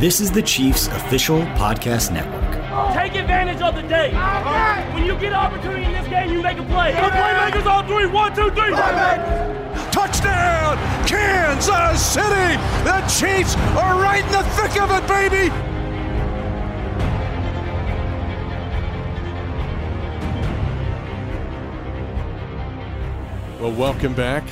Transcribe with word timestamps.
This 0.00 0.18
is 0.18 0.30
the 0.30 0.40
Chiefs 0.40 0.86
official 0.86 1.40
podcast 1.60 2.10
network. 2.10 2.52
Take 2.94 3.16
advantage 3.16 3.60
of 3.60 3.74
the 3.74 3.82
day. 3.82 4.14
When 4.94 5.04
you 5.04 5.12
get 5.16 5.24
an 5.24 5.34
opportunity 5.34 5.84
in 5.84 5.92
this 5.92 6.08
game, 6.08 6.32
you 6.32 6.40
make 6.40 6.56
a 6.56 6.62
play. 6.62 6.92
The 6.92 7.00
playmakers 7.00 7.66
on 7.66 7.86
three. 7.86 8.06
One, 8.06 8.34
two, 8.34 8.50
three. 8.52 8.70
Touchdown, 9.92 10.78
Kansas 11.06 12.00
City! 12.00 12.56
The 12.82 13.02
Chiefs 13.14 13.56
are 13.76 14.00
right 14.00 14.24
in 14.24 14.32
the 14.32 14.42
thick 14.54 14.80
of 14.80 14.90
it, 14.90 15.06
baby! 15.06 15.50
Well, 23.60 23.72
welcome 23.72 24.14
back 24.14 24.44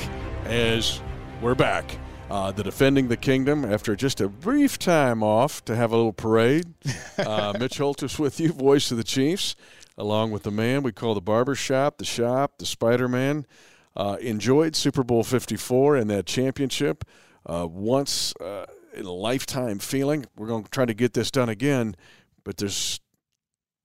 as 0.45 1.01
we're 1.41 1.55
back. 1.55 1.97
Uh, 2.29 2.51
the 2.51 2.63
defending 2.63 3.07
the 3.07 3.17
kingdom 3.17 3.65
after 3.65 3.95
just 3.95 4.21
a 4.21 4.29
brief 4.29 4.77
time 4.77 5.23
off 5.23 5.65
to 5.65 5.75
have 5.75 5.91
a 5.91 5.95
little 5.95 6.13
parade. 6.13 6.73
Uh, 7.17 7.53
Mitch 7.59 7.79
Holthus 7.79 8.17
with 8.17 8.39
you, 8.39 8.53
voice 8.53 8.91
of 8.91 8.97
the 8.97 9.03
Chiefs, 9.03 9.53
along 9.97 10.31
with 10.31 10.43
the 10.43 10.51
man 10.51 10.83
we 10.83 10.93
call 10.93 11.13
the 11.13 11.19
barber 11.19 11.53
shop, 11.53 11.97
the 11.97 12.05
shop, 12.05 12.59
the 12.59 12.65
Spider 12.65 13.09
Man. 13.09 13.45
Uh, 13.93 14.15
enjoyed 14.21 14.73
Super 14.73 15.03
Bowl 15.03 15.25
54 15.25 15.97
and 15.97 16.09
that 16.09 16.25
championship. 16.25 17.03
Uh, 17.45 17.67
once 17.69 18.33
uh, 18.37 18.65
in 18.93 19.05
a 19.05 19.11
lifetime 19.11 19.79
feeling. 19.79 20.25
We're 20.35 20.47
going 20.47 20.63
to 20.63 20.69
try 20.69 20.85
to 20.85 20.93
get 20.93 21.13
this 21.13 21.31
done 21.31 21.49
again, 21.49 21.95
but 22.43 22.57
there's 22.57 22.99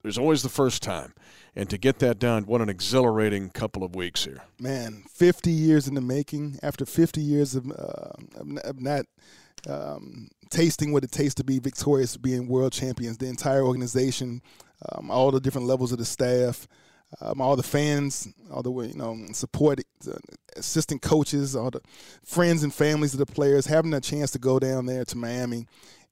there's 0.03 0.19
always 0.19 0.43
the 0.43 0.49
first 0.51 0.83
time. 0.83 1.15
And 1.57 1.71
to 1.71 1.79
get 1.79 2.01
that 2.01 2.19
done, 2.19 2.45
what 2.45 2.61
an 2.61 2.69
exhilarating 2.69 3.49
couple 3.51 3.85
of 3.85 3.95
weeks 3.95 4.25
here. 4.25 4.43
Man, 4.59 5.05
50 5.09 5.51
years 5.51 5.87
in 5.87 5.95
the 5.95 6.01
making. 6.01 6.59
After 6.63 6.85
50 6.85 7.21
years 7.21 7.55
of, 7.55 7.71
uh, 7.71 8.11
of 8.65 8.81
not 8.81 9.07
um, 9.69 10.29
tasting 10.51 10.93
what 10.93 11.05
it 11.05 11.13
tastes 11.13 11.37
to 11.37 11.45
be 11.45 11.61
victorious, 11.61 12.17
being 12.17 12.49
world 12.49 12.73
champions, 12.73 13.19
the 13.19 13.29
entire 13.29 13.63
organization, 13.63 14.43
um, 14.91 15.11
all 15.11 15.31
the 15.31 15.41
different 15.41 15.69
levels 15.69 15.93
of 15.93 15.99
the 15.99 16.05
staff, 16.05 16.67
um, 17.21 17.41
all 17.41 17.55
the 17.55 17.63
fans, 17.63 18.29
all 18.51 18.63
the 18.63 18.73
you 18.89 18.97
know 18.97 19.17
support, 19.33 19.81
uh, 20.09 20.13
assistant 20.57 21.03
coaches, 21.03 21.55
all 21.55 21.71
the 21.71 21.81
friends 22.25 22.65
and 22.65 22.75
families 22.75 23.13
of 23.15 23.21
the 23.21 23.27
players, 23.27 23.67
having 23.67 23.95
a 23.95 24.01
chance 24.01 24.33
to 24.33 24.39
go 24.41 24.59
down 24.59 24.87
there 24.87 25.05
to 25.05 25.17
Miami 25.17 25.67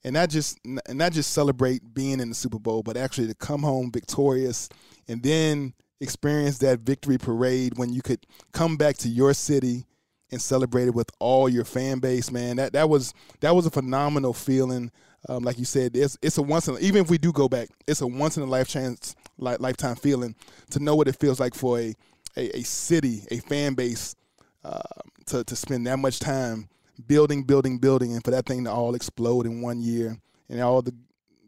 and 0.04 0.14
not 0.14 0.28
just 0.28 0.58
and 0.64 0.80
not 0.98 1.12
just 1.12 1.32
celebrate 1.32 1.94
being 1.94 2.20
in 2.20 2.28
the 2.28 2.34
Super 2.34 2.58
Bowl, 2.58 2.82
but 2.82 2.96
actually 2.96 3.28
to 3.28 3.34
come 3.34 3.62
home 3.62 3.90
victorious 3.90 4.68
and 5.08 5.22
then 5.22 5.74
experience 6.00 6.58
that 6.58 6.80
victory 6.80 7.18
parade 7.18 7.78
when 7.78 7.92
you 7.92 8.02
could 8.02 8.26
come 8.52 8.76
back 8.76 8.96
to 8.98 9.08
your 9.08 9.32
city 9.32 9.86
and 10.32 10.40
celebrate 10.40 10.88
it 10.88 10.94
with 10.94 11.10
all 11.20 11.48
your 11.48 11.64
fan 11.64 11.98
base. 11.98 12.30
Man, 12.30 12.56
that 12.56 12.72
that 12.72 12.88
was 12.88 13.14
that 13.40 13.54
was 13.54 13.66
a 13.66 13.70
phenomenal 13.70 14.32
feeling. 14.32 14.90
Um, 15.28 15.44
like 15.44 15.58
you 15.58 15.64
said, 15.64 15.96
it's 15.96 16.18
it's 16.20 16.38
a 16.38 16.42
once 16.42 16.66
in 16.66 16.76
even 16.80 17.02
if 17.02 17.10
we 17.10 17.18
do 17.18 17.32
go 17.32 17.48
back, 17.48 17.68
it's 17.86 18.00
a 18.00 18.06
once 18.06 18.36
in 18.36 18.42
a 18.42 18.46
life 18.46 18.68
chance 18.68 19.14
lifetime 19.38 19.96
feeling 19.96 20.34
to 20.70 20.80
know 20.80 20.94
what 20.96 21.08
it 21.08 21.18
feels 21.18 21.38
like 21.38 21.54
for 21.54 21.78
a 21.78 21.94
a, 22.36 22.58
a 22.58 22.62
city, 22.62 23.22
a 23.30 23.38
fan 23.38 23.74
base, 23.74 24.16
uh, 24.64 24.80
to 25.26 25.44
to 25.44 25.54
spend 25.54 25.86
that 25.86 25.98
much 25.98 26.18
time 26.18 26.68
building, 27.06 27.42
building, 27.44 27.78
building, 27.78 28.12
and 28.12 28.24
for 28.24 28.30
that 28.30 28.46
thing 28.46 28.64
to 28.64 28.70
all 28.70 28.94
explode 28.94 29.46
in 29.46 29.60
one 29.60 29.80
year, 29.80 30.16
and 30.48 30.60
all 30.60 30.82
the 30.82 30.94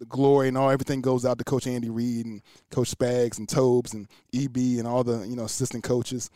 the 0.05 0.17
glory 0.17 0.49
and 0.49 0.59
all 0.59 0.71
everything 0.71 1.01
goes 1.01 1.25
out 1.25 1.39
to 1.39 1.45
Coach 1.45 1.67
Andy 1.67 1.91
Reid 1.91 2.27
and 2.27 2.43
Coach 2.71 2.95
Spags 2.95 3.39
and 3.39 3.49
Tobes 3.49 3.95
and 3.95 4.07
EB 4.35 4.57
and 4.79 4.87
all 4.87 5.03
the 5.03 5.27
you 5.27 5.37
know 5.37 5.45
assistant 5.45 5.85
coaches. 5.85 6.31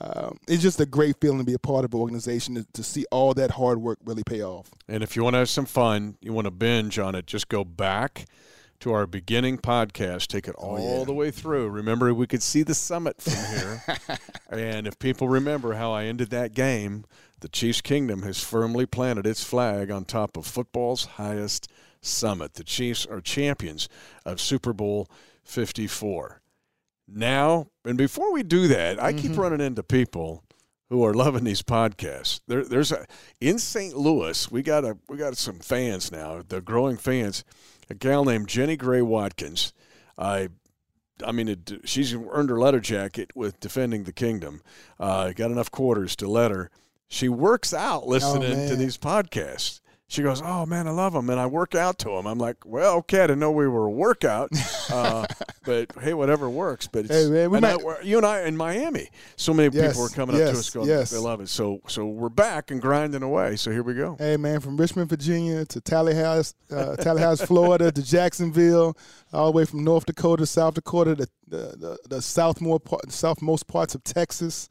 Uh, 0.00 0.30
it's 0.46 0.62
just 0.62 0.80
a 0.80 0.86
great 0.86 1.16
feeling 1.20 1.38
to 1.38 1.44
be 1.44 1.54
a 1.54 1.58
part 1.58 1.84
of 1.84 1.92
an 1.92 2.00
organization 2.00 2.54
to, 2.54 2.64
to, 2.72 2.82
see 2.84 3.04
all 3.10 3.34
that 3.34 3.50
hard 3.50 3.82
work 3.82 3.98
really 4.04 4.22
pay 4.22 4.40
off. 4.40 4.70
And 4.86 5.02
if 5.02 5.16
you 5.16 5.24
want 5.24 5.34
to 5.34 5.38
have 5.38 5.48
some 5.48 5.66
fun, 5.66 6.16
you 6.20 6.32
want 6.32 6.44
to 6.44 6.52
binge 6.52 6.96
on 7.00 7.16
it, 7.16 7.26
just 7.26 7.48
go 7.48 7.64
back 7.64 8.26
to 8.78 8.92
our 8.92 9.04
beginning 9.04 9.58
podcast, 9.58 10.28
take 10.28 10.46
it 10.46 10.54
all 10.54 10.78
oh, 10.78 10.98
yeah. 11.00 11.04
the 11.04 11.12
way 11.12 11.32
through. 11.32 11.70
Remember, 11.70 12.14
we 12.14 12.28
could 12.28 12.40
see 12.40 12.62
the 12.62 12.74
summit 12.74 13.20
from 13.20 13.32
here. 13.58 13.82
and 14.48 14.86
if 14.86 14.96
people 15.00 15.28
remember 15.28 15.74
how 15.74 15.90
I 15.90 16.04
ended 16.04 16.30
that 16.30 16.54
game, 16.54 17.04
the 17.40 17.48
Chiefs 17.48 17.80
Kingdom 17.80 18.22
has 18.22 18.44
firmly 18.44 18.86
planted 18.86 19.26
its 19.26 19.42
flag 19.42 19.90
on 19.90 20.04
top 20.04 20.36
of 20.36 20.46
football's 20.46 21.04
highest 21.04 21.68
summit. 22.00 22.54
The 22.54 22.64
Chiefs 22.64 23.06
are 23.06 23.20
champions 23.20 23.88
of 24.24 24.40
Super 24.40 24.72
Bowl 24.72 25.08
54. 25.44 26.40
Now, 27.08 27.68
and 27.84 27.98
before 27.98 28.32
we 28.32 28.42
do 28.42 28.68
that, 28.68 29.02
I 29.02 29.12
mm-hmm. 29.12 29.28
keep 29.28 29.38
running 29.38 29.60
into 29.60 29.82
people 29.82 30.44
who 30.90 31.04
are 31.04 31.14
loving 31.14 31.44
these 31.44 31.62
podcasts. 31.62 32.40
There, 32.46 32.64
there's 32.64 32.92
a 32.92 33.06
in 33.40 33.58
St. 33.58 33.96
Louis. 33.96 34.50
We 34.50 34.62
got 34.62 34.84
a 34.84 34.98
we 35.08 35.16
got 35.16 35.36
some 35.36 35.58
fans 35.60 36.12
now. 36.12 36.42
The 36.46 36.60
growing 36.60 36.96
fans. 36.96 37.44
A 37.88 37.94
gal 37.94 38.24
named 38.24 38.48
Jenny 38.48 38.76
Gray 38.76 39.02
Watkins. 39.02 39.72
I 40.16 40.50
I 41.24 41.32
mean, 41.32 41.48
it, 41.48 41.72
she's 41.84 42.14
earned 42.14 42.50
her 42.50 42.58
letter 42.58 42.80
jacket 42.80 43.30
with 43.34 43.60
defending 43.60 44.04
the 44.04 44.12
kingdom. 44.12 44.62
Uh, 44.98 45.32
got 45.32 45.50
enough 45.50 45.70
quarters 45.70 46.16
to 46.16 46.28
let 46.28 46.50
her. 46.50 46.70
She 47.08 47.28
works 47.28 47.74
out 47.74 48.06
listening 48.06 48.66
oh, 48.66 48.68
to 48.68 48.76
these 48.76 48.96
podcasts 48.96 49.79
she 50.10 50.22
goes, 50.22 50.42
"Oh 50.44 50.66
man, 50.66 50.88
I 50.88 50.90
love 50.90 51.12
them," 51.12 51.30
and 51.30 51.38
I 51.38 51.46
work 51.46 51.76
out 51.76 51.98
to 52.00 52.08
them. 52.08 52.26
I'm 52.26 52.38
like, 52.38 52.66
"Well, 52.66 52.96
okay, 52.96 53.18
I 53.20 53.28
didn't 53.28 53.38
know 53.38 53.52
we 53.52 53.68
were 53.68 53.86
a 53.86 53.90
workout, 53.90 54.50
uh, 54.90 55.24
but 55.64 55.92
hey, 56.00 56.14
whatever 56.14 56.50
works." 56.50 56.88
But 56.88 57.06
hey, 57.06 57.30
man, 57.30 57.50
we 57.52 57.60
might, 57.60 57.80
I, 57.80 58.02
you 58.02 58.16
and 58.16 58.26
I 58.26 58.42
in 58.42 58.56
Miami, 58.56 59.08
so 59.36 59.54
many 59.54 59.72
yes, 59.72 59.92
people 59.92 60.06
are 60.06 60.08
coming 60.08 60.34
yes, 60.34 60.48
up 60.48 60.54
to 60.54 60.58
us 60.58 60.70
going, 60.70 60.88
yes. 60.88 61.10
"They 61.10 61.18
love 61.18 61.40
it." 61.40 61.48
So, 61.48 61.80
so 61.86 62.06
we're 62.06 62.28
back 62.28 62.72
and 62.72 62.82
grinding 62.82 63.22
away. 63.22 63.54
So 63.54 63.70
here 63.70 63.84
we 63.84 63.94
go. 63.94 64.16
Hey 64.18 64.36
man, 64.36 64.58
from 64.58 64.76
Richmond, 64.76 65.08
Virginia 65.08 65.64
to 65.66 65.80
Tallahassee, 65.80 66.56
uh, 66.72 66.96
Tallahassee, 66.96 67.46
Florida 67.46 67.92
to 67.92 68.02
Jacksonville, 68.02 68.96
all 69.32 69.52
the 69.52 69.56
way 69.56 69.64
from 69.64 69.84
North 69.84 70.06
Dakota, 70.06 70.44
South 70.44 70.74
Dakota, 70.74 71.14
to 71.14 71.28
the 71.46 71.76
the, 71.78 71.98
the 72.08 72.16
southmost 72.16 72.84
part, 72.84 73.02
southmost 73.12 73.68
parts 73.68 73.94
of 73.94 74.02
Texas 74.02 74.68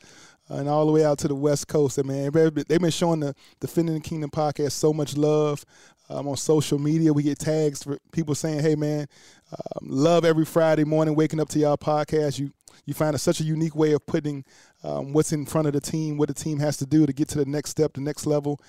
and 0.50 0.68
all 0.68 0.86
the 0.86 0.92
way 0.92 1.06
out 1.06 1.18
to 1.20 1.28
the 1.28 1.36
West 1.36 1.68
Coast. 1.68 2.00
I 2.00 2.04
mean, 2.04 2.32
they've 2.32 2.82
been 2.82 2.90
showing 2.90 3.20
the 3.22 3.36
Defending 3.60 3.96
the 3.96 4.02
Kingdom 4.02 4.30
podcast 4.30 4.74
so 4.74 4.94
much 4.94 5.18
love. 5.18 5.64
Um, 6.12 6.28
on 6.28 6.38
social 6.38 6.80
media, 6.80 7.14
we 7.14 7.22
get 7.22 7.38
tags 7.38 7.84
for 7.84 8.00
people 8.12 8.34
saying, 8.34 8.62
"Hey, 8.62 8.74
man, 8.76 9.08
um, 9.52 9.88
love 9.88 10.26
every 10.26 10.46
Friday 10.46 10.84
morning 10.84 11.14
waking 11.14 11.40
up 11.40 11.50
to 11.50 11.60
y'all 11.60 11.78
podcast. 11.78 12.40
You 12.40 12.52
you 12.86 12.96
find 12.96 13.16
a, 13.16 13.20
such 13.20 13.40
a 13.40 13.44
unique 13.44 13.76
way 13.76 13.92
of 13.92 14.04
putting 14.08 14.44
um, 14.84 15.14
what's 15.14 15.32
in 15.32 15.46
front 15.46 15.68
of 15.68 15.74
the 15.74 15.82
team, 15.82 16.18
what 16.18 16.28
the 16.28 16.34
team 16.34 16.58
has 16.60 16.78
to 16.78 16.88
do 16.88 17.06
to 17.06 17.14
get 17.14 17.28
to 17.30 17.38
the 17.38 17.46
next 17.46 17.70
step, 17.70 17.94
the 17.94 18.02
next 18.02 18.26
level, 18.26 18.60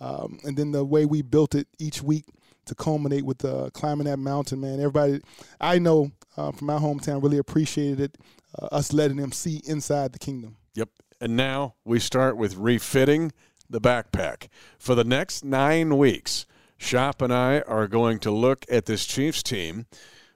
um, 0.00 0.38
and 0.44 0.56
then 0.56 0.72
the 0.72 0.84
way 0.84 1.06
we 1.06 1.22
built 1.22 1.54
it 1.54 1.66
each 1.78 2.02
week 2.02 2.26
to 2.66 2.74
culminate 2.74 3.24
with 3.24 3.44
uh, 3.44 3.70
climbing 3.72 4.06
that 4.06 4.18
mountain. 4.18 4.60
Man, 4.60 4.80
everybody, 4.80 5.20
I 5.60 5.78
know 5.78 6.10
uh, 6.36 6.52
from 6.52 6.66
my 6.66 6.78
hometown, 6.78 7.22
really 7.22 7.38
appreciated 7.38 8.00
it. 8.00 8.18
Uh, 8.60 8.66
us 8.66 8.92
letting 8.92 9.16
them 9.16 9.32
see 9.32 9.62
inside 9.66 10.12
the 10.12 10.18
kingdom. 10.18 10.56
Yep, 10.74 10.88
and 11.20 11.36
now 11.36 11.74
we 11.84 11.98
start 11.98 12.36
with 12.36 12.56
refitting 12.56 13.32
the 13.68 13.80
backpack. 13.80 14.48
For 14.78 14.94
the 14.94 15.04
next 15.04 15.44
nine 15.44 15.96
weeks, 15.98 16.46
Shop 16.76 17.20
and 17.20 17.32
I 17.32 17.60
are 17.60 17.86
going 17.86 18.18
to 18.20 18.30
look 18.30 18.64
at 18.70 18.86
this 18.86 19.04
Chiefs 19.04 19.42
team, 19.42 19.86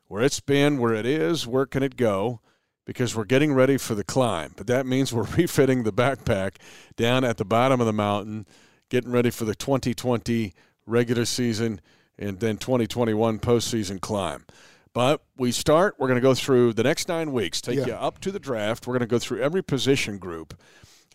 where 0.09 0.23
it's 0.23 0.41
been, 0.41 0.79
where 0.79 0.95
it 0.95 1.07
is, 1.07 1.47
where 1.47 1.67
can 1.67 1.83
it 1.83 1.97
go, 1.97 2.41
because 2.85 3.17
we're 3.17 3.25
getting 3.25 3.55
ready 3.55 3.79
for 3.79 3.95
the 3.95 4.05
climb. 4.05 4.53
But 4.57 4.67
that 4.67 4.87
means 4.87 5.13
we're 5.13 5.23
refitting 5.37 5.85
the 5.85 5.93
backpack 5.93 6.57
down 6.97 7.25
at 7.25 7.39
the 7.39 7.45
bottom 7.45 7.81
of 7.81 7.87
the 7.87 7.93
mountain, 7.93 8.47
getting 8.91 9.11
ready 9.11 9.31
for 9.31 9.47
the 9.47 9.55
2020 9.55 10.53
regular 10.87 11.25
season 11.25 11.81
and 12.19 12.41
then 12.41 12.59
2021 12.59 13.39
postseason 13.39 14.01
climb. 14.01 14.45
But 14.95 15.23
we 15.37 15.51
start, 15.51 15.97
we're 15.99 16.07
going 16.07 16.21
to 16.21 16.23
go 16.23 16.35
through 16.35 16.73
the 16.75 16.85
next 16.85 17.09
nine 17.09 17.33
weeks, 17.33 17.61
take 17.61 17.81
yeah. 17.81 17.87
you 17.87 17.93
up 17.95 18.21
to 18.21 18.31
the 18.31 18.39
draft. 18.39 18.87
We're 18.87 18.93
going 18.93 19.01
to 19.01 19.07
go 19.07 19.19
through 19.19 19.43
every 19.43 19.63
position 19.63 20.19
group. 20.19 20.59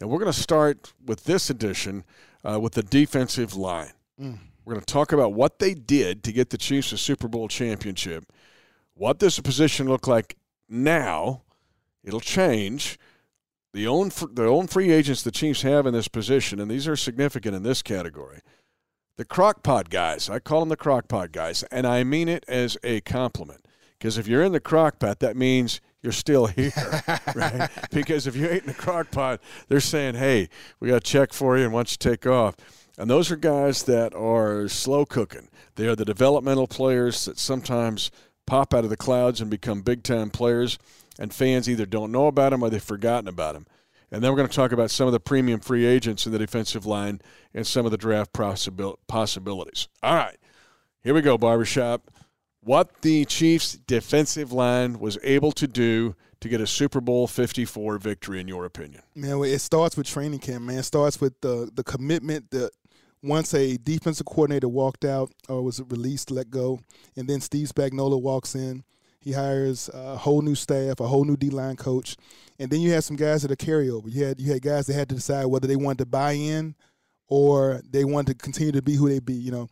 And 0.02 0.10
we're 0.10 0.20
going 0.20 0.32
to 0.32 0.38
start 0.38 0.94
with 1.04 1.24
this 1.24 1.50
edition 1.50 2.04
uh, 2.44 2.60
with 2.60 2.74
the 2.74 2.84
defensive 2.84 3.56
line. 3.56 3.94
Mm. 4.22 4.38
We're 4.66 4.74
going 4.74 4.86
to 4.86 4.94
talk 4.94 5.14
about 5.14 5.34
what 5.34 5.60
they 5.60 5.74
did 5.74 6.24
to 6.26 6.34
get 6.34 6.50
the 6.50 6.58
Chiefs 6.58 6.92
a 6.92 6.98
Super 6.98 7.30
Bowl 7.30 7.48
championship. 7.48 8.32
What 8.94 9.18
does 9.18 9.38
the 9.38 9.42
position 9.42 9.88
look 9.88 10.08
like 10.08 10.36
now? 10.68 11.44
It'll 12.04 12.20
change. 12.20 13.00
The 13.72 13.88
own, 13.88 14.12
the 14.34 14.46
own 14.46 14.68
free 14.68 14.92
agents 14.92 15.24
the 15.24 15.32
Chiefs 15.32 15.62
have 15.62 15.86
in 15.86 15.94
this 15.94 16.10
position, 16.10 16.60
and 16.60 16.70
these 16.70 16.88
are 16.88 16.98
significant 16.98 17.56
in 17.56 17.64
this 17.64 17.82
category 17.82 18.42
the 19.20 19.26
crockpot 19.26 19.90
guys. 19.90 20.30
I 20.30 20.40
call 20.40 20.62
them 20.62 20.70
the 20.70 20.78
crockpot 20.78 21.34
guys, 21.34 21.64
and 21.64 21.86
I 21.86 22.06
mean 22.06 22.30
it 22.30 22.46
as 22.48 22.78
a 22.86 23.02
compliment. 23.02 23.68
Because 24.00 24.18
if 24.18 24.28
you're 24.28 24.44
in 24.44 24.54
the 24.54 24.62
crock 24.62 24.98
pot, 24.98 25.20
that 25.20 25.36
means 25.36 25.82
you're 26.02 26.14
still 26.14 26.48
here, 26.48 26.72
right? 27.36 27.70
Because 27.92 28.28
if 28.28 28.36
you 28.36 28.48
ain't 28.48 28.62
in 28.62 28.68
the 28.68 28.74
crock 28.74 29.12
pot, 29.12 29.42
they're 29.68 29.82
saying, 29.82 30.16
hey, 30.16 30.48
we 30.80 30.88
got 30.88 30.96
a 30.96 31.02
check 31.02 31.34
for 31.34 31.58
you 31.58 31.66
and 31.66 31.74
why 31.74 31.80
don't 31.80 31.92
you 31.92 31.98
take 31.98 32.26
off? 32.26 32.56
And 32.98 33.10
those 33.10 33.30
are 33.30 33.36
guys 33.36 33.84
that 33.84 34.14
are 34.16 34.70
slow 34.70 35.06
cooking. 35.06 35.50
They 35.76 35.88
are 35.88 35.96
the 35.96 36.06
developmental 36.06 36.68
players 36.68 37.26
that 37.26 37.38
sometimes 37.38 38.10
pop 38.46 38.74
out 38.74 38.84
of 38.84 38.90
the 38.90 38.98
clouds 38.98 39.42
and 39.42 39.50
become 39.50 39.82
big 39.82 40.04
time 40.04 40.30
players, 40.30 40.80
and 41.20 41.34
fans 41.34 41.70
either 41.70 41.86
don't 41.86 42.12
know 42.12 42.28
about 42.28 42.52
them 42.52 42.64
or 42.64 42.70
they've 42.70 42.82
forgotten 42.82 43.28
about 43.28 43.54
them. 43.54 43.68
And 44.12 44.24
then 44.24 44.32
we're 44.32 44.38
going 44.38 44.50
to 44.50 44.56
talk 44.56 44.72
about 44.72 44.92
some 44.92 45.08
of 45.08 45.14
the 45.14 45.20
premium 45.20 45.60
free 45.60 45.86
agents 45.86 46.26
in 46.26 46.32
the 46.32 46.40
defensive 46.40 46.86
line 46.86 47.22
and 47.54 47.68
some 47.68 47.86
of 47.86 47.92
the 47.92 47.98
draft 47.98 48.34
possibilities. 48.34 49.88
All 50.02 50.16
right. 50.16 50.38
Here 51.04 51.14
we 51.14 51.22
go, 51.22 51.38
barbershop. 51.38 52.10
What 52.62 53.02
the 53.02 53.26
Chiefs' 53.26 53.74
defensive 53.74 54.52
line 54.52 55.00
was 55.00 55.18
able 55.24 55.52
to 55.54 55.68
do 55.68 56.16
to 56.42 56.50
get 56.50 56.62
a 56.62 56.68
Super 56.68 57.02
Bowl 57.02 57.28
54 57.28 57.98
victory, 57.98 58.40
in 58.40 58.48
your 58.48 58.66
opinion? 58.66 59.02
Man, 59.16 59.42
it 59.44 59.60
starts 59.60 59.96
with 59.96 60.08
training 60.08 60.40
camp, 60.40 60.66
man. 60.66 60.80
It 60.80 60.84
starts 60.84 61.22
with 61.22 61.40
the, 61.42 61.70
the 61.74 61.84
commitment 61.84 62.52
that 62.52 62.72
once 63.22 63.54
a 63.54 63.78
defensive 63.78 64.26
coordinator 64.26 64.68
walked 64.68 65.06
out 65.06 65.32
or 65.48 65.62
was 65.62 65.82
released, 65.90 66.32
let 66.32 66.50
go, 66.50 66.80
and 67.16 67.28
then 67.28 67.42
Steve 67.42 67.68
Spagnuolo 67.68 68.22
walks 68.22 68.56
in. 68.56 68.84
He 69.22 69.34
hires 69.34 69.90
a 69.94 70.16
whole 70.16 70.42
new 70.42 70.56
staff, 70.56 71.02
a 71.02 71.08
whole 71.08 71.26
new 71.26 71.36
D 71.36 71.50
line 71.50 71.76
coach, 71.76 72.16
and 72.58 72.72
then 72.72 72.80
you 72.80 72.92
had 72.92 73.04
some 73.04 73.18
guys 73.18 73.42
that 73.42 73.52
are 73.52 73.56
carryover. 73.58 74.12
You 74.12 74.24
had 74.24 74.40
you 74.40 74.52
had 74.52 74.62
guys 74.62 74.88
that 74.88 74.94
had 74.94 75.10
to 75.10 75.16
decide 75.16 75.46
whether 75.46 75.68
they 75.68 75.76
wanted 75.76 76.00
to 76.00 76.06
buy 76.06 76.34
in 76.34 76.76
or 77.28 77.82
they 77.90 78.06
wanted 78.06 78.40
to 78.40 78.44
continue 78.44 78.72
to 78.72 78.82
be 78.82 78.96
who 78.96 79.10
they 79.10 79.20
be. 79.20 79.34
You 79.34 79.52
know, 79.52 79.68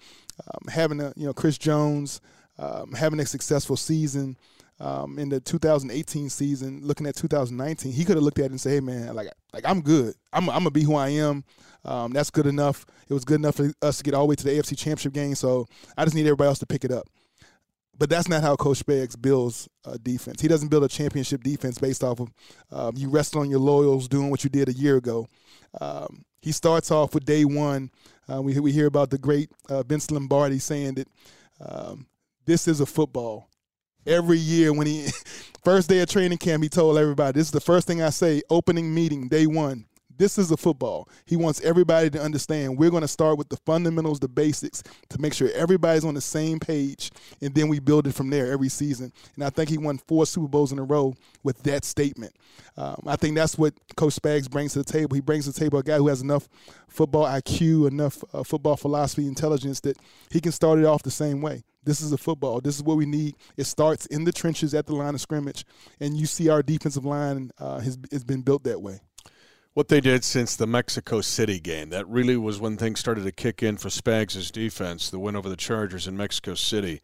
um, 0.45 0.68
having 0.69 1.00
a 1.00 1.13
you 1.16 1.25
know 1.25 1.33
Chris 1.33 1.57
Jones 1.57 2.19
um, 2.59 2.92
having 2.94 3.19
a 3.19 3.25
successful 3.25 3.77
season 3.77 4.38
um, 4.80 5.18
in 5.18 5.30
the 5.30 5.39
2018 5.39 6.30
season, 6.30 6.81
looking 6.83 7.07
at 7.07 7.15
2019, 7.15 7.92
he 7.92 8.06
could 8.06 8.15
have 8.15 8.24
looked 8.24 8.39
at 8.39 8.45
it 8.45 8.51
and 8.51 8.62
said, 8.62 8.74
"Hey 8.74 8.80
man, 8.80 9.15
like 9.15 9.30
like 9.54 9.65
I'm 9.65 9.81
good. 9.81 10.15
I'm, 10.31 10.50
I'm 10.50 10.59
gonna 10.59 10.71
be 10.71 10.83
who 10.83 10.95
I 10.95 11.09
am. 11.09 11.44
Um, 11.83 12.13
that's 12.13 12.30
good 12.30 12.48
enough. 12.48 12.86
It 13.09 13.13
was 13.13 13.25
good 13.25 13.39
enough 13.39 13.56
for 13.56 13.71
us 13.81 13.98
to 13.98 14.04
get 14.04 14.13
all 14.13 14.24
the 14.24 14.30
way 14.30 14.36
to 14.36 14.44
the 14.44 14.51
AFC 14.51 14.77
Championship 14.77 15.13
game. 15.13 15.36
So 15.36 15.68
I 15.98 16.04
just 16.04 16.15
need 16.15 16.25
everybody 16.25 16.48
else 16.48 16.59
to 16.59 16.68
pick 16.68 16.83
it 16.83 16.92
up." 16.92 17.07
But 18.00 18.09
that's 18.09 18.27
not 18.27 18.44
how 18.44 18.56
Coach 18.56 18.86
Spags 18.86 19.19
builds 19.19 19.68
a 19.83 19.98
defense. 19.98 20.39
He 20.39 20.48
doesn't 20.48 20.69
build 20.69 20.83
a 20.83 20.88
championship 20.88 21.42
defense 21.44 21.80
based 21.80 22.04
off 22.04 22.19
of 22.19 22.30
um, 22.71 22.94
you 22.95 23.09
rest 23.09 23.36
on 23.36 23.50
your 23.50 23.59
loyals 23.59 24.07
doing 24.07 24.30
what 24.30 24.44
you 24.44 24.50
did 24.50 24.69
a 24.69 24.74
year 24.74 24.98
ago. 24.98 25.27
Um, 25.81 26.24
he 26.42 26.51
starts 26.51 26.92
off 26.92 27.15
with 27.15 27.25
day 27.25 27.44
one. 27.44 27.89
Uh, 28.31 28.42
we, 28.42 28.59
we 28.59 28.71
hear 28.71 28.86
about 28.86 29.09
the 29.09 29.18
great 29.18 29.50
uh, 29.69 29.81
Vince 29.83 30.12
Lombardi 30.12 30.59
saying 30.59 30.94
that 30.95 31.07
um, 31.59 32.06
this 32.48 32.68
is 32.68 32.80
a 32.80 32.86
football. 32.86 33.50
Every 34.08 34.38
year 34.38 34.74
when 34.74 34.88
he 34.88 35.10
first 35.64 35.90
day 35.90 36.00
of 36.00 36.10
training 36.10 36.38
camp, 36.40 36.64
he 36.64 36.70
told 36.70 36.98
everybody, 36.98 37.38
"This 37.38 37.48
is 37.48 37.52
the 37.52 37.60
first 37.60 37.86
thing 37.86 38.02
I 38.02 38.10
say. 38.10 38.42
Opening 38.50 38.92
meeting, 38.92 39.28
day 39.28 39.46
one. 39.46 39.86
This 40.18 40.40
is 40.40 40.50
a 40.50 40.58
football. 40.58 41.08
He 41.26 41.36
wants 41.36 41.62
everybody 41.62 42.10
to 42.10 42.20
understand 42.20 42.78
we're 42.78 42.90
going 42.90 43.02
to 43.02 43.08
start 43.08 43.38
with 43.38 43.50
the 43.50 43.58
fundamentals, 43.58 44.20
the 44.20 44.28
basics, 44.28 44.82
to 45.10 45.22
make 45.22 45.34
sure 45.34 45.50
everybody's 45.54 46.06
on 46.06 46.16
the 46.16 46.22
same 46.22 46.60
page, 46.60 47.12
and 47.42 47.54
then 47.54 47.68
we 47.68 47.80
build 47.80 48.08
it 48.08 48.16
from 48.16 48.32
there 48.32 48.52
every 48.52 48.70
season. 48.70 49.12
And 49.36 49.44
I 49.44 49.52
think 49.52 49.70
he 49.70 49.78
won 49.78 50.00
four 50.00 50.26
Super 50.26 50.48
Bowls 50.48 50.72
in 50.72 50.80
a 50.80 50.84
row 50.84 51.14
with 51.44 51.62
that 51.64 51.86
statement. 51.86 52.34
Um, 52.78 53.04
I 53.06 53.16
think 53.16 53.36
that's 53.36 53.58
what 53.58 53.76
Coach 53.96 54.16
Spags 54.16 54.50
brings 54.50 54.74
to 54.74 54.80
the 54.80 54.86
table. 54.86 55.14
He 55.14 55.22
brings 55.22 55.46
to 55.46 55.52
the 55.52 55.60
table 55.60 55.78
a 55.78 55.84
guy 55.84 55.98
who 55.98 56.08
has 56.08 56.22
enough 56.22 56.48
football 56.88 57.26
IQ, 57.26 57.88
enough 57.88 58.24
uh, 58.34 58.44
football 58.44 58.78
philosophy, 58.78 59.28
intelligence 59.28 59.82
that 59.82 59.98
he 60.32 60.40
can 60.40 60.52
start 60.52 60.80
it 60.80 60.86
off 60.86 61.04
the 61.04 61.12
same 61.12 61.42
way. 61.42 61.64
This 61.88 62.01
is 62.01 62.12
a 62.12 62.18
football. 62.18 62.60
This 62.60 62.75
is 62.75 62.84
what 62.84 62.98
we 62.98 63.06
need. 63.06 63.38
It 63.56 63.63
starts 63.63 64.06
in 64.07 64.25
the 64.25 64.34
trenches 64.34 64.74
at 64.74 64.86
the 64.86 64.94
line 64.94 65.16
of 65.16 65.22
scrimmage, 65.22 65.66
and 66.01 66.18
you 66.18 66.25
see 66.25 66.50
our 66.50 66.62
defensive 66.62 67.06
line 67.06 67.50
uh, 67.57 67.80
has, 67.80 67.98
has 68.12 68.25
been 68.25 68.42
built 68.42 68.63
that 68.66 68.81
way 68.81 69.00
what 69.74 69.89
they 69.89 70.01
did 70.01 70.24
since 70.24 70.56
the 70.56 70.66
Mexico 70.66 71.22
City 71.22 71.60
game. 71.60 71.89
That 71.89 72.07
really 72.07 72.36
was 72.36 72.60
when 72.60 72.78
things 72.78 73.00
started 73.00 73.25
to 73.25 73.31
kick 73.31 73.62
in 73.62 73.78
for 73.78 73.89
Spags' 73.89 74.51
defense, 74.51 75.12
the 75.12 75.19
win 75.19 75.36
over 75.36 75.50
the 75.50 75.56
Chargers 75.56 76.07
in 76.07 76.18
Mexico 76.18 76.56
City. 76.56 77.00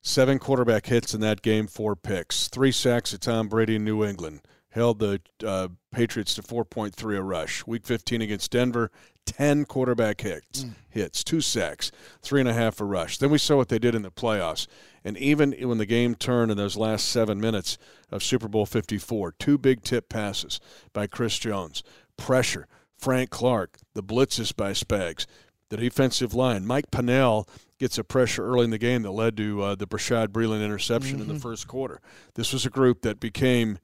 Seven 0.00 0.38
quarterback 0.38 0.86
hits 0.86 1.12
in 1.12 1.20
that 1.20 1.42
game, 1.42 1.66
four 1.66 1.94
picks, 1.96 2.48
three 2.48 2.72
sacks 2.72 3.12
at 3.12 3.20
Tom 3.20 3.46
Brady 3.46 3.76
in 3.76 3.84
New 3.84 4.02
England. 4.02 4.40
Held 4.70 4.98
the 4.98 5.20
uh, 5.44 5.68
Patriots 5.92 6.34
to 6.34 6.42
4.3 6.42 7.16
a 7.16 7.22
rush. 7.22 7.66
Week 7.66 7.86
15 7.86 8.20
against 8.22 8.50
Denver, 8.50 8.90
10 9.24 9.64
quarterback 9.64 10.20
hits, 10.20 10.64
mm. 10.64 10.72
hits, 10.88 11.24
two 11.24 11.40
sacks, 11.40 11.90
three 12.22 12.40
and 12.40 12.48
a 12.48 12.54
half 12.54 12.80
a 12.80 12.84
rush. 12.84 13.18
Then 13.18 13.30
we 13.30 13.38
saw 13.38 13.56
what 13.56 13.68
they 13.68 13.78
did 13.78 13.94
in 13.94 14.02
the 14.02 14.10
playoffs. 14.10 14.66
And 15.04 15.16
even 15.16 15.52
when 15.52 15.78
the 15.78 15.86
game 15.86 16.14
turned 16.14 16.50
in 16.50 16.56
those 16.56 16.76
last 16.76 17.08
seven 17.08 17.40
minutes 17.40 17.78
of 18.10 18.22
Super 18.22 18.48
Bowl 18.48 18.66
54, 18.66 19.32
two 19.32 19.58
big 19.58 19.82
tip 19.82 20.08
passes 20.08 20.60
by 20.92 21.06
Chris 21.06 21.38
Jones, 21.38 21.82
pressure, 22.16 22.66
Frank 22.96 23.30
Clark, 23.30 23.78
the 23.94 24.02
blitzes 24.02 24.54
by 24.54 24.72
Spags, 24.72 25.26
the 25.68 25.76
defensive 25.76 26.34
line. 26.34 26.66
Mike 26.66 26.90
Pennel 26.90 27.48
gets 27.78 27.98
a 27.98 28.04
pressure 28.04 28.44
early 28.44 28.64
in 28.64 28.70
the 28.70 28.78
game 28.78 29.02
that 29.02 29.12
led 29.12 29.36
to 29.36 29.62
uh, 29.62 29.74
the 29.74 29.86
Bashaud 29.86 30.28
Breeland 30.28 30.64
interception 30.64 31.14
mm-hmm. 31.14 31.22
in 31.22 31.28
the 31.28 31.34
mm-hmm. 31.34 31.42
first 31.42 31.68
quarter. 31.68 32.00
This 32.34 32.52
was 32.52 32.66
a 32.66 32.70
group 32.70 33.02
that 33.02 33.20
became, 33.20 33.78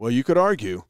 well, 0.00 0.10
you 0.10 0.24
could 0.24 0.38
argue, 0.38 0.84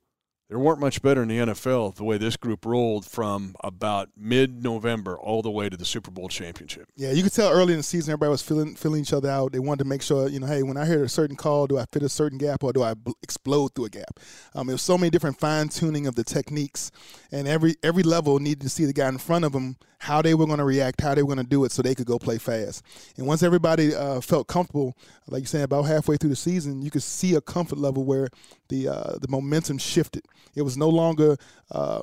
there 0.48 0.58
weren't 0.58 0.78
much 0.78 1.02
better 1.02 1.22
in 1.22 1.28
the 1.28 1.38
NFL 1.38 1.96
the 1.96 2.04
way 2.04 2.16
this 2.16 2.36
group 2.36 2.64
rolled 2.64 3.04
from 3.04 3.56
about 3.64 4.08
mid-November 4.16 5.18
all 5.18 5.42
the 5.42 5.50
way 5.50 5.68
to 5.68 5.76
the 5.76 5.84
Super 5.84 6.12
Bowl 6.12 6.28
championship. 6.28 6.88
Yeah, 6.94 7.10
you 7.10 7.24
could 7.24 7.32
tell 7.32 7.50
early 7.50 7.72
in 7.72 7.80
the 7.80 7.82
season 7.82 8.12
everybody 8.12 8.30
was 8.30 8.42
feeling 8.42 8.76
feeling 8.76 9.00
each 9.00 9.12
other 9.12 9.28
out. 9.28 9.50
They 9.50 9.58
wanted 9.58 9.80
to 9.80 9.84
make 9.84 10.02
sure, 10.02 10.28
you 10.28 10.38
know, 10.38 10.46
hey, 10.46 10.62
when 10.62 10.76
I 10.76 10.86
hear 10.86 11.02
a 11.02 11.08
certain 11.08 11.34
call, 11.34 11.66
do 11.66 11.76
I 11.76 11.86
fit 11.86 12.04
a 12.04 12.08
certain 12.08 12.38
gap 12.38 12.62
or 12.62 12.72
do 12.72 12.84
I 12.84 12.94
explode 13.20 13.74
through 13.74 13.86
a 13.86 13.90
gap? 13.90 14.20
Um, 14.54 14.68
there 14.68 14.74
was 14.74 14.82
so 14.82 14.96
many 14.96 15.10
different 15.10 15.40
fine 15.40 15.70
tuning 15.70 16.06
of 16.06 16.14
the 16.14 16.22
techniques, 16.24 16.92
and 17.32 17.48
every 17.48 17.74
every 17.82 18.04
level 18.04 18.38
needed 18.38 18.60
to 18.60 18.68
see 18.68 18.84
the 18.84 18.92
guy 18.92 19.08
in 19.08 19.18
front 19.18 19.44
of 19.44 19.52
them 19.52 19.76
how 20.00 20.22
they 20.22 20.34
were 20.34 20.46
going 20.46 20.58
to 20.58 20.64
react, 20.64 21.00
how 21.00 21.14
they 21.14 21.22
were 21.22 21.34
going 21.34 21.44
to 21.44 21.50
do 21.50 21.64
it, 21.64 21.72
so 21.72 21.82
they 21.82 21.94
could 21.94 22.06
go 22.06 22.18
play 22.18 22.38
fast. 22.38 22.82
And 23.16 23.26
once 23.26 23.42
everybody 23.42 23.94
uh, 23.94 24.20
felt 24.20 24.48
comfortable, 24.48 24.96
like 25.28 25.42
you 25.42 25.46
said, 25.46 25.62
about 25.62 25.82
halfway 25.82 26.16
through 26.16 26.30
the 26.30 26.36
season, 26.36 26.82
you 26.82 26.90
could 26.90 27.02
see 27.02 27.34
a 27.34 27.40
comfort 27.40 27.78
level 27.78 28.04
where 28.04 28.28
the 28.70 28.88
uh, 28.88 29.18
the 29.20 29.28
momentum 29.28 29.78
shifted. 29.78 30.24
It 30.54 30.62
was 30.62 30.76
no 30.76 30.88
longer 30.88 31.36
uh, 31.70 32.02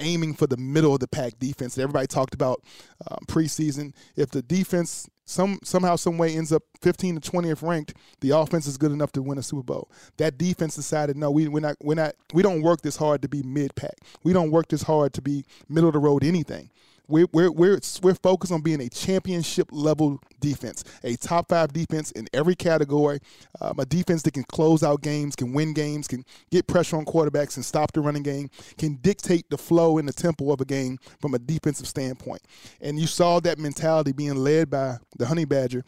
aiming 0.00 0.34
for 0.34 0.48
the 0.48 0.56
middle 0.56 0.92
of 0.92 1.00
the 1.00 1.08
pack 1.08 1.38
defense. 1.38 1.78
Everybody 1.78 2.08
talked 2.08 2.34
about 2.34 2.64
um, 3.08 3.18
preseason. 3.28 3.94
If 4.16 4.30
the 4.30 4.42
defense 4.42 5.08
some 5.24 5.60
somehow, 5.62 5.94
some 5.94 6.18
way 6.18 6.34
ends 6.34 6.50
up 6.50 6.64
15 6.82 7.20
to 7.20 7.30
20th 7.30 7.62
ranked, 7.62 7.94
the 8.20 8.30
offense 8.30 8.66
is 8.66 8.76
good 8.76 8.90
enough 8.90 9.12
to 9.12 9.22
win 9.22 9.38
a 9.38 9.42
Super 9.42 9.62
Bowl. 9.62 9.88
That 10.16 10.36
defense 10.36 10.74
decided, 10.74 11.16
no, 11.16 11.30
we, 11.30 11.46
we're 11.46 11.60
not, 11.60 11.76
we're 11.80 11.94
not, 11.94 12.14
we 12.34 12.42
don't 12.42 12.62
work 12.62 12.82
this 12.82 12.96
hard 12.96 13.22
to 13.22 13.28
be 13.28 13.44
mid 13.44 13.76
pack. 13.76 13.94
We 14.24 14.32
don't 14.32 14.50
work 14.50 14.66
this 14.66 14.82
hard 14.82 15.12
to 15.14 15.22
be 15.22 15.44
middle 15.68 15.88
of 15.88 15.92
the 15.92 16.00
road 16.00 16.24
anything. 16.24 16.70
We're, 17.10 17.26
we're, 17.32 17.50
we're, 17.50 17.80
we're 18.02 18.14
focused 18.14 18.52
on 18.52 18.60
being 18.60 18.80
a 18.80 18.88
championship 18.88 19.68
level 19.72 20.20
defense, 20.38 20.84
a 21.02 21.16
top 21.16 21.48
five 21.48 21.72
defense 21.72 22.12
in 22.12 22.28
every 22.32 22.54
category, 22.54 23.18
um, 23.60 23.78
a 23.80 23.84
defense 23.84 24.22
that 24.22 24.34
can 24.34 24.44
close 24.44 24.82
out 24.82 25.02
games, 25.02 25.34
can 25.34 25.52
win 25.52 25.74
games, 25.74 26.06
can 26.06 26.24
get 26.50 26.66
pressure 26.66 26.96
on 26.96 27.04
quarterbacks 27.04 27.56
and 27.56 27.64
stop 27.64 27.92
the 27.92 28.00
running 28.00 28.22
game, 28.22 28.48
can 28.78 28.94
dictate 29.02 29.50
the 29.50 29.58
flow 29.58 29.98
and 29.98 30.08
the 30.08 30.12
tempo 30.12 30.52
of 30.52 30.60
a 30.60 30.64
game 30.64 30.98
from 31.20 31.34
a 31.34 31.38
defensive 31.38 31.88
standpoint. 31.88 32.42
And 32.80 32.98
you 32.98 33.08
saw 33.08 33.40
that 33.40 33.58
mentality 33.58 34.12
being 34.12 34.36
led 34.36 34.70
by 34.70 34.98
the 35.18 35.26
Honey 35.26 35.44
Badger. 35.44 35.84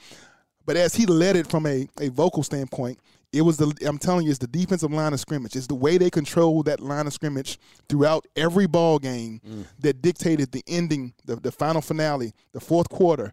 But 0.66 0.76
as 0.76 0.94
he 0.94 1.06
led 1.06 1.37
it 1.37 1.47
from 1.47 1.66
a, 1.66 1.88
a 2.00 2.08
vocal 2.08 2.42
standpoint, 2.42 2.99
it 3.32 3.42
was 3.42 3.56
the 3.56 3.74
I'm 3.86 3.98
telling 3.98 4.26
you, 4.26 4.30
it's 4.30 4.38
the 4.38 4.46
defensive 4.46 4.92
line 4.92 5.12
of 5.12 5.20
scrimmage. 5.20 5.56
It's 5.56 5.66
the 5.66 5.74
way 5.74 5.98
they 5.98 6.10
control 6.10 6.62
that 6.64 6.80
line 6.80 7.06
of 7.06 7.12
scrimmage 7.12 7.58
throughout 7.88 8.26
every 8.36 8.66
ball 8.66 8.98
game 8.98 9.40
mm. 9.46 9.64
that 9.80 10.02
dictated 10.02 10.52
the 10.52 10.62
ending, 10.66 11.14
the, 11.24 11.36
the 11.36 11.50
final 11.50 11.80
finale, 11.80 12.34
the 12.52 12.60
fourth 12.60 12.88
quarter. 12.88 13.32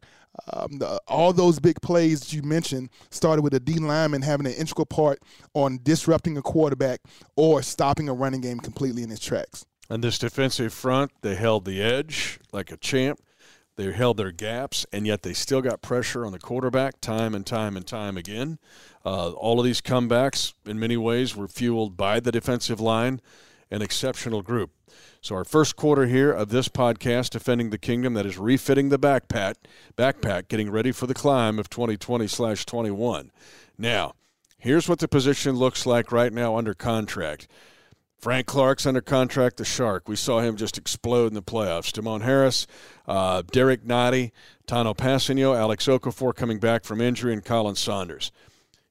Um, 0.53 0.77
the, 0.77 1.01
all 1.07 1.33
those 1.33 1.59
big 1.59 1.81
plays 1.81 2.21
that 2.21 2.33
you 2.33 2.43
mentioned 2.43 2.91
started 3.09 3.41
with 3.41 3.53
a 3.53 3.59
D 3.59 3.73
lineman 3.79 4.21
having 4.21 4.45
an 4.45 4.53
integral 4.53 4.85
part 4.85 5.19
on 5.53 5.79
disrupting 5.83 6.37
a 6.37 6.41
quarterback 6.41 7.01
or 7.35 7.61
stopping 7.61 8.07
a 8.07 8.13
running 8.13 8.41
game 8.41 8.59
completely 8.59 9.03
in 9.03 9.11
its 9.11 9.23
tracks. 9.23 9.65
And 9.89 10.03
this 10.03 10.19
defensive 10.19 10.71
front, 10.71 11.11
they 11.21 11.35
held 11.35 11.65
the 11.65 11.81
edge 11.81 12.39
like 12.53 12.71
a 12.71 12.77
champ. 12.77 13.19
They 13.79 13.93
held 13.93 14.17
their 14.17 14.33
gaps, 14.33 14.85
and 14.91 15.07
yet 15.07 15.21
they 15.21 15.31
still 15.31 15.61
got 15.61 15.81
pressure 15.81 16.25
on 16.25 16.33
the 16.33 16.37
quarterback 16.37 16.99
time 16.99 17.33
and 17.33 17.45
time 17.45 17.77
and 17.77 17.87
time 17.87 18.17
again. 18.17 18.59
Uh, 19.05 19.29
all 19.31 19.57
of 19.57 19.65
these 19.65 19.79
comebacks, 19.79 20.53
in 20.65 20.77
many 20.77 20.97
ways, 20.97 21.33
were 21.33 21.47
fueled 21.47 21.95
by 21.95 22.19
the 22.19 22.29
defensive 22.29 22.81
line, 22.81 23.21
an 23.71 23.81
exceptional 23.81 24.41
group. 24.41 24.71
So 25.21 25.33
our 25.33 25.45
first 25.45 25.77
quarter 25.77 26.07
here 26.07 26.29
of 26.29 26.49
this 26.49 26.67
podcast, 26.67 27.29
defending 27.29 27.69
the 27.69 27.77
kingdom, 27.77 28.15
that 28.15 28.25
is 28.25 28.37
refitting 28.37 28.89
the 28.89 28.99
backpack, 28.99 29.53
backpack, 29.95 30.49
getting 30.49 30.69
ready 30.69 30.91
for 30.91 31.07
the 31.07 31.13
climb 31.13 31.57
of 31.57 31.69
2020 31.69 32.27
slash 32.27 32.65
21. 32.65 33.31
Now, 33.77 34.11
here's 34.57 34.89
what 34.89 34.99
the 34.99 35.07
position 35.07 35.55
looks 35.55 35.85
like 35.85 36.11
right 36.11 36.33
now 36.33 36.57
under 36.57 36.73
contract. 36.73 37.47
Frank 38.19 38.47
Clark's 38.47 38.85
under 38.85 38.99
contract, 38.99 39.57
the 39.57 39.65
Shark. 39.65 40.09
We 40.09 40.17
saw 40.17 40.41
him 40.41 40.57
just 40.57 40.77
explode 40.77 41.27
in 41.27 41.35
the 41.35 41.41
playoffs. 41.41 41.91
Demone 41.91 42.21
Harris, 42.21 42.67
uh, 43.07 43.43
Derrick 43.51 43.85
Nnadi, 43.85 44.31
Tanoh 44.67 44.95
Kpassagnon, 44.95 45.57
Alex 45.57 45.87
Okafor 45.87 46.35
coming 46.35 46.59
back 46.59 46.83
from 46.83 46.99
injury, 46.99 47.31
and 47.31 47.45
Khalen 47.45 47.77
Saunders. 47.77 48.31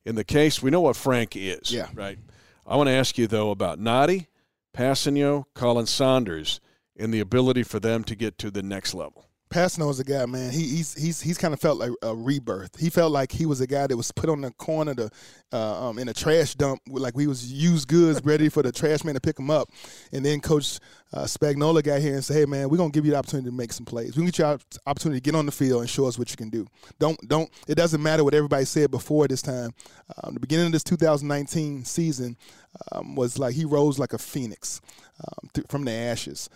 In 0.07 0.15
the 0.15 0.25
case, 0.25 0.63
we 0.63 0.71
know 0.71 0.81
what 0.81 0.97
Frank 0.97 1.37
is. 1.37 1.71
Yeah. 1.71 1.89
Right. 1.95 2.19
I 2.67 2.77
want 2.77 2.89
to 2.89 2.95
ask 2.95 3.19
you, 3.19 3.27
though, 3.27 3.51
about 3.51 3.79
Nnadi, 3.79 4.29
Kpassagnon, 4.75 5.45
Khalen 5.55 5.87
Saunders, 5.87 6.61
and 6.97 7.13
the 7.13 7.21
ability 7.21 7.65
for 7.65 7.79
them 7.79 8.05
to 8.05 8.15
get 8.15 8.39
to 8.39 8.51
the 8.51 8.63
next 8.63 8.95
level. 8.95 9.28
Kpassagnon 9.49 9.91
is 9.91 10.01
a 10.01 10.05
guy, 10.05 10.27
man. 10.27 10.51
He, 10.53 10.61
he's 10.61 10.95
he's 10.95 11.21
he's 11.21 11.39
kind 11.39 11.55
of 11.55 11.61
felt 11.61 11.79
like 11.79 11.91
a 12.03 12.15
rebirth. 12.15 12.79
He 12.79 12.91
felt 12.91 13.13
like 13.13 13.33
he 13.33 13.47
was 13.47 13.61
a 13.61 13.67
guy 13.67 13.87
that 13.87 13.97
was 13.97 14.13
put 14.13 14.29
on 14.29 14.43
the 14.43 14.51
corner 14.53 14.95
to, 14.95 15.11
uh, 15.53 15.89
um, 15.89 15.99
in 15.99 16.09
a 16.09 16.15
trash 16.15 16.55
dump, 16.55 16.81
like 16.87 17.17
we 17.17 17.27
was 17.27 17.51
used 17.51 17.89
goods, 17.89 18.21
ready 18.25 18.49
for 18.49 18.63
the 18.63 18.73
trash 18.73 19.05
man 19.05 19.15
to 19.15 19.21
pick 19.21 19.39
him 19.39 19.51
up. 19.51 19.71
And 20.13 20.25
then 20.25 20.41
Coach 20.41 20.79
uh, 21.13 21.25
Spagnuolo 21.25 21.83
got 21.83 22.01
here 22.01 22.15
and 22.15 22.25
said, 22.25 22.37
"Hey, 22.37 22.45
man, 22.45 22.69
we're 22.69 22.77
gonna 22.77 22.91
give 22.91 23.07
you 23.07 23.13
the 23.13 23.19
opportunity 23.19 23.49
to 23.49 23.57
make 23.57 23.73
some 23.73 23.87
plays. 23.87 24.17
We 24.17 24.25
get 24.27 24.39
you 24.39 24.59
opportunity 24.87 25.21
to 25.21 25.25
get 25.25 25.35
on 25.35 25.47
the 25.47 25.53
field 25.53 25.81
and 25.81 25.89
show 25.91 26.07
us 26.07 26.19
what 26.19 26.31
you 26.31 26.37
can 26.37 26.51
do. 26.51 26.67
Don't 26.99 27.19
don't. 27.29 27.51
It 27.67 27.77
doesn't 27.77 28.03
matter 28.03 28.25
what 28.25 28.35
everybody 28.35 28.65
said 28.65 28.91
before 28.91 29.27
this 29.29 29.43
time. 29.43 29.71
Um, 30.23 30.35
the 30.35 30.41
beginning 30.41 30.67
of 30.67 30.73
this 30.73 30.85
2019 30.85 31.85
season 31.85 32.37
um, 32.93 33.15
was 33.15 33.39
like 33.39 33.55
he 33.55 33.65
rose 33.65 33.99
like 33.99 34.13
a 34.13 34.19
phoenix 34.19 34.81
um, 35.21 35.51
th- 35.53 35.67
from 35.69 35.85
the 35.85 35.93
ashes, 35.93 36.49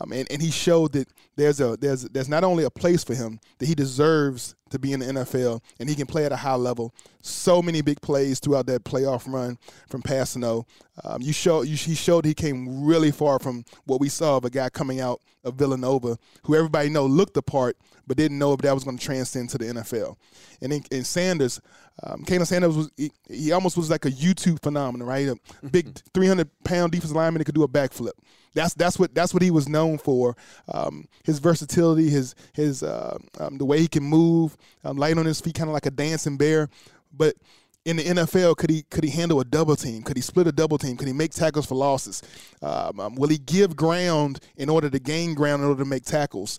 um, 0.00 0.12
and 0.12 0.30
and 0.30 0.42
he 0.42 0.50
showed 0.50 0.92
that 0.92 1.08
there's 1.36 1.60
a 1.60 1.76
there's 1.76 2.02
there's 2.04 2.28
not 2.28 2.44
only 2.44 2.64
a 2.64 2.70
place 2.70 3.04
for 3.04 3.14
him 3.14 3.40
that 3.58 3.66
he 3.66 3.74
deserves 3.74 4.54
to 4.70 4.78
be 4.78 4.92
in 4.92 5.00
the 5.00 5.06
NFL 5.06 5.60
and 5.78 5.88
he 5.88 5.94
can 5.94 6.06
play 6.06 6.24
at 6.24 6.32
a 6.32 6.36
high 6.36 6.54
level. 6.54 6.94
So 7.22 7.60
many 7.60 7.82
big 7.82 8.00
plays 8.00 8.40
throughout 8.40 8.66
that 8.66 8.84
playoff 8.84 9.30
run 9.30 9.58
from 9.88 10.02
Kpassagnon. 10.02 10.64
Um, 11.04 11.22
you 11.22 11.32
show 11.32 11.62
you, 11.62 11.76
he 11.76 11.94
showed 11.94 12.24
he 12.24 12.34
came 12.34 12.84
really 12.84 13.10
far 13.10 13.38
from 13.38 13.64
what 13.84 14.00
we 14.00 14.08
saw 14.08 14.36
of 14.36 14.44
a 14.44 14.50
guy 14.50 14.68
coming 14.70 15.00
out 15.00 15.20
of 15.44 15.54
Villanova 15.54 16.18
who 16.44 16.54
everybody 16.54 16.88
know 16.88 17.06
looked 17.06 17.34
the 17.34 17.42
part 17.42 17.76
but 18.10 18.16
didn't 18.16 18.40
know 18.40 18.52
if 18.52 18.60
that 18.60 18.74
was 18.74 18.82
going 18.82 18.98
to 18.98 19.04
transcend 19.04 19.48
to 19.50 19.56
the 19.56 19.66
NFL. 19.66 20.16
And 20.60 20.72
in, 20.72 20.84
in 20.90 21.04
Sanders, 21.04 21.60
um, 22.02 22.24
Sanders 22.26 22.76
was 22.76 22.90
he, 22.96 23.12
he, 23.28 23.52
almost 23.52 23.76
was 23.76 23.88
like 23.88 24.04
a 24.04 24.10
YouTube 24.10 24.60
phenomenon, 24.62 25.06
right? 25.06 25.28
A 25.28 25.36
big 25.70 25.96
300 26.14 26.48
pound 26.64 26.90
defensive 26.90 27.16
lineman 27.16 27.38
that 27.38 27.44
could 27.44 27.54
do 27.54 27.62
a 27.62 27.68
backflip. 27.68 28.10
That's 28.54 28.74
that's 28.74 28.98
what 28.98 29.14
that's 29.14 29.32
what 29.32 29.42
he 29.42 29.50
was 29.50 29.68
known 29.68 29.98
for. 29.98 30.36
Um, 30.72 31.06
his 31.24 31.38
versatility, 31.38 32.08
his 32.08 32.34
his 32.52 32.82
uh, 32.82 33.18
um, 33.38 33.58
the 33.58 33.64
way 33.64 33.80
he 33.80 33.88
can 33.88 34.02
move, 34.02 34.56
um, 34.84 34.96
light 34.96 35.18
on 35.18 35.26
his 35.26 35.40
feet, 35.40 35.54
kind 35.54 35.68
of 35.68 35.74
like 35.74 35.86
a 35.86 35.90
dancing 35.90 36.36
bear. 36.36 36.68
But 37.12 37.36
in 37.86 37.96
the 37.96 38.02
NFL, 38.02 38.56
could 38.58 38.68
he 38.68 38.82
could 38.90 39.04
he 39.04 39.10
handle 39.10 39.40
a 39.40 39.44
double 39.44 39.74
team? 39.74 40.02
Could 40.02 40.16
he 40.16 40.22
split 40.22 40.46
a 40.46 40.52
double 40.52 40.76
team? 40.76 40.96
Could 40.96 41.08
he 41.08 41.14
make 41.14 41.32
tackles 41.32 41.64
for 41.64 41.76
losses? 41.76 42.22
Um, 42.60 43.00
um, 43.00 43.14
will 43.14 43.28
he 43.28 43.38
give 43.38 43.74
ground 43.74 44.40
in 44.56 44.68
order 44.68 44.90
to 44.90 44.98
gain 44.98 45.34
ground 45.34 45.62
in 45.62 45.68
order 45.68 45.82
to 45.82 45.88
make 45.88 46.04
tackles? 46.04 46.58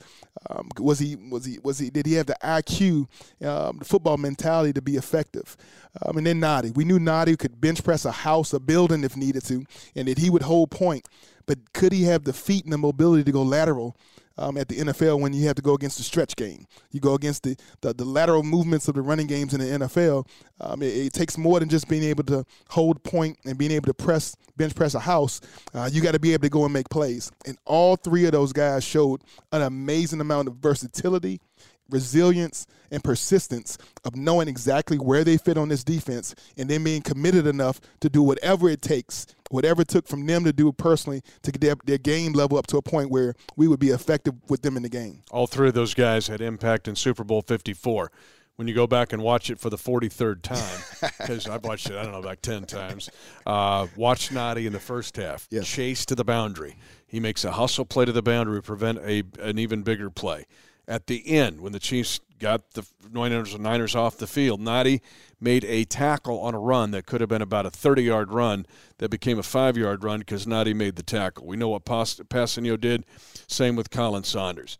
Um, 0.49 0.69
was 0.79 0.97
he 0.97 1.15
was 1.15 1.45
he 1.45 1.59
was 1.63 1.77
he 1.77 1.91
did 1.91 2.07
he 2.07 2.13
have 2.13 2.25
the 2.25 2.37
IQ, 2.43 3.07
um, 3.45 3.77
the 3.77 3.85
football 3.85 4.17
mentality 4.17 4.73
to 4.73 4.81
be 4.81 4.95
effective? 4.95 5.55
Um, 6.03 6.17
and 6.17 6.25
then 6.25 6.41
Nnadi, 6.41 6.75
we 6.75 6.85
knew 6.85 6.97
Nnadi 6.97 7.37
could 7.37 7.61
bench 7.61 7.83
press 7.83 8.05
a 8.05 8.11
house, 8.11 8.53
a 8.53 8.59
building 8.59 9.03
if 9.03 9.15
needed 9.15 9.45
to, 9.45 9.63
and 9.95 10.07
that 10.07 10.17
he 10.17 10.29
would 10.29 10.41
hold 10.41 10.71
point. 10.71 11.07
But 11.51 11.73
could 11.73 11.91
he 11.91 12.03
have 12.03 12.23
the 12.23 12.31
feet 12.31 12.63
and 12.63 12.71
the 12.71 12.77
mobility 12.77 13.25
to 13.25 13.31
go 13.33 13.41
lateral 13.41 13.97
um, 14.37 14.55
at 14.55 14.69
the 14.69 14.77
NFL 14.77 15.19
when 15.19 15.33
you 15.33 15.47
have 15.47 15.55
to 15.55 15.61
go 15.61 15.73
against 15.73 15.97
the 15.97 16.03
stretch 16.03 16.37
game. 16.37 16.65
You 16.91 17.01
go 17.01 17.13
against 17.13 17.43
the, 17.43 17.57
the, 17.81 17.93
the 17.93 18.05
lateral 18.05 18.41
movements 18.41 18.87
of 18.87 18.95
the 18.95 19.01
running 19.01 19.27
games 19.27 19.53
in 19.53 19.59
the 19.59 19.85
NFL. 19.85 20.25
Um, 20.61 20.81
it, 20.81 20.95
it, 20.95 21.11
takes 21.11 21.37
more 21.37 21.59
than 21.59 21.67
just 21.67 21.89
being 21.89 22.03
able 22.03 22.23
to 22.23 22.45
hold 22.69 23.03
point 23.03 23.37
and 23.43 23.57
being 23.57 23.71
able 23.71 23.87
to 23.87 23.93
press 23.93 24.33
bench 24.55 24.73
press 24.75 24.95
a 24.95 24.99
house. 25.01 25.41
Uh, 25.73 25.89
you 25.91 25.99
got 25.99 26.13
to 26.13 26.19
be 26.19 26.31
able 26.31 26.43
to 26.43 26.49
go 26.49 26.63
and 26.63 26.71
make 26.71 26.87
plays. 26.87 27.29
And 27.45 27.57
all 27.65 27.97
three 27.97 28.23
of 28.23 28.31
those 28.31 28.53
guys 28.53 28.85
showed 28.85 29.21
an 29.51 29.61
amazing 29.61 30.21
amount 30.21 30.47
of 30.47 30.55
versatility 30.55 31.41
resilience 31.89 32.65
and 32.89 33.03
persistence 33.03 33.77
of 34.05 34.15
knowing 34.15 34.47
exactly 34.47 34.97
where 34.97 35.23
they 35.23 35.37
fit 35.37 35.57
on 35.57 35.69
this 35.69 35.83
defense 35.83 36.33
and 36.57 36.69
then 36.69 36.83
being 36.83 37.01
committed 37.01 37.45
enough 37.45 37.79
to 37.99 38.09
do 38.09 38.23
whatever 38.23 38.69
it 38.69 38.81
takes, 38.81 39.27
whatever 39.51 39.81
it 39.81 39.87
took 39.87 40.07
from 40.07 40.25
them 40.25 40.43
to 40.43 40.53
do 40.53 40.71
personally 40.71 41.21
to 41.43 41.51
get 41.51 41.61
their, 41.61 41.75
their 41.85 41.97
game 41.97 42.33
level 42.33 42.57
up 42.57 42.67
to 42.67 42.77
a 42.77 42.81
point 42.81 43.09
where 43.09 43.35
we 43.55 43.67
would 43.67 43.79
be 43.79 43.89
effective 43.89 44.33
with 44.49 44.61
them 44.61 44.77
in 44.77 44.83
the 44.83 44.89
game. 44.89 45.21
All 45.31 45.47
three 45.47 45.67
of 45.67 45.73
those 45.73 45.93
guys 45.93 46.27
had 46.27 46.41
impact 46.41 46.87
in 46.87 46.95
Super 46.95 47.23
Bowl 47.23 47.41
54 47.41 48.11
when 48.55 48.67
you 48.67 48.73
go 48.73 48.85
back 48.85 49.11
and 49.13 49.23
watch 49.23 49.49
it 49.49 49.59
for 49.59 49.69
the 49.69 49.77
43rd 49.77 50.41
time, 50.43 51.11
because 51.19 51.47
I've 51.47 51.63
watched 51.63 51.89
it, 51.89 51.97
I 51.97 52.03
don't 52.03 52.11
know, 52.11 52.19
about 52.19 52.43
10 52.43 52.65
times, 52.65 53.09
uh, 53.45 53.87
watch 53.95 54.29
Nnadi 54.29 54.67
in 54.67 54.73
the 54.73 54.79
first 54.79 55.15
half, 55.17 55.47
yes. 55.49 55.67
chase 55.67 56.05
to 56.07 56.15
the 56.15 56.23
boundary. 56.23 56.75
He 57.07 57.19
makes 57.19 57.43
a 57.43 57.51
hustle 57.51 57.85
play 57.85 58.05
to 58.05 58.11
the 58.11 58.21
boundary 58.21 58.59
to 58.59 58.61
prevent 58.61 58.99
a, 58.99 59.23
an 59.39 59.57
even 59.57 59.81
bigger 59.83 60.09
play 60.09 60.45
at 60.87 61.07
the 61.07 61.27
end 61.27 61.61
when 61.61 61.71
the 61.71 61.79
Chiefs 61.79 62.19
got 62.41 62.71
the 62.71 62.85
Niners, 63.13 63.57
Niners 63.57 63.95
off 63.95 64.17
the 64.17 64.27
field. 64.27 64.59
Nnadi 64.59 64.99
made 65.39 65.63
a 65.63 65.85
tackle 65.85 66.39
on 66.41 66.53
a 66.53 66.59
run 66.59 66.91
that 66.91 67.05
could 67.05 67.21
have 67.21 67.29
been 67.29 67.41
about 67.41 67.65
a 67.65 67.69
30 67.69 68.03
yard 68.03 68.33
run 68.33 68.65
that 68.97 69.09
became 69.09 69.39
a 69.39 69.43
five 69.43 69.77
yard 69.77 70.03
run 70.03 70.19
because 70.19 70.45
Nnadi 70.45 70.75
made 70.75 70.95
the 70.95 71.03
tackle. 71.03 71.45
We 71.45 71.55
know 71.55 71.69
what 71.69 71.85
Kpassagnon 71.85 72.81
did. 72.81 73.05
Same 73.47 73.75
with 73.75 73.91
Khalen 73.91 74.25
Saunders. 74.25 74.77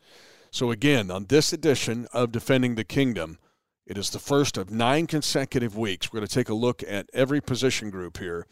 So, 0.50 0.72
again, 0.72 1.10
on 1.10 1.28
this 1.30 1.54
edition 1.54 2.08
of 2.12 2.32
Defending 2.32 2.76
the 2.76 2.84
Kingdom, 2.84 3.38
it 3.86 3.98
is 3.98 4.10
the 4.10 4.20
first 4.20 4.58
of 4.58 4.70
nine 4.70 5.08
consecutive 5.08 5.78
weeks. 5.78 6.12
We're 6.12 6.20
going 6.20 6.28
to 6.28 6.34
take 6.34 6.50
a 6.50 6.54
look 6.54 6.84
at 6.86 7.10
every 7.14 7.42
position 7.42 7.90
group 7.90 8.18
here. 8.18 8.48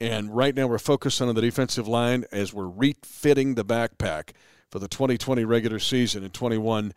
And 0.00 0.34
right 0.34 0.54
now, 0.54 0.66
we're 0.66 0.78
focused 0.78 1.20
on 1.20 1.32
the 1.32 1.40
defensive 1.40 1.86
line 1.86 2.24
as 2.32 2.54
we're 2.54 2.68
refitting 2.68 3.54
the 3.54 3.64
backpack 3.64 4.30
for 4.70 4.78
the 4.78 4.88
2020 4.88 5.44
regular 5.44 5.78
season 5.78 6.24
and 6.24 6.32
21 6.32 6.94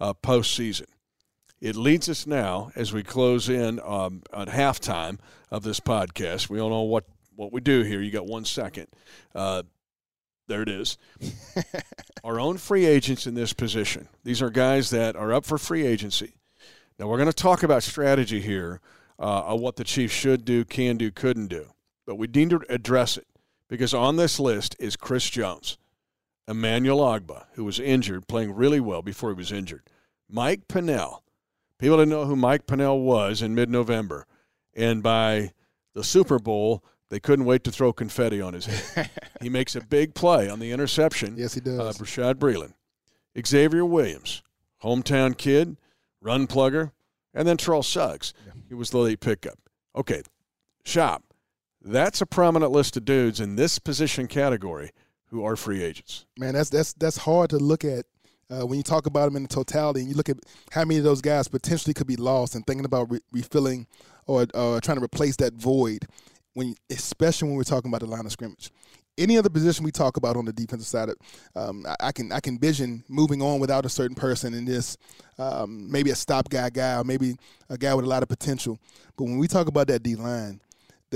uh, 0.00 0.14
postseason. 0.14 0.86
It 1.60 1.74
leads 1.74 2.08
us 2.08 2.26
now 2.26 2.70
as 2.76 2.92
we 2.92 3.02
close 3.02 3.48
in 3.48 3.80
um, 3.80 4.22
at 4.32 4.48
halftime 4.48 5.18
of 5.50 5.62
this 5.62 5.80
podcast. 5.80 6.50
We 6.50 6.58
don't 6.58 6.70
know 6.70 6.82
what, 6.82 7.04
what 7.34 7.52
we 7.52 7.60
do 7.60 7.82
here. 7.82 8.02
You 8.02 8.10
got 8.10 8.26
one 8.26 8.44
second. 8.44 8.88
Uh, 9.34 9.62
there 10.48 10.62
it 10.62 10.68
is. 10.68 10.98
Our 12.24 12.38
own 12.38 12.58
free 12.58 12.84
agents 12.84 13.26
in 13.26 13.34
this 13.34 13.52
position. 13.52 14.08
These 14.22 14.42
are 14.42 14.50
guys 14.50 14.90
that 14.90 15.16
are 15.16 15.32
up 15.32 15.44
for 15.44 15.58
free 15.58 15.86
agency. 15.86 16.34
Now, 16.98 17.08
we're 17.08 17.18
going 17.18 17.28
to 17.28 17.32
talk 17.32 17.62
about 17.62 17.82
strategy 17.82 18.40
here 18.40 18.80
uh, 19.18 19.44
of 19.44 19.60
what 19.60 19.76
the 19.76 19.84
Chiefs 19.84 20.14
should 20.14 20.44
do, 20.44 20.64
can 20.64 20.96
do, 20.96 21.10
couldn't 21.10 21.48
do. 21.48 21.72
But 22.06 22.16
we 22.16 22.26
need 22.26 22.50
to 22.50 22.60
address 22.68 23.16
it 23.16 23.26
because 23.68 23.92
on 23.92 24.16
this 24.16 24.38
list 24.38 24.76
is 24.78 24.96
Chris 24.96 25.28
Jones. 25.28 25.78
Emmanuel 26.48 26.98
Ogbah, 26.98 27.46
who 27.54 27.64
was 27.64 27.80
injured, 27.80 28.28
playing 28.28 28.54
really 28.54 28.80
well 28.80 29.02
before 29.02 29.30
he 29.30 29.36
was 29.36 29.52
injured. 29.52 29.82
Mike 30.28 30.68
Pennel. 30.68 31.22
People 31.78 31.98
didn't 31.98 32.10
know 32.10 32.24
who 32.24 32.36
Mike 32.36 32.66
Pennel 32.66 33.00
was 33.00 33.42
in 33.42 33.54
mid 33.54 33.68
November. 33.68 34.26
And 34.74 35.02
by 35.02 35.52
the 35.94 36.04
Super 36.04 36.38
Bowl, 36.38 36.84
they 37.08 37.20
couldn't 37.20 37.44
wait 37.44 37.64
to 37.64 37.70
throw 37.70 37.92
confetti 37.92 38.40
on 38.40 38.54
his 38.54 38.66
head. 38.66 39.10
he 39.40 39.48
makes 39.48 39.74
a 39.74 39.80
big 39.80 40.14
play 40.14 40.48
on 40.48 40.58
the 40.58 40.72
interception. 40.72 41.36
Yes, 41.36 41.54
he 41.54 41.60
does. 41.60 41.78
Uh, 41.78 41.84
of 41.84 41.96
Bashaud 41.96 42.34
Breeland. 42.34 42.74
Xavier 43.46 43.84
Williams, 43.84 44.42
hometown 44.82 45.36
kid, 45.36 45.76
run 46.20 46.46
plugger, 46.46 46.92
and 47.34 47.46
then 47.46 47.56
Terrell 47.56 47.82
Suggs. 47.82 48.32
Yeah. 48.46 48.52
He 48.68 48.74
was 48.74 48.90
the 48.90 48.98
late 48.98 49.20
pickup. 49.20 49.58
Okay, 49.94 50.22
shop. 50.84 51.22
That's 51.82 52.20
a 52.20 52.26
prominent 52.26 52.72
list 52.72 52.96
of 52.96 53.04
dudes 53.04 53.40
in 53.40 53.56
this 53.56 53.78
position 53.78 54.26
category 54.26 54.90
who 55.28 55.44
are 55.44 55.56
free 55.56 55.82
agents. 55.82 56.26
Man, 56.38 56.54
that's 56.54 56.70
that's 56.70 56.92
that's 56.94 57.16
hard 57.16 57.50
to 57.50 57.58
look 57.58 57.84
at 57.84 58.06
uh, 58.50 58.66
when 58.66 58.78
you 58.78 58.82
talk 58.82 59.06
about 59.06 59.26
them 59.26 59.36
in 59.36 59.42
the 59.42 59.48
totality, 59.48 60.00
and 60.00 60.08
you 60.08 60.14
look 60.14 60.28
at 60.28 60.38
how 60.70 60.84
many 60.84 60.98
of 60.98 61.04
those 61.04 61.20
guys 61.20 61.48
potentially 61.48 61.94
could 61.94 62.06
be 62.06 62.16
lost, 62.16 62.54
and 62.54 62.66
thinking 62.66 62.84
about 62.84 63.10
re- 63.10 63.20
refilling 63.32 63.86
or 64.26 64.46
uh, 64.54 64.80
trying 64.80 64.98
to 64.98 65.04
replace 65.04 65.36
that 65.36 65.54
void, 65.54 66.06
when 66.54 66.74
especially 66.90 67.48
when 67.48 67.56
we're 67.56 67.64
talking 67.64 67.90
about 67.90 68.00
the 68.00 68.06
line 68.06 68.26
of 68.26 68.32
scrimmage. 68.32 68.70
Any 69.18 69.38
other 69.38 69.48
position 69.48 69.82
we 69.82 69.92
talk 69.92 70.18
about 70.18 70.36
on 70.36 70.44
the 70.44 70.52
defensive 70.52 70.86
side, 70.86 71.08
um, 71.54 71.86
I, 72.00 72.12
can 72.12 72.30
I 72.32 72.40
can 72.40 72.58
vision 72.58 73.02
moving 73.08 73.40
on 73.40 73.60
without 73.60 73.86
a 73.86 73.88
certain 73.88 74.14
person 74.14 74.52
in 74.52 74.66
this, 74.66 74.98
um, 75.38 75.90
maybe 75.90 76.10
a 76.10 76.14
stop 76.14 76.50
guy 76.50 76.68
guy, 76.68 77.00
or 77.00 77.04
maybe 77.04 77.34
a 77.70 77.78
guy 77.78 77.94
with 77.94 78.04
a 78.04 78.08
lot 78.08 78.22
of 78.22 78.28
potential. 78.28 78.78
But 79.16 79.24
when 79.24 79.38
we 79.38 79.48
talk 79.48 79.68
about 79.68 79.86
that 79.86 80.02
D 80.02 80.16
line, 80.16 80.60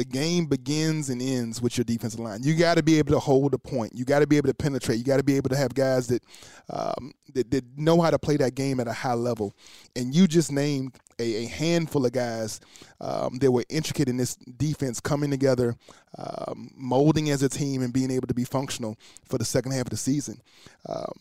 the 0.01 0.05
game 0.07 0.47
begins 0.47 1.11
and 1.11 1.21
ends 1.21 1.61
with 1.61 1.77
your 1.77 1.85
defensive 1.85 2.21
line. 2.21 2.43
You 2.43 2.55
got 2.55 2.79
to 2.79 2.83
be 2.83 2.99
able 2.99 3.13
to 3.13 3.19
hold 3.19 3.53
a 3.53 3.59
point. 3.59 3.93
You 3.95 4.07
got 4.07 4.21
to 4.21 4.27
be 4.27 4.39
able 4.39 4.49
to 4.49 4.55
penetrate. 4.55 4.97
You 4.97 5.05
got 5.05 5.19
to 5.19 5.23
be 5.23 5.37
able 5.37 5.51
to 5.51 5.59
have 5.59 5.75
guys 5.75 6.07
that, 6.07 6.23
um, 6.71 7.13
that, 7.35 7.51
that 7.51 7.67
know 7.77 8.01
how 8.01 8.09
to 8.09 8.19
play 8.19 8.39
that 8.39 8.55
game 8.55 8.81
at 8.81 8.89
a 8.89 8.95
high 8.95 9.13
level. 9.13 9.53
And 9.95 10.15
you 10.15 10.27
just 10.27 10.53
named 10.53 10.97
a, 11.19 11.45
a 11.45 11.49
handful 11.49 12.07
of 12.07 12.13
guys 12.13 12.61
um, 13.03 13.37
that 13.41 13.53
were 13.53 13.67
intricate 13.69 14.09
in 14.09 14.17
this 14.17 14.37
defense 14.37 15.01
coming 15.01 15.31
together, 15.31 15.77
um, 16.17 16.71
molding 16.75 17.29
as 17.29 17.43
a 17.43 17.51
team, 17.51 17.83
and 17.83 17.93
being 17.93 18.11
able 18.11 18.27
to 18.29 18.35
be 18.35 18.45
functional 18.45 18.97
for 19.29 19.37
the 19.37 19.45
second 19.45 19.73
half 19.73 19.83
of 19.83 19.91
the 19.91 19.99
season. 19.99 20.41
Um, 20.89 21.13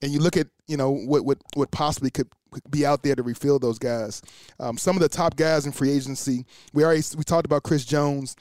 and 0.00 0.12
you 0.12 0.20
look 0.20 0.36
at 0.36 0.46
you 0.68 0.76
know 0.76 0.92
what 0.92 1.24
what 1.24 1.38
what 1.54 1.72
possibly 1.72 2.10
could 2.10 2.28
be 2.70 2.86
out 2.86 3.02
there 3.02 3.14
to 3.14 3.22
refill 3.22 3.58
those 3.58 3.78
guys. 3.78 4.22
Um, 4.58 4.78
some 4.78 4.96
of 4.96 5.02
the 5.02 5.08
top 5.08 5.36
guys 5.36 5.66
in 5.66 5.72
free 5.72 5.90
agency. 5.90 6.44
We 6.72 6.84
already 6.84 7.02
we 7.16 7.24
talked 7.24 7.46
about 7.46 7.62
Chris 7.62 7.84
Jones. 7.84 8.36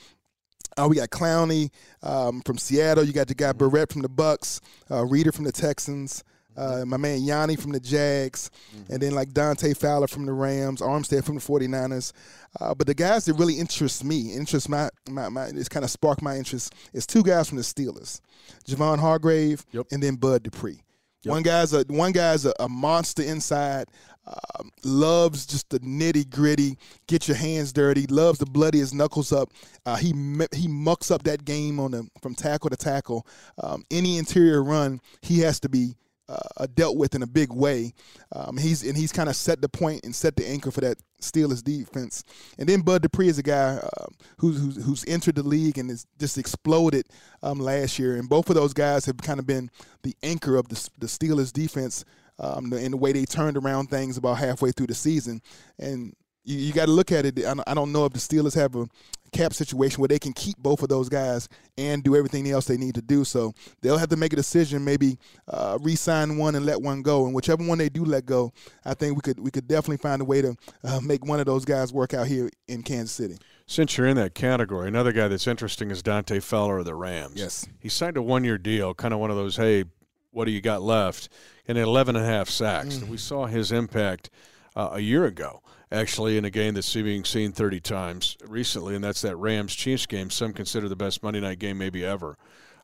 Uh, 0.77 0.87
we 0.87 0.97
got 0.97 1.09
Clowney 1.09 1.71
um, 2.03 2.41
from 2.41 2.57
Seattle. 2.57 3.03
You 3.03 3.13
got 3.13 3.27
the 3.27 3.35
guy 3.35 3.51
Barrett 3.51 3.91
from 3.91 4.03
the 4.03 4.09
Bucks, 4.09 4.61
uh, 4.91 5.05
Reader 5.05 5.31
from 5.31 5.45
the 5.45 5.51
Texans. 5.51 6.23
Uh, 6.55 6.83
my 6.85 6.97
man 6.97 7.21
Yanni 7.21 7.55
from 7.55 7.71
the 7.71 7.79
Jags, 7.79 8.49
mm-hmm. 8.75 8.91
and 8.91 9.01
then 9.01 9.13
like 9.13 9.31
Dante 9.31 9.75
Fowler 9.75 10.07
from 10.07 10.25
the 10.25 10.33
Rams, 10.33 10.81
Armstead 10.81 11.23
from 11.23 11.35
the 11.35 11.41
49ers. 11.41 12.13
Uh, 12.59 12.73
but 12.73 12.87
the 12.87 12.95
guys 12.95 13.25
that 13.25 13.35
really 13.35 13.59
interest 13.59 14.03
me, 14.03 14.33
interest 14.33 14.67
my, 14.67 14.89
my, 15.07 15.29
my 15.29 15.45
it's 15.45 15.69
kind 15.69 15.83
of 15.83 15.91
sparked 15.91 16.23
my 16.23 16.35
interest, 16.35 16.73
is 16.93 17.05
two 17.05 17.21
guys 17.21 17.47
from 17.47 17.57
the 17.57 17.63
Steelers, 17.63 18.21
Javon 18.67 18.97
Hargrave 18.97 19.67
yep. 19.71 19.85
and 19.91 20.01
then 20.01 20.15
Bud 20.15 20.41
Dupree. 20.41 20.81
One 21.25 21.43
guy's 21.43 21.73
a 21.73 21.83
one 21.87 22.11
guy's 22.11 22.45
a, 22.45 22.53
a 22.59 22.69
monster 22.69 23.23
inside. 23.23 23.87
Um, 24.27 24.71
loves 24.83 25.45
just 25.45 25.69
the 25.69 25.79
nitty 25.79 26.29
gritty, 26.29 26.77
get 27.07 27.27
your 27.29 27.37
hands 27.37 27.71
dirty. 27.71 28.07
Loves 28.07 28.39
to 28.39 28.45
bloody 28.45 28.79
his 28.79 28.93
knuckles 28.93 29.31
up. 29.31 29.51
Uh, 29.85 29.95
he 29.95 30.13
he 30.53 30.67
mucks 30.67 31.11
up 31.11 31.23
that 31.23 31.45
game 31.45 31.79
on 31.79 31.91
the 31.91 32.07
from 32.21 32.35
tackle 32.35 32.69
to 32.69 32.75
tackle. 32.75 33.25
Um, 33.61 33.83
any 33.89 34.17
interior 34.17 34.63
run, 34.63 34.99
he 35.21 35.39
has 35.39 35.59
to 35.61 35.69
be 35.69 35.95
uh, 36.29 36.67
dealt 36.73 36.97
with 36.97 37.15
in 37.15 37.23
a 37.23 37.27
big 37.27 37.51
way. 37.51 37.93
Um, 38.31 38.57
he's 38.57 38.83
and 38.83 38.97
he's 38.97 39.11
kind 39.11 39.29
of 39.29 39.35
set 39.35 39.61
the 39.61 39.69
point 39.69 40.03
and 40.03 40.15
set 40.15 40.35
the 40.35 40.47
anchor 40.47 40.71
for 40.71 40.81
that 40.81 40.97
Steelers 41.21 41.63
defense. 41.63 42.23
And 42.57 42.67
then 42.67 42.81
Bud 42.81 43.01
Dupree 43.01 43.27
is 43.27 43.39
a 43.39 43.43
guy 43.43 43.79
uh, 43.81 44.05
who's, 44.37 44.59
who's, 44.59 44.85
who's 44.85 45.05
entered 45.07 45.35
the 45.35 45.43
league 45.43 45.77
and 45.77 45.89
has 45.89 46.05
just 46.19 46.37
exploded 46.37 47.07
um, 47.41 47.59
last 47.59 47.97
year. 47.97 48.15
And 48.17 48.29
both 48.29 48.49
of 48.49 48.55
those 48.55 48.73
guys 48.73 49.05
have 49.05 49.17
kind 49.17 49.39
of 49.39 49.47
been 49.47 49.69
the 50.03 50.15
anchor 50.21 50.57
of 50.57 50.67
the, 50.67 50.89
the 50.99 51.07
Steelers 51.07 51.51
defense 51.51 52.05
um, 52.39 52.71
in 52.73 52.91
the 52.91 52.97
way 52.97 53.13
they 53.13 53.25
turned 53.25 53.57
around 53.57 53.89
things 53.89 54.17
about 54.17 54.37
halfway 54.37 54.71
through 54.71 54.87
the 54.87 54.95
season. 54.95 55.41
And 55.79 56.13
you, 56.47 56.57
you 56.57 56.73
got 56.73 56.85
to 56.85 56.91
look 56.91 57.11
at 57.11 57.25
it. 57.25 57.39
I 57.45 57.73
don't 57.73 57.91
know 57.91 58.05
if 58.05 58.13
the 58.13 58.19
Steelers 58.19 58.55
have 58.55 58.75
a 58.75 58.87
cap 59.33 59.53
situation 59.53 59.99
where 59.99 60.07
they 60.07 60.19
can 60.19 60.31
keep 60.31 60.57
both 60.57 60.81
of 60.81 60.89
those 60.89 61.09
guys 61.09 61.49
and 61.77 62.01
do 62.01 62.15
everything 62.15 62.49
else 62.49 62.65
they 62.65 62.77
need 62.77 62.95
to 62.95 63.01
do. 63.01 63.25
So 63.25 63.53
they'll 63.81 63.97
have 63.97 64.09
to 64.09 64.15
make 64.15 64.31
a 64.33 64.37
decision, 64.37 64.83
maybe 64.85 65.17
uh, 65.49 65.77
re-sign 65.81 66.37
one 66.37 66.55
and 66.55 66.65
let 66.65 66.81
one 66.81 67.01
go. 67.01 67.25
And 67.25 67.35
whichever 67.35 67.63
one 67.63 67.77
they 67.77 67.89
do 67.89 68.05
let 68.05 68.25
go, 68.25 68.53
I 68.85 68.93
think 68.93 69.15
we 69.15 69.21
could 69.21 69.39
we 69.39 69.51
could 69.51 69.67
definitely 69.67 69.97
find 69.97 70.21
a 70.21 70.25
way 70.25 70.41
to 70.41 70.55
uh, 70.83 71.01
make 71.01 71.25
one 71.25 71.39
of 71.39 71.45
those 71.45 71.65
guys 71.65 71.91
work 71.91 72.13
out 72.13 72.27
here 72.27 72.49
in 72.67 72.81
Kansas 72.81 73.11
City. 73.11 73.37
Since 73.65 73.97
you're 73.97 74.07
in 74.07 74.15
that 74.15 74.33
category, 74.33 74.87
another 74.87 75.11
guy 75.11 75.27
that's 75.27 75.47
interesting 75.47 75.91
is 75.91 76.01
Dante 76.01 76.39
Fowler 76.39 76.79
of 76.79 76.85
the 76.85 76.95
Rams. 76.95 77.35
Yes, 77.35 77.67
he 77.79 77.89
signed 77.89 78.15
a 78.15 78.21
one-year 78.21 78.57
deal, 78.57 78.93
kind 78.93 79.13
of 79.13 79.19
one 79.19 79.29
of 79.29 79.35
those, 79.35 79.57
hey, 79.57 79.83
what 80.31 80.45
do 80.45 80.51
you 80.51 80.61
got 80.61 80.81
left? 80.81 81.27
And 81.67 81.77
11 81.77 82.15
and 82.15 82.23
a 82.23 82.27
half 82.27 82.47
sacks. 82.47 82.95
Mm. 82.95 83.09
We 83.09 83.17
saw 83.17 83.45
his 83.45 83.73
impact 83.73 84.29
uh, 84.73 84.91
a 84.93 84.99
year 85.01 85.25
ago 85.25 85.61
actually 85.91 86.37
in 86.37 86.45
a 86.45 86.49
game 86.49 86.73
that's 86.73 86.93
being 86.93 87.23
seen 87.23 87.51
30 87.51 87.79
times 87.79 88.37
recently, 88.45 88.95
and 88.95 89.03
that's 89.03 89.21
that 89.21 89.35
Rams 89.37 89.73
Chiefs 89.75 90.05
game. 90.05 90.29
Some 90.29 90.53
consider 90.53 90.89
the 90.89 90.95
best 90.95 91.23
Monday 91.23 91.39
night 91.39 91.59
game 91.59 91.77
maybe 91.77 92.03
ever. 92.03 92.37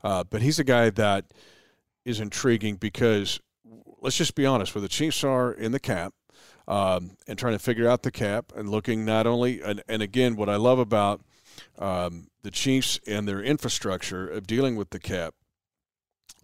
Uh, 0.04 0.24
but 0.24 0.42
he's 0.42 0.60
a 0.60 0.64
guy 0.64 0.90
that 0.92 1.26
is 2.06 2.20
intriguing 2.20 2.76
because 2.76 3.40
let's 4.02 4.18
just 4.18 4.36
be 4.36 4.46
honest, 4.46 4.76
where 4.76 4.82
the 4.82 4.90
Chiefs 4.90 5.24
are 5.24 5.52
in 5.52 5.72
the 5.72 5.80
cap 5.80 6.14
um, 6.68 7.18
and 7.28 7.40
trying 7.40 7.54
to 7.54 7.60
figure 7.60 7.88
out 7.88 8.04
the 8.04 8.12
cap 8.12 8.52
and 8.56 8.70
looking 8.70 9.06
not 9.06 9.26
only, 9.26 9.62
and, 9.62 9.82
and 9.88 10.02
again, 10.02 10.36
what 10.36 10.50
I 10.50 10.58
love 10.58 10.80
about 10.80 11.22
um, 11.80 12.28
the 12.42 12.52
Chiefs 12.52 13.00
and 13.08 13.28
their 13.28 13.42
infrastructure 13.42 14.28
of 14.28 14.46
dealing 14.46 14.76
with 14.76 14.90
the 14.90 15.00
cap 15.00 15.36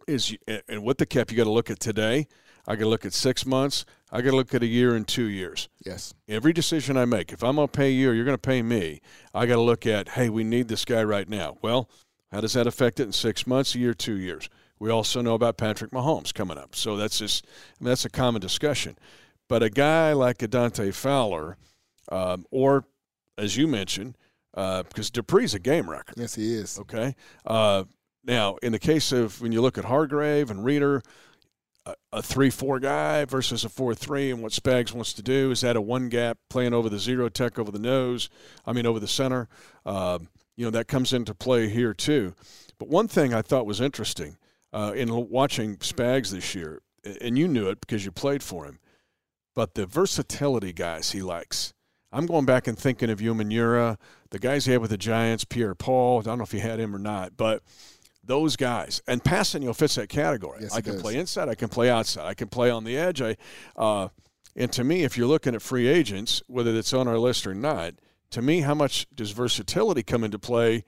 is, 0.07 0.35
and 0.67 0.83
with 0.83 0.97
the 0.97 1.05
cap, 1.05 1.31
you 1.31 1.37
got 1.37 1.43
to 1.43 1.51
look 1.51 1.69
at 1.69 1.79
today 1.79 2.27
I 2.69 2.75
got 2.75 2.83
to 2.83 2.89
look 2.89 3.05
at 3.05 3.13
six 3.13 3.47
months. 3.47 3.83
I 4.11 4.21
got 4.21 4.31
to 4.31 4.35
look 4.35 4.53
at 4.53 4.63
a 4.63 4.67
year 4.67 4.95
and 4.95 5.07
two 5.07 5.25
years. 5.25 5.69
Yes. 5.85 6.13
Every 6.27 6.51
decision 6.53 6.97
I 6.97 7.05
make, 7.05 7.31
if 7.31 7.43
I'm 7.43 7.55
going 7.55 7.67
to 7.67 7.71
pay 7.71 7.91
you 7.91 8.09
or 8.09 8.13
you're 8.13 8.25
going 8.25 8.37
to 8.37 8.39
pay 8.39 8.61
me, 8.61 9.01
I 9.33 9.45
got 9.45 9.55
to 9.55 9.61
look 9.61 9.85
at, 9.85 10.09
hey, 10.09 10.29
we 10.29 10.43
need 10.43 10.67
this 10.67 10.85
guy 10.85 11.03
right 11.03 11.29
now. 11.29 11.57
Well, 11.61 11.89
how 12.31 12.41
does 12.41 12.53
that 12.53 12.67
affect 12.67 12.99
it 12.99 13.03
in 13.03 13.11
six 13.11 13.45
months, 13.45 13.75
a 13.75 13.79
year, 13.79 13.93
two 13.93 14.17
years? 14.17 14.49
We 14.79 14.89
also 14.89 15.21
know 15.21 15.33
about 15.33 15.57
Patrick 15.57 15.91
Mahomes 15.91 16.33
coming 16.33 16.57
up. 16.57 16.75
So 16.75 16.95
that's 16.95 17.19
just 17.19 17.45
I 17.45 17.83
mean, 17.83 17.89
that's 17.89 18.05
a 18.05 18.09
common 18.09 18.41
discussion. 18.41 18.97
But 19.47 19.61
a 19.61 19.69
guy 19.69 20.13
like 20.13 20.41
a 20.41 20.47
Dante 20.47 20.91
Fowler, 20.91 21.57
um, 22.11 22.45
or 22.49 22.85
as 23.37 23.57
you 23.57 23.67
mentioned, 23.67 24.15
uh, 24.53 24.83
because 24.83 25.11
Dupree's 25.11 25.53
a 25.53 25.59
game 25.59 25.89
record. 25.89 26.15
Yes, 26.17 26.35
he 26.35 26.53
is. 26.53 26.79
Okay. 26.79 27.15
Uh, 27.45 27.83
now, 28.23 28.57
in 28.57 28.71
the 28.71 28.79
case 28.79 29.11
of 29.11 29.41
when 29.41 29.51
you 29.51 29.61
look 29.61 29.77
at 29.77 29.85
Hargrave 29.85 30.51
and 30.51 30.63
Reader, 30.63 31.01
a 32.11 32.21
three 32.21 32.49
four 32.49 32.79
guy 32.79 33.25
versus 33.25 33.63
a 33.63 33.69
four 33.69 33.95
three, 33.95 34.31
and 34.31 34.41
what 34.41 34.51
Spags 34.51 34.93
wants 34.93 35.13
to 35.13 35.23
do 35.23 35.51
is 35.51 35.63
add 35.63 35.75
a 35.75 35.81
one 35.81 36.09
gap 36.09 36.37
playing 36.49 36.73
over 36.73 36.89
the 36.89 36.99
zero 36.99 37.29
tech 37.29 37.57
over 37.57 37.71
the 37.71 37.79
nose. 37.79 38.29
I 38.65 38.73
mean 38.73 38.85
over 38.85 38.99
the 38.99 39.07
center. 39.07 39.47
Uh, 39.85 40.19
you 40.55 40.65
know 40.65 40.71
that 40.71 40.87
comes 40.87 41.13
into 41.13 41.33
play 41.33 41.69
here 41.69 41.93
too. 41.93 42.35
But 42.77 42.89
one 42.89 43.07
thing 43.07 43.33
I 43.33 43.41
thought 43.41 43.65
was 43.65 43.81
interesting 43.81 44.37
uh, 44.73 44.93
in 44.95 45.29
watching 45.29 45.77
Spags 45.77 46.31
this 46.31 46.53
year, 46.55 46.81
and 47.21 47.37
you 47.37 47.47
knew 47.47 47.69
it 47.69 47.81
because 47.81 48.05
you 48.05 48.11
played 48.11 48.43
for 48.43 48.65
him, 48.65 48.79
but 49.55 49.75
the 49.75 49.85
versatility 49.85 50.73
guys 50.73 51.11
he 51.11 51.21
likes. 51.21 51.73
I'm 52.11 52.25
going 52.25 52.45
back 52.45 52.67
and 52.67 52.77
thinking 52.77 53.11
of 53.11 53.19
Umenyiora, 53.19 53.97
the 54.31 54.39
guys 54.39 54.65
he 54.65 54.71
had 54.71 54.81
with 54.81 54.89
the 54.89 54.97
Giants, 54.97 55.45
Pierre 55.45 55.75
Paul. 55.75 56.19
I 56.19 56.23
don't 56.23 56.39
know 56.39 56.43
if 56.43 56.51
he 56.51 56.59
had 56.59 56.79
him 56.79 56.95
or 56.95 56.99
not, 56.99 57.37
but 57.37 57.61
those 58.29 58.55
guys. 58.55 59.01
And 59.07 59.21
Kpassagnon 59.23 59.75
fits 59.75 59.95
that 59.95 60.07
category. 60.07 60.59
Yes, 60.61 60.75
I 60.75 60.81
can 60.81 60.93
does. 60.93 61.01
play 61.01 61.17
inside. 61.17 61.49
I 61.49 61.55
can 61.55 61.67
play 61.67 61.89
outside. 61.89 62.25
I 62.27 62.35
can 62.35 62.47
play 62.47 62.69
on 62.69 62.83
the 62.83 62.95
edge. 62.95 63.21
I, 63.21 63.35
uh, 63.75 64.09
and 64.55 64.71
to 64.71 64.83
me, 64.83 65.03
if 65.03 65.17
you're 65.17 65.27
looking 65.27 65.55
at 65.55 65.61
free 65.61 65.87
agents, 65.87 66.41
whether 66.47 66.73
it's 66.75 66.93
on 66.93 67.07
our 67.07 67.17
list 67.17 67.47
or 67.47 67.55
not, 67.55 67.95
to 68.31 68.41
me, 68.41 68.61
how 68.61 68.75
much 68.75 69.07
does 69.13 69.31
versatility 69.31 70.03
come 70.03 70.23
into 70.23 70.37
play 70.37 70.85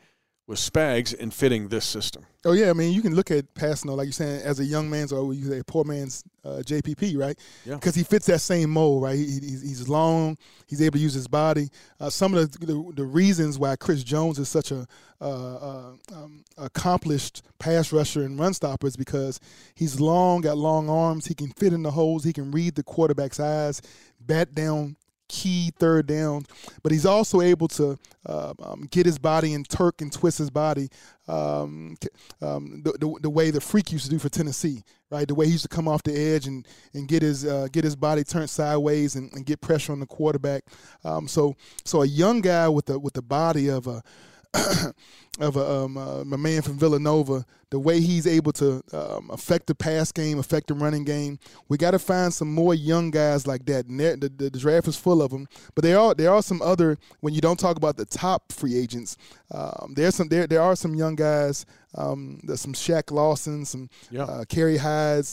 with 0.51 0.59
Spags 0.59 1.13
in 1.13 1.31
fitting 1.31 1.69
this 1.69 1.85
system? 1.85 2.25
Oh 2.43 2.51
yeah, 2.51 2.69
I 2.69 2.73
mean 2.73 2.93
you 2.93 3.01
can 3.01 3.15
look 3.15 3.31
at 3.31 3.51
Kpassagnon 3.53 3.95
like 3.95 4.05
you're 4.07 4.11
saying 4.11 4.41
as 4.41 4.59
a 4.59 4.65
young 4.65 4.89
man's 4.89 5.13
or 5.13 5.33
you 5.33 5.45
say 5.49 5.61
poor 5.65 5.85
man's 5.85 6.25
uh, 6.43 6.61
JPP, 6.65 7.17
right? 7.17 7.39
Yeah. 7.65 7.75
Because 7.75 7.95
he 7.95 8.03
fits 8.03 8.25
that 8.25 8.39
same 8.39 8.69
mold, 8.69 9.01
right? 9.01 9.15
He, 9.15 9.25
he's, 9.25 9.61
he's, 9.61 9.87
long, 9.87 10.37
he's 10.67 10.81
able 10.81 10.97
to 10.97 10.99
use 10.99 11.13
his 11.13 11.27
body. 11.27 11.69
Uh, 11.99 12.09
some 12.09 12.33
of 12.33 12.51
the, 12.51 12.65
the, 12.65 12.91
the 12.95 13.05
reasons 13.05 13.57
why 13.57 13.77
Chris 13.77 14.03
Jones 14.03 14.39
is 14.39 14.49
such 14.49 14.71
a 14.71 14.85
uh, 15.21 15.55
uh 15.55 15.93
um, 16.13 16.43
accomplished 16.57 17.43
pass 17.59 17.93
rusher 17.93 18.23
and 18.23 18.37
run 18.37 18.53
stopper 18.53 18.87
is 18.87 18.97
because 18.97 19.39
he's 19.75 20.01
long, 20.01 20.41
got 20.41 20.57
long 20.57 20.89
arms, 20.89 21.27
he 21.27 21.33
can 21.33 21.51
fit 21.51 21.71
in 21.71 21.83
the 21.83 21.91
holes, 21.91 22.25
he 22.25 22.33
can 22.33 22.51
read 22.51 22.75
the 22.75 22.83
quarterback's 22.83 23.39
eyes, 23.39 23.81
bat 24.19 24.53
down 24.53 24.97
key 25.32 25.72
third 25.80 26.08
downs, 26.08 26.46
but 26.84 26.91
he's 26.91 27.06
also 27.06 27.39
able 27.39 27.70
to 27.70 27.98
uh, 28.26 28.54
um, 28.62 28.86
get 28.91 29.06
his 29.06 29.17
body 29.17 29.54
and 29.54 29.67
turk 29.67 30.02
and 30.02 30.12
twist 30.12 30.38
his 30.38 30.50
body 30.50 30.89
um, 31.30 31.96
um, 32.41 32.82
the, 32.84 32.91
the, 33.00 33.20
the, 33.22 33.30
way 33.30 33.50
the 33.50 33.62
freak 33.62 33.94
used 33.94 34.04
to 34.04 34.12
do 34.12 34.20
for 34.20 34.28
Tennessee, 34.28 34.84
right? 35.10 35.26
The 35.26 35.34
way 35.34 35.46
he 35.46 35.54
used 35.54 35.63
to 35.63 35.74
come 35.74 35.88
off 35.88 36.04
the 36.04 36.13
edge 36.13 36.48
and, 36.48 36.67
and 36.94 37.08
get 37.08 37.22
his 37.22 37.46
uh, 37.46 37.70
get 37.72 37.86
his 37.86 37.96
body 37.96 38.26
turned 38.26 38.50
sideways 38.50 39.15
and, 39.15 39.32
and 39.32 39.46
get 39.46 39.62
pressure 39.62 39.94
on 39.94 40.02
the 40.02 40.06
quarterback. 40.06 40.65
Um, 41.06 41.30
so 41.30 41.56
so 41.86 42.02
a 42.02 42.06
young 42.06 42.41
guy 42.41 42.67
with 42.67 42.88
the 42.88 43.00
with 43.00 43.13
the 43.13 43.22
body 43.22 43.70
of 43.70 43.88
a 43.88 44.04
of 45.39 45.55
a, 45.55 45.71
um, 45.71 45.97
uh, 45.97 46.21
a 46.21 46.37
man 46.37 46.61
from 46.61 46.77
Villanova, 46.77 47.45
the 47.69 47.79
way 47.79 48.01
he's 48.01 48.27
able 48.27 48.51
to 48.51 48.83
um, 48.91 49.29
affect 49.31 49.67
the 49.67 49.75
pass 49.75 50.11
game, 50.11 50.39
affect 50.39 50.67
the 50.67 50.73
running 50.73 51.05
game. 51.05 51.39
We 51.69 51.77
got 51.77 51.91
to 51.91 51.99
find 51.99 52.33
some 52.33 52.53
more 52.53 52.73
young 52.73 53.11
guys 53.11 53.47
like 53.47 53.65
that. 53.67 53.85
And 53.85 53.99
the, 53.99 54.29
the, 54.37 54.49
the, 54.49 54.59
draft 54.59 54.89
is 54.89 54.97
full 54.97 55.21
of 55.21 55.31
them, 55.31 55.47
but 55.73 55.83
there 55.83 55.97
are 55.97 56.13
there 56.13 56.33
are 56.33 56.43
some 56.43 56.61
other. 56.61 56.97
When 57.21 57.33
you 57.33 57.39
don't 57.39 57.59
talk 57.59 57.77
about 57.77 57.95
the 57.95 58.05
top 58.05 58.51
free 58.51 58.77
agents, 58.77 59.15
um, 59.51 59.93
there's 59.95 60.15
some 60.15 60.27
there 60.27 60.47
there 60.47 60.61
are 60.61 60.75
some 60.75 60.95
young 60.95 61.15
guys. 61.15 61.65
Um, 61.95 62.39
there's 62.43 62.61
some 62.61 62.73
Shaq 62.73 63.11
Lawson, 63.11 63.65
some 63.65 63.89
yeah. 64.09 64.23
uh, 64.23 64.43
Kerry 64.45 64.77
Hyder. 64.77 65.23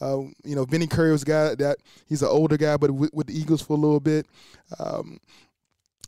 Uh, 0.00 0.22
you 0.44 0.54
know, 0.54 0.64
Vinny 0.64 0.86
Curry 0.86 1.12
was 1.12 1.24
guy 1.24 1.54
that 1.54 1.78
he's 2.08 2.22
an 2.22 2.28
older 2.28 2.56
guy, 2.56 2.76
but 2.76 2.90
with, 2.90 3.12
with 3.12 3.26
the 3.26 3.38
Eagles 3.38 3.62
for 3.62 3.72
a 3.72 3.80
little 3.80 4.00
bit. 4.00 4.26
Um, 4.78 5.18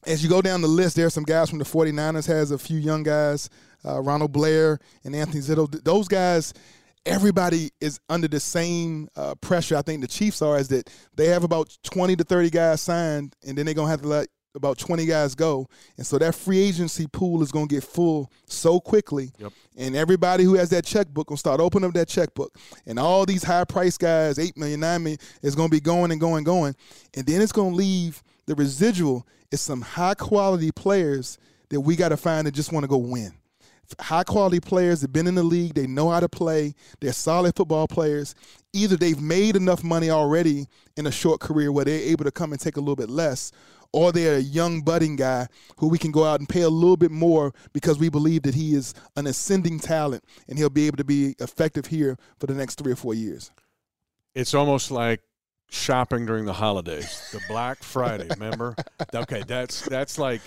as 0.08 0.22
you 0.22 0.28
go 0.28 0.40
down 0.40 0.62
the 0.62 0.68
list, 0.68 0.96
there 0.96 1.06
are 1.06 1.10
some 1.10 1.22
guys 1.22 1.50
from 1.50 1.58
the 1.58 1.66
49ers, 1.66 2.26
has 2.26 2.50
a 2.50 2.58
few 2.58 2.78
young 2.78 3.02
guys, 3.02 3.50
uh, 3.84 4.00
Ronald 4.00 4.32
Blair 4.32 4.80
and 5.04 5.14
Anthony 5.14 5.40
Zettel. 5.40 5.70
Those 5.84 6.08
guys, 6.08 6.54
everybody 7.04 7.70
is 7.80 8.00
under 8.08 8.26
the 8.26 8.40
same 8.40 9.08
uh, 9.16 9.34
pressure. 9.36 9.76
I 9.76 9.82
think 9.82 10.00
the 10.00 10.08
Chiefs 10.08 10.40
are, 10.40 10.58
is 10.58 10.68
that 10.68 10.90
they 11.14 11.26
have 11.26 11.44
about 11.44 11.76
20 11.82 12.16
to 12.16 12.24
30 12.24 12.48
guys 12.48 12.80
signed, 12.80 13.36
and 13.46 13.56
then 13.56 13.66
they're 13.66 13.74
going 13.74 13.86
to 13.86 13.90
have 13.90 14.00
to 14.00 14.08
let 14.08 14.28
about 14.54 14.78
20 14.78 15.04
guys 15.04 15.34
go. 15.34 15.68
And 15.98 16.06
so 16.06 16.18
that 16.18 16.34
free 16.34 16.58
agency 16.58 17.06
pool 17.06 17.42
is 17.42 17.52
going 17.52 17.68
to 17.68 17.74
get 17.74 17.84
full 17.84 18.32
so 18.46 18.80
quickly. 18.80 19.30
Yep. 19.38 19.52
And 19.76 19.94
everybody 19.94 20.42
who 20.42 20.54
has 20.54 20.70
that 20.70 20.86
checkbook 20.86 21.28
gonna 21.28 21.36
start 21.36 21.60
opening 21.60 21.86
up 21.86 21.94
that 21.94 22.08
checkbook. 22.08 22.56
And 22.86 22.98
all 22.98 23.26
these 23.26 23.42
high 23.42 23.64
price 23.64 23.98
guys, 23.98 24.38
8 24.38 24.56
million, 24.56 24.80
9 24.80 25.02
million, 25.02 25.18
is 25.42 25.54
going 25.54 25.68
to 25.68 25.76
be 25.76 25.80
going 25.80 26.12
and 26.12 26.20
going, 26.20 26.38
and 26.38 26.46
going. 26.46 26.74
And 27.14 27.26
then 27.26 27.42
it's 27.42 27.52
going 27.52 27.72
to 27.72 27.76
leave 27.76 28.22
the 28.48 28.54
residual 28.54 29.26
is 29.52 29.60
some 29.60 29.82
high 29.82 30.14
quality 30.14 30.72
players 30.72 31.38
that 31.68 31.82
we 31.82 31.96
got 31.96 32.08
to 32.08 32.16
find 32.16 32.46
that 32.46 32.54
just 32.54 32.72
want 32.72 32.82
to 32.82 32.88
go 32.88 32.96
win. 32.96 33.34
High 34.00 34.24
quality 34.24 34.58
players 34.58 35.02
that've 35.02 35.12
been 35.12 35.26
in 35.26 35.34
the 35.34 35.42
league, 35.42 35.74
they 35.74 35.86
know 35.86 36.08
how 36.08 36.20
to 36.20 36.30
play, 36.30 36.74
they're 37.00 37.12
solid 37.12 37.54
football 37.54 37.86
players. 37.86 38.34
Either 38.72 38.96
they've 38.96 39.20
made 39.20 39.54
enough 39.54 39.84
money 39.84 40.08
already 40.08 40.66
in 40.96 41.06
a 41.06 41.10
short 41.10 41.40
career 41.40 41.70
where 41.70 41.84
they're 41.84 42.00
able 42.00 42.24
to 42.24 42.30
come 42.30 42.52
and 42.52 42.60
take 42.60 42.78
a 42.78 42.80
little 42.80 42.96
bit 42.96 43.10
less, 43.10 43.52
or 43.92 44.12
they're 44.12 44.36
a 44.36 44.40
young 44.40 44.80
budding 44.80 45.16
guy 45.16 45.46
who 45.76 45.88
we 45.88 45.98
can 45.98 46.10
go 46.10 46.24
out 46.24 46.40
and 46.40 46.48
pay 46.48 46.62
a 46.62 46.70
little 46.70 46.96
bit 46.96 47.10
more 47.10 47.52
because 47.74 47.98
we 47.98 48.08
believe 48.08 48.42
that 48.42 48.54
he 48.54 48.74
is 48.74 48.94
an 49.16 49.26
ascending 49.26 49.78
talent 49.78 50.24
and 50.48 50.56
he'll 50.58 50.70
be 50.70 50.86
able 50.86 50.96
to 50.96 51.04
be 51.04 51.34
effective 51.38 51.86
here 51.86 52.16
for 52.38 52.46
the 52.46 52.54
next 52.54 52.76
three 52.76 52.92
or 52.92 52.96
four 52.96 53.12
years. 53.12 53.50
It's 54.34 54.54
almost 54.54 54.90
like 54.90 55.20
shopping 55.70 56.26
during 56.26 56.44
the 56.44 56.52
holidays, 56.54 57.28
the 57.32 57.40
Black 57.48 57.82
Friday. 57.82 58.28
remember? 58.30 58.74
Okay, 59.14 59.42
that's 59.46 59.82
that's 59.82 60.18
like 60.18 60.40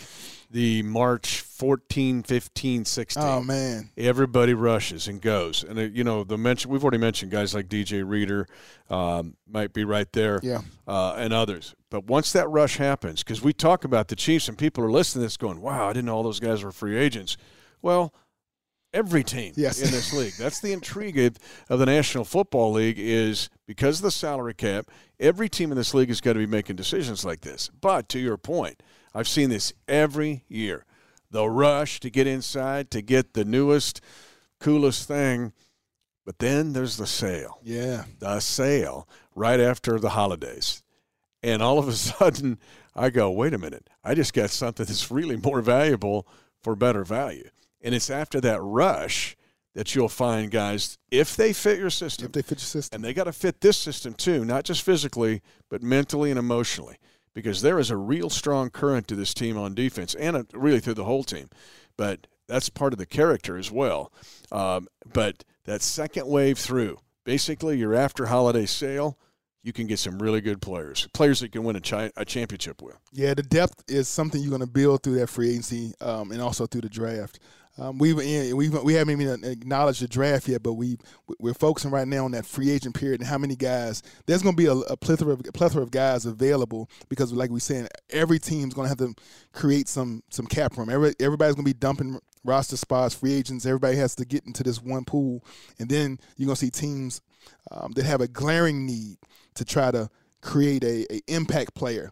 the 0.51 0.83
March 0.83 1.41
14, 1.41 2.23
15, 2.23 2.85
16. 2.85 3.23
Oh 3.23 3.41
man, 3.41 3.89
everybody 3.97 4.53
rushes 4.53 5.07
and 5.07 5.21
goes. 5.21 5.63
And 5.63 5.79
uh, 5.79 5.83
you 5.83 6.03
know, 6.03 6.23
the 6.23 6.37
mention 6.37 6.69
we've 6.69 6.83
already 6.83 6.97
mentioned 6.97 7.31
guys 7.31 7.55
like 7.55 7.67
DJ 7.69 8.07
Reader 8.07 8.47
um, 8.89 9.35
might 9.47 9.73
be 9.73 9.83
right 9.85 10.11
there, 10.13 10.39
Yeah. 10.43 10.61
uh, 10.87 11.15
and 11.17 11.33
others. 11.33 11.73
But 11.89 12.05
once 12.05 12.31
that 12.33 12.47
rush 12.49 12.77
happens, 12.77 13.23
because 13.23 13.41
we 13.41 13.51
talk 13.53 13.83
about 13.83 14.09
the 14.09 14.15
Chiefs 14.15 14.47
and 14.47 14.57
people 14.57 14.83
are 14.83 14.91
listening 14.91 15.21
to 15.21 15.25
this, 15.27 15.37
going, 15.37 15.59
"Wow, 15.61 15.89
I 15.89 15.93
didn't 15.93 16.05
know 16.05 16.15
all 16.15 16.23
those 16.23 16.39
guys 16.39 16.63
were 16.63 16.71
free 16.71 16.97
agents." 16.97 17.37
Well, 17.81 18.13
every 18.93 19.23
team 19.23 19.53
Yes. 19.55 19.81
in 19.81 19.91
this 19.91 20.13
league. 20.13 20.33
That's 20.37 20.59
the 20.59 20.73
intrigue 20.73 21.17
of, 21.69 21.79
the 21.79 21.85
National 21.85 22.25
Football 22.25 22.73
League 22.73 22.97
is 22.99 23.49
because 23.65 23.99
of 23.99 24.03
the 24.03 24.11
salary 24.11 24.53
cap, 24.53 24.87
every 25.19 25.49
team 25.49 25.71
in 25.71 25.77
this 25.77 25.93
league 25.93 26.09
has 26.09 26.21
got 26.21 26.33
to 26.33 26.39
be 26.39 26.45
making 26.45 26.75
decisions 26.75 27.23
like 27.25 27.41
this. 27.41 27.69
But 27.79 28.09
to 28.09 28.19
your 28.19 28.37
point, 28.37 28.81
I've 29.13 29.27
seen 29.27 29.49
this 29.49 29.73
every 29.87 30.43
year. 30.47 30.85
The 31.29 31.47
rush 31.47 31.99
to 32.01 32.09
get 32.09 32.27
inside 32.27 32.91
to 32.91 33.01
get 33.01 33.33
the 33.33 33.45
newest, 33.45 34.01
coolest 34.59 35.07
thing. 35.07 35.53
But 36.25 36.39
then 36.39 36.73
there's 36.73 36.97
the 36.97 37.07
sale 37.07 37.59
yeah, 37.63 38.03
the 38.19 38.39
sale 38.41 39.07
right 39.35 39.59
after 39.59 39.99
the 39.99 40.09
holidays. 40.09 40.83
And 41.41 41.61
all 41.63 41.79
of 41.79 41.87
a 41.87 41.93
sudden, 41.93 42.59
I 42.95 43.09
go, 43.09 43.31
wait 43.31 43.53
a 43.53 43.57
minute, 43.57 43.89
I 44.03 44.13
just 44.13 44.33
got 44.33 44.49
something 44.49 44.85
that's 44.85 45.09
really 45.09 45.37
more 45.37 45.61
valuable 45.61 46.27
for 46.61 46.75
better 46.75 47.03
value. 47.03 47.49
And 47.81 47.95
it's 47.95 48.09
after 48.09 48.39
that 48.41 48.61
rush 48.61 49.35
that 49.73 49.95
you'll 49.95 50.09
find 50.09 50.51
guys, 50.51 50.97
if 51.09 51.35
they 51.35 51.53
fit 51.53 51.79
your 51.79 51.89
system, 51.89 52.25
if 52.25 52.31
they 52.33 52.41
fit 52.41 52.59
your 52.59 52.65
system. 52.65 52.97
and 52.97 53.05
they 53.05 53.13
got 53.13 53.23
to 53.23 53.31
fit 53.31 53.61
this 53.61 53.77
system 53.77 54.13
too, 54.13 54.43
not 54.43 54.65
just 54.65 54.83
physically, 54.83 55.41
but 55.69 55.81
mentally 55.81 56.29
and 56.29 56.37
emotionally, 56.37 56.97
because 57.33 57.61
there 57.61 57.79
is 57.79 57.89
a 57.89 57.97
real 57.97 58.29
strong 58.29 58.69
current 58.69 59.07
to 59.07 59.15
this 59.15 59.33
team 59.33 59.57
on 59.57 59.73
defense 59.73 60.13
and 60.15 60.35
uh, 60.35 60.43
really 60.53 60.79
through 60.79 60.95
the 60.95 61.05
whole 61.05 61.23
team. 61.23 61.49
But 61.95 62.27
that's 62.47 62.69
part 62.69 62.91
of 62.91 62.99
the 62.99 63.05
character 63.05 63.57
as 63.57 63.71
well. 63.71 64.11
Um, 64.51 64.87
but 65.13 65.45
that 65.63 65.81
second 65.81 66.27
wave 66.27 66.57
through, 66.57 66.97
basically, 67.23 67.77
your 67.77 67.93
after 67.93 68.25
holiday 68.25 68.65
sale, 68.65 69.17
you 69.63 69.71
can 69.71 69.87
get 69.87 69.99
some 69.99 70.19
really 70.19 70.41
good 70.41 70.61
players, 70.61 71.07
players 71.13 71.39
that 71.41 71.51
can 71.51 71.63
win 71.63 71.75
a, 71.75 71.81
chi- 71.81 72.11
a 72.17 72.25
championship 72.25 72.81
with. 72.81 72.97
Yeah, 73.13 73.35
the 73.35 73.43
depth 73.43 73.83
is 73.87 74.07
something 74.07 74.41
you're 74.41 74.49
going 74.49 74.61
to 74.61 74.67
build 74.67 75.03
through 75.03 75.19
that 75.19 75.27
free 75.27 75.51
agency 75.51 75.93
um, 76.01 76.31
and 76.31 76.41
also 76.41 76.65
through 76.65 76.81
the 76.81 76.89
draft. 76.89 77.39
Um, 77.77 77.97
we've 77.97 78.17
we've 78.17 78.83
we 78.83 78.93
haven't 78.93 79.21
even 79.21 79.43
acknowledged 79.43 80.01
the 80.01 80.07
draft 80.07 80.47
yet, 80.47 80.61
but 80.61 80.73
we 80.73 80.97
we're 81.39 81.53
focusing 81.53 81.89
right 81.91 82.07
now 82.07 82.25
on 82.25 82.31
that 82.31 82.45
free 82.45 82.69
agent 82.69 82.95
period 82.95 83.21
and 83.21 83.29
how 83.29 83.37
many 83.37 83.55
guys. 83.55 84.03
There's 84.25 84.41
going 84.41 84.55
to 84.55 84.61
be 84.61 84.67
a, 84.67 84.73
a 84.73 84.97
plethora 84.97 85.33
of, 85.33 85.41
a 85.47 85.51
plethora 85.51 85.81
of 85.81 85.91
guys 85.91 86.25
available 86.25 86.89
because, 87.07 87.31
like 87.31 87.49
we 87.49 87.59
saying, 87.59 87.87
every 88.09 88.39
team's 88.39 88.73
going 88.73 88.85
to 88.85 88.89
have 88.89 88.97
to 88.97 89.15
create 89.53 89.87
some 89.87 90.21
some 90.29 90.47
cap 90.47 90.77
room. 90.77 90.89
Every, 90.89 91.13
everybody's 91.19 91.55
going 91.55 91.65
to 91.65 91.73
be 91.73 91.77
dumping 91.77 92.19
roster 92.43 92.77
spots, 92.77 93.15
free 93.15 93.33
agents. 93.33 93.65
Everybody 93.65 93.95
has 93.97 94.15
to 94.15 94.25
get 94.25 94.45
into 94.45 94.63
this 94.63 94.81
one 94.81 95.05
pool, 95.05 95.45
and 95.79 95.87
then 95.87 96.19
you're 96.35 96.47
going 96.47 96.57
to 96.57 96.65
see 96.65 96.71
teams 96.71 97.21
um, 97.71 97.93
that 97.93 98.05
have 98.05 98.21
a 98.21 98.27
glaring 98.27 98.85
need 98.85 99.17
to 99.55 99.63
try 99.63 99.91
to 99.91 100.09
create 100.41 100.83
a, 100.83 101.05
a 101.13 101.21
impact 101.27 101.73
player 101.73 102.11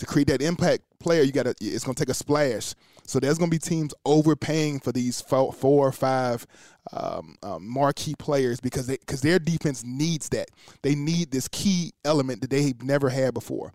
to 0.00 0.06
create 0.06 0.28
that 0.28 0.40
impact 0.40 0.82
player, 0.98 1.22
you 1.22 1.30
got 1.30 1.44
to. 1.44 1.54
It's 1.60 1.84
going 1.84 1.94
to 1.94 2.04
take 2.04 2.08
a 2.08 2.14
splash. 2.14 2.74
So 3.10 3.18
there's 3.18 3.38
going 3.38 3.50
to 3.50 3.54
be 3.54 3.58
teams 3.58 3.92
overpaying 4.06 4.78
for 4.78 4.92
these 4.92 5.20
four, 5.20 5.52
four 5.52 5.88
or 5.88 5.90
five 5.90 6.46
um, 6.92 7.34
um, 7.42 7.68
marquee 7.68 8.14
players 8.16 8.60
because 8.60 8.86
they 8.86 8.98
because 8.98 9.20
their 9.20 9.40
defense 9.40 9.82
needs 9.84 10.28
that. 10.28 10.48
They 10.82 10.94
need 10.94 11.32
this 11.32 11.48
key 11.48 11.92
element 12.04 12.40
that 12.42 12.50
they've 12.50 12.80
never 12.84 13.08
had 13.08 13.34
before. 13.34 13.72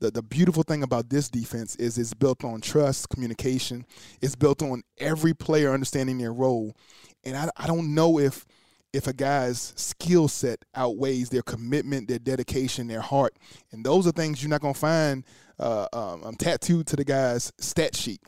The, 0.00 0.10
the 0.10 0.22
beautiful 0.22 0.64
thing 0.64 0.82
about 0.82 1.10
this 1.10 1.28
defense 1.28 1.76
is 1.76 1.96
it's 1.96 2.12
built 2.12 2.42
on 2.42 2.60
trust, 2.60 3.08
communication. 3.08 3.86
It's 4.20 4.34
built 4.34 4.62
on 4.62 4.82
every 4.98 5.32
player 5.32 5.72
understanding 5.72 6.18
their 6.18 6.32
role. 6.32 6.74
And 7.22 7.36
I, 7.36 7.50
I 7.56 7.68
don't 7.68 7.94
know 7.94 8.18
if 8.18 8.44
if 8.92 9.06
a 9.06 9.12
guy's 9.12 9.72
skill 9.76 10.26
set 10.26 10.64
outweighs 10.74 11.30
their 11.30 11.42
commitment, 11.42 12.08
their 12.08 12.18
dedication, 12.18 12.88
their 12.88 13.00
heart. 13.00 13.36
And 13.70 13.84
those 13.84 14.08
are 14.08 14.12
things 14.12 14.42
you're 14.42 14.50
not 14.50 14.60
going 14.60 14.74
to 14.74 14.80
find 14.80 15.24
uh, 15.60 15.86
um, 15.92 16.34
tattooed 16.34 16.88
to 16.88 16.96
the 16.96 17.04
guy's 17.04 17.52
stat 17.58 17.94
sheet. 17.94 18.20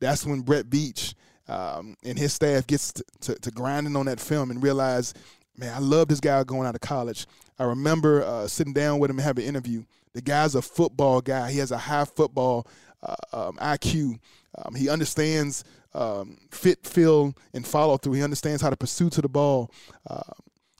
That's 0.00 0.26
when 0.26 0.40
Brett 0.40 0.66
Veach 0.66 1.14
um, 1.48 1.96
and 2.04 2.18
his 2.18 2.32
staff 2.32 2.66
gets 2.66 2.92
to, 2.92 3.04
to, 3.20 3.34
to, 3.36 3.50
grinding 3.50 3.96
on 3.96 4.06
that 4.06 4.20
film 4.20 4.50
and 4.50 4.62
realize, 4.62 5.14
man, 5.56 5.72
I 5.74 5.78
love 5.78 6.08
this 6.08 6.20
guy 6.20 6.42
going 6.44 6.66
out 6.66 6.74
of 6.74 6.80
college. 6.80 7.26
I 7.58 7.64
remember 7.64 8.24
uh, 8.24 8.46
sitting 8.46 8.72
down 8.72 8.98
with 8.98 9.10
him 9.10 9.18
and 9.18 9.24
having 9.24 9.44
an 9.44 9.48
interview. 9.48 9.84
The 10.12 10.22
guy's 10.22 10.54
a 10.54 10.62
football 10.62 11.20
guy. 11.20 11.50
He 11.50 11.58
has 11.58 11.70
a 11.70 11.78
high 11.78 12.04
football 12.04 12.66
uh, 13.02 13.14
um, 13.32 13.56
IQ. 13.58 14.18
Um, 14.58 14.74
he 14.74 14.88
understands 14.88 15.64
um, 15.94 16.38
fit, 16.50 16.84
feel, 16.86 17.34
and 17.54 17.66
follow 17.66 17.96
through. 17.96 18.14
He 18.14 18.22
understands 18.22 18.60
how 18.60 18.70
to 18.70 18.76
pursue 18.76 19.10
to 19.10 19.22
the 19.22 19.28
ball. 19.28 19.70
Uh, 20.08 20.22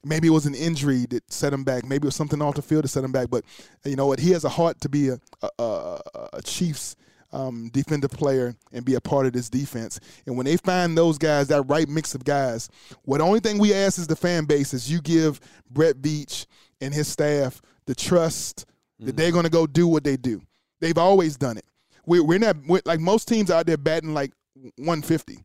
maybe 0.05 0.29
it 0.29 0.33
was 0.33 0.47
an 0.47 0.55
injury 0.55 1.07
that 1.11 1.31
set 1.33 1.53
him 1.53 1.65
back. 1.65 1.85
Maybe 1.85 2.05
it 2.05 2.09
was 2.09 2.17
something 2.17 2.43
off 2.43 2.55
the 2.55 2.63
field 2.63 2.85
that 2.85 2.89
set 2.89 3.05
him 3.05 3.13
back. 3.13 3.31
But 3.31 3.45
you 3.85 3.97
know 3.97 4.07
what? 4.07 4.19
He 4.19 4.31
has 4.33 4.45
a 4.45 4.49
heart 4.49 4.81
to 4.83 4.89
be 4.89 5.09
a, 5.11 5.21
a, 5.43 5.49
a, 5.59 6.01
a 6.35 6.43
Chiefs 6.43 6.97
um, 7.37 7.69
defensive 7.69 8.11
player 8.11 8.57
and 8.73 8.85
be 8.85 8.95
a 8.95 9.01
part 9.01 9.27
of 9.27 9.33
this 9.35 9.51
defense. 9.51 10.01
And 10.25 10.37
when 10.37 10.47
they 10.47 10.57
find 10.57 10.97
those 10.97 11.19
guys, 11.19 11.49
that 11.49 11.63
right 11.63 11.87
mix 11.87 12.15
of 12.15 12.25
guys, 12.25 12.71
what 13.03 13.19
the 13.19 13.25
only 13.25 13.41
thing 13.41 13.59
we 13.59 13.75
ask 13.75 13.99
is 13.99 14.07
the 14.07 14.17
fan 14.17 14.47
base 14.47 14.73
is 14.73 14.91
you 14.91 15.03
give 15.03 15.39
Brett 15.71 15.97
Veach 15.97 16.47
and 16.81 16.95
his 16.95 17.09
staff 17.09 17.61
the 17.85 17.95
trust 17.95 18.65
mm-hmm. 18.65 19.07
that 19.07 19.17
they're 19.17 19.33
going 19.33 19.45
to 19.45 19.51
go 19.51 19.67
do 19.67 19.87
what 19.87 20.03
they 20.03 20.17
do. 20.17 20.41
They've 20.81 20.97
always 20.97 21.37
done 21.37 21.59
it. 21.59 21.67
We're, 22.07 22.25
we're 22.25 22.39
not 22.39 22.57
we're, 22.67 22.81
like 22.87 23.01
most 23.01 23.29
teams 23.29 23.51
out 23.51 23.67
there 23.67 23.77
batting 23.77 24.15
like 24.15 24.33
150. 24.77 25.39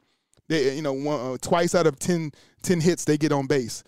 They, 0.47 0.75
you 0.75 0.81
know, 0.81 0.93
one, 0.93 1.19
uh, 1.19 1.37
twice 1.41 1.75
out 1.75 1.87
of 1.87 1.99
10, 1.99 2.31
10 2.61 2.79
hits 2.79 3.03
they 3.03 3.17
get 3.17 3.33
on 3.33 3.47
base. 3.47 3.83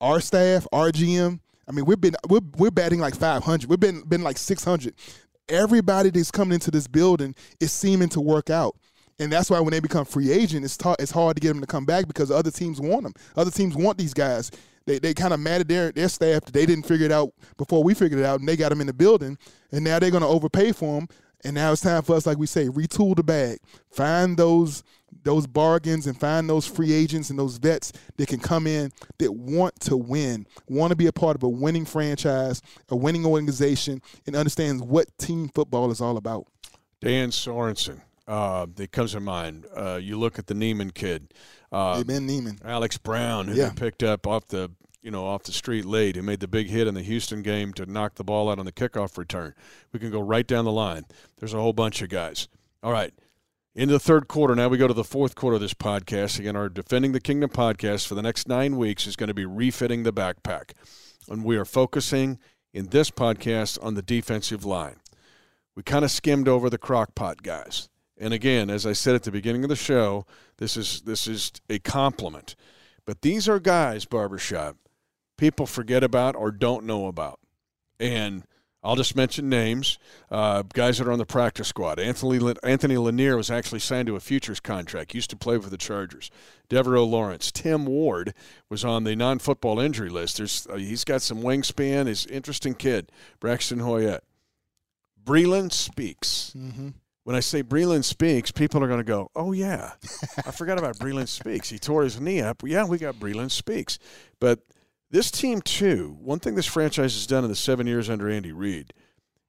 Our 0.00 0.20
staff, 0.20 0.66
our 0.72 0.90
GM, 0.90 1.40
I 1.68 1.72
mean, 1.72 1.84
we've 1.84 2.00
been 2.00 2.14
we're, 2.28 2.40
we're 2.56 2.70
batting 2.70 2.98
like 2.98 3.14
500. 3.14 3.68
We've 3.68 3.78
been 3.78 4.00
been 4.02 4.22
like 4.22 4.38
600. 4.38 4.94
Everybody 5.48 6.10
that's 6.10 6.30
coming 6.30 6.54
into 6.54 6.70
this 6.70 6.86
building 6.86 7.34
is 7.60 7.72
seeming 7.72 8.08
to 8.10 8.20
work 8.20 8.50
out. 8.50 8.76
And 9.18 9.32
that's 9.32 9.50
why 9.50 9.58
when 9.60 9.72
they 9.72 9.80
become 9.80 10.04
free 10.04 10.30
agent, 10.30 10.64
it's, 10.64 10.78
it's 10.98 11.10
hard 11.10 11.36
to 11.36 11.40
get 11.40 11.48
them 11.48 11.60
to 11.60 11.66
come 11.66 11.84
back 11.84 12.06
because 12.06 12.30
other 12.30 12.50
teams 12.50 12.80
want 12.80 13.02
them. 13.02 13.14
Other 13.36 13.50
teams 13.50 13.74
want 13.74 13.98
these 13.98 14.14
guys. 14.14 14.50
They, 14.86 14.98
they 14.98 15.12
kind 15.12 15.34
of 15.34 15.40
mad 15.40 15.60
at 15.60 15.68
their, 15.68 15.92
their 15.92 16.08
staff 16.08 16.44
that 16.44 16.54
they 16.54 16.64
didn't 16.64 16.86
figure 16.86 17.06
it 17.06 17.12
out 17.12 17.34
before 17.56 17.82
we 17.82 17.94
figured 17.94 18.20
it 18.20 18.24
out, 18.24 18.40
and 18.40 18.48
they 18.48 18.56
got 18.56 18.70
them 18.70 18.80
in 18.80 18.86
the 18.86 18.92
building, 18.92 19.36
and 19.72 19.84
now 19.84 19.98
they're 19.98 20.10
going 20.10 20.22
to 20.22 20.28
overpay 20.28 20.72
for 20.72 20.98
them. 20.98 21.08
And 21.44 21.54
now 21.54 21.72
it's 21.72 21.82
time 21.82 22.02
for 22.02 22.16
us, 22.16 22.26
like 22.26 22.38
we 22.38 22.46
say, 22.46 22.68
retool 22.68 23.14
the 23.14 23.22
bag, 23.22 23.58
find 23.90 24.36
those 24.36 24.82
those 25.24 25.46
bargains, 25.46 26.06
and 26.06 26.18
find 26.18 26.48
those 26.48 26.66
free 26.66 26.92
agents 26.92 27.30
and 27.30 27.38
those 27.38 27.56
vets 27.58 27.92
that 28.16 28.28
can 28.28 28.38
come 28.40 28.66
in 28.66 28.90
that 29.18 29.32
want 29.32 29.78
to 29.80 29.96
win, 29.96 30.46
want 30.68 30.90
to 30.90 30.96
be 30.96 31.06
a 31.06 31.12
part 31.12 31.36
of 31.36 31.42
a 31.42 31.48
winning 31.48 31.84
franchise, 31.84 32.62
a 32.88 32.96
winning 32.96 33.26
organization, 33.26 34.00
and 34.26 34.36
understands 34.36 34.82
what 34.82 35.06
team 35.18 35.48
football 35.54 35.90
is 35.90 36.00
all 36.00 36.16
about. 36.16 36.46
Dan 37.00 37.30
Sorensen, 37.30 38.00
uh, 38.26 38.66
that 38.76 38.92
comes 38.92 39.12
to 39.12 39.20
mind. 39.20 39.66
Uh, 39.74 39.98
you 40.02 40.18
look 40.18 40.38
at 40.38 40.46
the 40.46 40.54
Niemann 40.54 40.90
kid, 40.90 41.32
uh, 41.72 42.02
Ben 42.04 42.26
Niemann, 42.26 42.58
Alex 42.64 42.98
Brown, 42.98 43.48
who 43.48 43.54
Yeah. 43.54 43.68
they 43.68 43.74
picked 43.74 44.02
up 44.02 44.26
off 44.26 44.46
the 44.48 44.70
you 45.00 45.12
know 45.12 45.24
off 45.26 45.44
the 45.44 45.52
street 45.52 45.84
late, 45.84 46.16
who 46.16 46.22
made 46.22 46.40
the 46.40 46.48
big 46.48 46.66
hit 46.68 46.86
in 46.88 46.94
the 46.94 47.02
Houston 47.02 47.42
game 47.42 47.72
to 47.74 47.86
knock 47.86 48.16
the 48.16 48.24
ball 48.24 48.50
out 48.50 48.58
on 48.58 48.66
the 48.66 48.72
kickoff 48.72 49.16
return. 49.16 49.54
We 49.92 50.00
can 50.00 50.10
go 50.10 50.20
right 50.20 50.46
down 50.46 50.64
the 50.64 50.72
line. 50.72 51.04
There's 51.38 51.54
a 51.54 51.60
whole 51.60 51.72
bunch 51.72 52.02
of 52.02 52.08
guys. 52.08 52.48
All 52.82 52.90
right. 52.92 53.14
Into 53.78 53.94
the 53.94 54.00
third 54.00 54.26
quarter. 54.26 54.56
Now 54.56 54.66
we 54.66 54.76
go 54.76 54.88
to 54.88 54.92
the 54.92 55.04
fourth 55.04 55.36
quarter 55.36 55.54
of 55.54 55.60
this 55.60 55.72
podcast. 55.72 56.40
Again, 56.40 56.56
our 56.56 56.68
Defending 56.68 57.12
the 57.12 57.20
Kingdom 57.20 57.48
podcast 57.48 58.08
for 58.08 58.16
the 58.16 58.22
next 58.22 58.48
nine 58.48 58.76
weeks 58.76 59.06
is 59.06 59.14
going 59.14 59.28
to 59.28 59.34
be 59.34 59.46
refitting 59.46 60.02
the 60.02 60.12
backpack. 60.12 60.72
And 61.28 61.44
we 61.44 61.56
are 61.56 61.64
focusing 61.64 62.40
in 62.74 62.88
this 62.88 63.12
podcast 63.12 63.78
on 63.80 63.94
the 63.94 64.02
defensive 64.02 64.64
line. 64.64 64.96
We 65.76 65.84
kind 65.84 66.04
of 66.04 66.10
skimmed 66.10 66.48
over 66.48 66.68
the 66.68 66.76
crockpot 66.76 67.42
guys. 67.42 67.88
And 68.16 68.34
again, 68.34 68.68
as 68.68 68.84
I 68.84 68.94
said 68.94 69.14
at 69.14 69.22
the 69.22 69.30
beginning 69.30 69.62
of 69.62 69.70
the 69.70 69.76
show, 69.76 70.26
this 70.56 70.76
is 70.76 71.02
this 71.02 71.28
is 71.28 71.52
a 71.70 71.78
compliment. 71.78 72.56
But 73.06 73.22
these 73.22 73.48
are 73.48 73.60
guys, 73.60 74.06
barbershop, 74.06 74.76
people 75.36 75.66
forget 75.66 76.02
about 76.02 76.34
or 76.34 76.50
don't 76.50 76.84
know 76.84 77.06
about. 77.06 77.38
And 78.00 78.42
I'll 78.88 78.96
just 78.96 79.14
mention 79.14 79.50
names. 79.50 79.98
Uh, 80.30 80.62
guys 80.62 80.96
that 80.96 81.06
are 81.06 81.12
on 81.12 81.18
the 81.18 81.26
practice 81.26 81.68
squad. 81.68 82.00
Anthony 82.00 82.54
Anthony 82.62 82.96
Lanier 82.96 83.36
was 83.36 83.50
actually 83.50 83.80
signed 83.80 84.06
to 84.06 84.16
a 84.16 84.20
futures 84.20 84.60
contract. 84.60 85.14
Used 85.14 85.28
to 85.28 85.36
play 85.36 85.58
for 85.58 85.68
the 85.68 85.76
Chargers. 85.76 86.30
Devaroe 86.70 87.06
Lawrence. 87.06 87.52
Tim 87.52 87.84
Ward 87.84 88.32
was 88.70 88.86
on 88.86 89.04
the 89.04 89.14
non-football 89.14 89.78
injury 89.78 90.08
list. 90.08 90.38
There's 90.38 90.66
uh, 90.70 90.76
he's 90.76 91.04
got 91.04 91.20
some 91.20 91.42
wingspan. 91.42 92.06
He's 92.06 92.24
an 92.24 92.32
interesting 92.32 92.74
kid. 92.74 93.12
Braxton 93.40 93.80
Hoyett. 93.80 94.20
Breeland 95.22 95.74
Speaks. 95.74 96.54
Mm-hmm. 96.56 96.88
When 97.24 97.36
I 97.36 97.40
say 97.40 97.62
Breeland 97.62 98.04
Speaks, 98.04 98.50
people 98.50 98.82
are 98.82 98.88
going 98.88 99.00
to 99.00 99.04
go, 99.04 99.30
"Oh 99.36 99.52
yeah, 99.52 99.92
I 100.46 100.50
forgot 100.50 100.78
about 100.78 100.96
Breeland 100.96 101.28
Speaks. 101.28 101.68
He 101.68 101.78
tore 101.78 102.04
his 102.04 102.18
knee 102.18 102.40
up. 102.40 102.62
Yeah, 102.64 102.86
we 102.86 102.96
got 102.96 103.16
Breeland 103.16 103.50
Speaks." 103.50 103.98
But 104.40 104.60
this 105.10 105.30
team 105.30 105.60
too. 105.60 106.16
One 106.20 106.38
thing 106.38 106.54
this 106.54 106.66
franchise 106.66 107.14
has 107.14 107.26
done 107.26 107.44
in 107.44 107.50
the 107.50 107.56
seven 107.56 107.86
years 107.86 108.10
under 108.10 108.28
Andy 108.28 108.52
Reid 108.52 108.92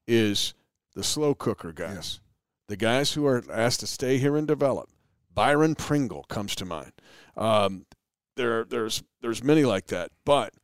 is 0.06 0.54
the 0.94 1.04
slow 1.04 1.34
cooker 1.34 1.72
guys, 1.72 2.20
the 2.68 2.76
guys 2.76 3.12
who 3.12 3.26
are 3.26 3.42
asked 3.52 3.80
to 3.80 3.86
stay 3.86 4.18
here 4.18 4.36
and 4.36 4.46
develop, 4.46 4.90
Byron 5.32 5.74
Pringle 5.74 6.24
comes 6.24 6.54
to 6.56 6.64
mind. 6.64 6.92
Um, 7.36 7.86
there, 8.36 8.64
there's 8.64 9.02
there's 9.20 9.44
many 9.44 9.64
like 9.64 9.86
that, 9.88 10.10
but 10.24 10.54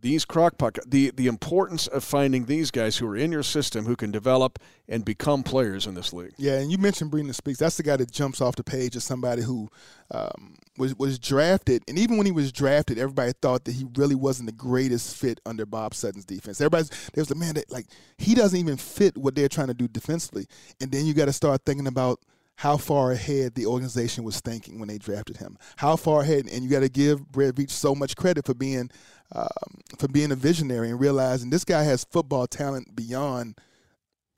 these 0.00 0.24
crockpot 0.24 0.78
the 0.86 1.10
the 1.10 1.26
importance 1.26 1.86
of 1.86 2.04
finding 2.04 2.44
these 2.44 2.70
guys 2.70 2.96
who 2.96 3.06
are 3.06 3.16
in 3.16 3.32
your 3.32 3.42
system 3.42 3.84
who 3.84 3.96
can 3.96 4.10
develop 4.10 4.58
and 4.88 5.04
become 5.04 5.42
players 5.42 5.86
in 5.86 5.94
this 5.94 6.12
league. 6.12 6.32
Yeah, 6.36 6.58
and 6.58 6.70
you 6.70 6.78
mentioned 6.78 7.10
Breeland 7.10 7.34
Speaks. 7.34 7.58
That's 7.58 7.76
the 7.76 7.82
guy 7.82 7.96
that 7.96 8.10
jumps 8.10 8.40
off 8.40 8.56
the 8.56 8.64
page 8.64 8.96
as 8.96 9.04
somebody 9.04 9.42
who 9.42 9.68
um, 10.10 10.56
was 10.76 10.94
was 10.96 11.18
drafted, 11.18 11.82
and 11.88 11.98
even 11.98 12.16
when 12.16 12.26
he 12.26 12.32
was 12.32 12.52
drafted, 12.52 12.98
everybody 12.98 13.32
thought 13.42 13.64
that 13.64 13.72
he 13.72 13.86
really 13.96 14.14
wasn't 14.14 14.46
the 14.46 14.56
greatest 14.56 15.16
fit 15.16 15.40
under 15.44 15.66
Bob 15.66 15.94
Sutton's 15.94 16.24
defense. 16.24 16.60
Everybody's 16.60 16.90
there 16.90 17.22
was 17.22 17.28
the 17.28 17.34
man 17.34 17.54
that 17.54 17.70
like 17.70 17.86
he 18.16 18.34
doesn't 18.34 18.58
even 18.58 18.76
fit 18.76 19.16
what 19.16 19.34
they're 19.34 19.48
trying 19.48 19.68
to 19.68 19.74
do 19.74 19.88
defensively, 19.88 20.46
and 20.80 20.92
then 20.92 21.06
you 21.06 21.14
got 21.14 21.26
to 21.26 21.32
start 21.32 21.62
thinking 21.66 21.86
about 21.86 22.20
how 22.58 22.76
far 22.76 23.12
ahead 23.12 23.54
the 23.54 23.66
organization 23.66 24.24
was 24.24 24.40
thinking 24.40 24.80
when 24.80 24.88
they 24.88 24.98
drafted 24.98 25.36
him. 25.36 25.56
How 25.76 25.94
far 25.94 26.22
ahead, 26.22 26.48
and 26.50 26.64
you 26.64 26.68
got 26.68 26.80
to 26.80 26.88
give 26.88 27.30
Brett 27.30 27.54
Veach 27.54 27.70
so 27.70 27.94
much 27.94 28.16
credit 28.16 28.44
for 28.44 28.54
being 28.54 28.90
um, 29.32 29.80
for 29.98 30.08
being 30.08 30.32
a 30.32 30.36
visionary 30.36 30.90
and 30.90 31.00
realizing 31.00 31.50
this 31.50 31.64
guy 31.64 31.82
has 31.82 32.04
football 32.04 32.46
talent 32.46 32.94
beyond 32.94 33.58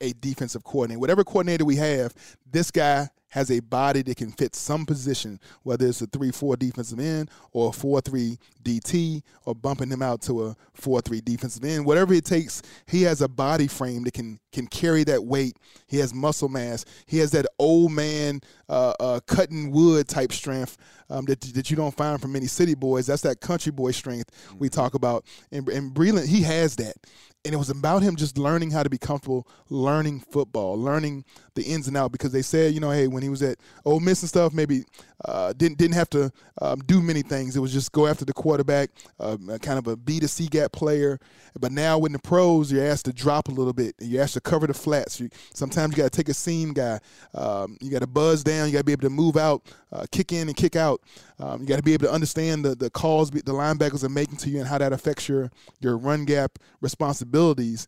a 0.01 0.13
defensive 0.13 0.63
coordinator. 0.63 0.99
Whatever 0.99 1.23
coordinator 1.23 1.63
we 1.65 1.75
have, 1.77 2.13
this 2.49 2.71
guy 2.71 3.09
has 3.31 3.49
a 3.49 3.59
body 3.59 4.01
that 4.03 4.17
can 4.17 4.31
fit 4.31 4.55
some 4.55 4.85
position, 4.85 5.39
whether 5.63 5.87
it's 5.87 6.01
a 6.01 6.07
3 6.07 6.31
4 6.31 6.55
defensive 6.57 6.99
end 6.99 7.29
or 7.51 7.69
a 7.69 7.71
4 7.71 8.01
3 8.01 8.37
DT 8.63 9.23
or 9.45 9.55
bumping 9.55 9.89
him 9.89 10.01
out 10.01 10.21
to 10.21 10.47
a 10.47 10.55
4 10.73 11.01
3 11.01 11.21
defensive 11.21 11.63
end. 11.63 11.85
Whatever 11.85 12.13
it 12.13 12.25
takes, 12.25 12.61
he 12.85 13.01
has 13.03 13.21
a 13.21 13.27
body 13.27 13.67
frame 13.67 14.03
that 14.03 14.13
can, 14.13 14.39
can 14.51 14.67
carry 14.67 15.03
that 15.05 15.23
weight. 15.23 15.57
He 15.87 15.97
has 15.97 16.13
muscle 16.13 16.49
mass. 16.49 16.85
He 17.07 17.17
has 17.19 17.31
that 17.31 17.45
old 17.57 17.91
man 17.91 18.41
uh, 18.69 18.93
uh, 18.99 19.19
cutting 19.25 19.71
wood 19.71 20.07
type 20.07 20.31
strength 20.31 20.77
um, 21.09 21.25
that, 21.25 21.41
that 21.41 21.69
you 21.69 21.77
don't 21.77 21.95
find 21.95 22.21
from 22.21 22.33
many 22.33 22.47
city 22.47 22.75
boys. 22.75 23.07
That's 23.07 23.21
that 23.23 23.41
country 23.41 23.71
boy 23.71 23.91
strength 23.91 24.29
we 24.59 24.69
talk 24.69 24.93
about. 24.93 25.25
And, 25.51 25.67
and 25.69 25.93
Breeland, 25.93 26.27
he 26.27 26.41
has 26.43 26.75
that 26.77 26.95
and 27.43 27.53
it 27.53 27.57
was 27.57 27.69
about 27.69 28.03
him 28.03 28.15
just 28.15 28.37
learning 28.37 28.71
how 28.71 28.83
to 28.83 28.89
be 28.89 28.97
comfortable 28.97 29.47
learning 29.69 30.19
football, 30.19 30.79
learning 30.79 31.25
the 31.55 31.63
ins 31.63 31.87
and 31.87 31.97
outs. 31.97 32.11
Because 32.11 32.31
they 32.31 32.41
said, 32.41 32.73
you 32.73 32.79
know, 32.79 32.91
hey, 32.91 33.07
when 33.07 33.23
he 33.23 33.29
was 33.29 33.41
at 33.41 33.57
Ole 33.85 33.99
Miss 33.99 34.21
and 34.21 34.29
stuff, 34.29 34.53
maybe 34.53 34.83
uh, 35.25 35.53
didn't 35.53 35.77
didn't 35.77 35.95
have 35.95 36.09
to 36.11 36.31
um, 36.61 36.79
do 36.81 37.01
many 37.01 37.21
things. 37.23 37.55
It 37.55 37.59
was 37.59 37.73
just 37.73 37.91
go 37.91 38.07
after 38.07 38.25
the 38.25 38.33
quarterback, 38.33 38.91
uh, 39.19 39.37
kind 39.61 39.79
of 39.79 39.87
a 39.87 39.95
B 39.95 40.19
to 40.19 40.27
C 40.27 40.47
gap 40.47 40.71
player. 40.71 41.19
But 41.59 41.71
now 41.71 41.97
with 41.97 42.11
the 42.11 42.19
pros, 42.19 42.71
you're 42.71 42.85
asked 42.85 43.05
to 43.05 43.13
drop 43.13 43.47
a 43.47 43.51
little 43.51 43.73
bit. 43.73 43.95
You're 43.99 44.21
asked 44.21 44.35
to 44.35 44.41
cover 44.41 44.67
the 44.67 44.73
flats. 44.73 45.19
You, 45.19 45.29
sometimes 45.53 45.95
you 45.95 46.03
got 46.03 46.11
to 46.11 46.17
take 46.17 46.29
a 46.29 46.33
seam 46.33 46.73
guy. 46.73 46.99
Um, 47.33 47.77
you 47.81 47.89
got 47.89 47.99
to 47.99 48.07
buzz 48.07 48.43
down. 48.43 48.67
You 48.67 48.73
got 48.73 48.79
to 48.79 48.85
be 48.85 48.91
able 48.91 49.01
to 49.01 49.09
move 49.09 49.35
out, 49.35 49.63
uh, 49.91 50.05
kick 50.11 50.31
in 50.31 50.47
and 50.47 50.55
kick 50.55 50.75
out. 50.75 51.01
Um, 51.41 51.61
you 51.61 51.67
got 51.67 51.77
to 51.77 51.83
be 51.83 51.93
able 51.93 52.07
to 52.07 52.13
understand 52.13 52.63
the 52.63 52.75
the 52.75 52.89
calls 52.89 53.31
the 53.31 53.41
linebackers 53.41 54.03
are 54.03 54.09
making 54.09 54.37
to 54.37 54.49
you 54.49 54.59
and 54.59 54.67
how 54.67 54.77
that 54.77 54.93
affects 54.93 55.27
your 55.27 55.51
your 55.79 55.97
run 55.97 56.25
gap 56.25 56.59
responsibilities. 56.81 57.87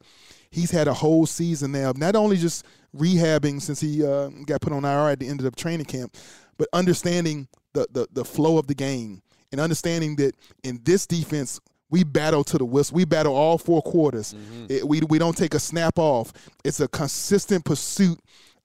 He's 0.49 0.71
had 0.71 0.87
a 0.87 0.93
whole 0.93 1.25
season 1.25 1.71
now, 1.71 1.91
of 1.91 1.97
not 1.97 2.15
only 2.15 2.37
just 2.37 2.65
rehabbing 2.95 3.61
since 3.61 3.79
he 3.79 4.05
uh, 4.05 4.29
got 4.45 4.61
put 4.61 4.71
on 4.71 4.85
IR 4.85 5.09
at 5.09 5.19
the 5.19 5.27
end 5.27 5.39
of 5.39 5.45
the 5.45 5.51
training 5.51 5.85
camp, 5.85 6.15
but 6.57 6.67
understanding 6.73 7.47
the, 7.73 7.87
the, 7.91 8.07
the 8.11 8.23
flow 8.23 8.59
of 8.59 8.67
the 8.67 8.75
game 8.75 9.23
and 9.51 9.59
understanding 9.59 10.15
that 10.17 10.35
in 10.63 10.79
this 10.83 11.07
defense, 11.07 11.59
we 11.89 12.03
battle 12.03 12.43
to 12.43 12.57
the 12.57 12.65
whistle. 12.65 12.95
We 12.95 13.05
battle 13.05 13.35
all 13.35 13.57
four 13.57 13.81
quarters. 13.81 14.33
Mm-hmm. 14.33 14.65
It, 14.69 14.87
we, 14.87 15.01
we 15.01 15.19
don't 15.19 15.37
take 15.37 15.53
a 15.53 15.59
snap 15.59 15.99
off. 15.99 16.33
It's 16.63 16.79
a 16.79 16.87
consistent 16.87 17.65
pursuit 17.65 18.19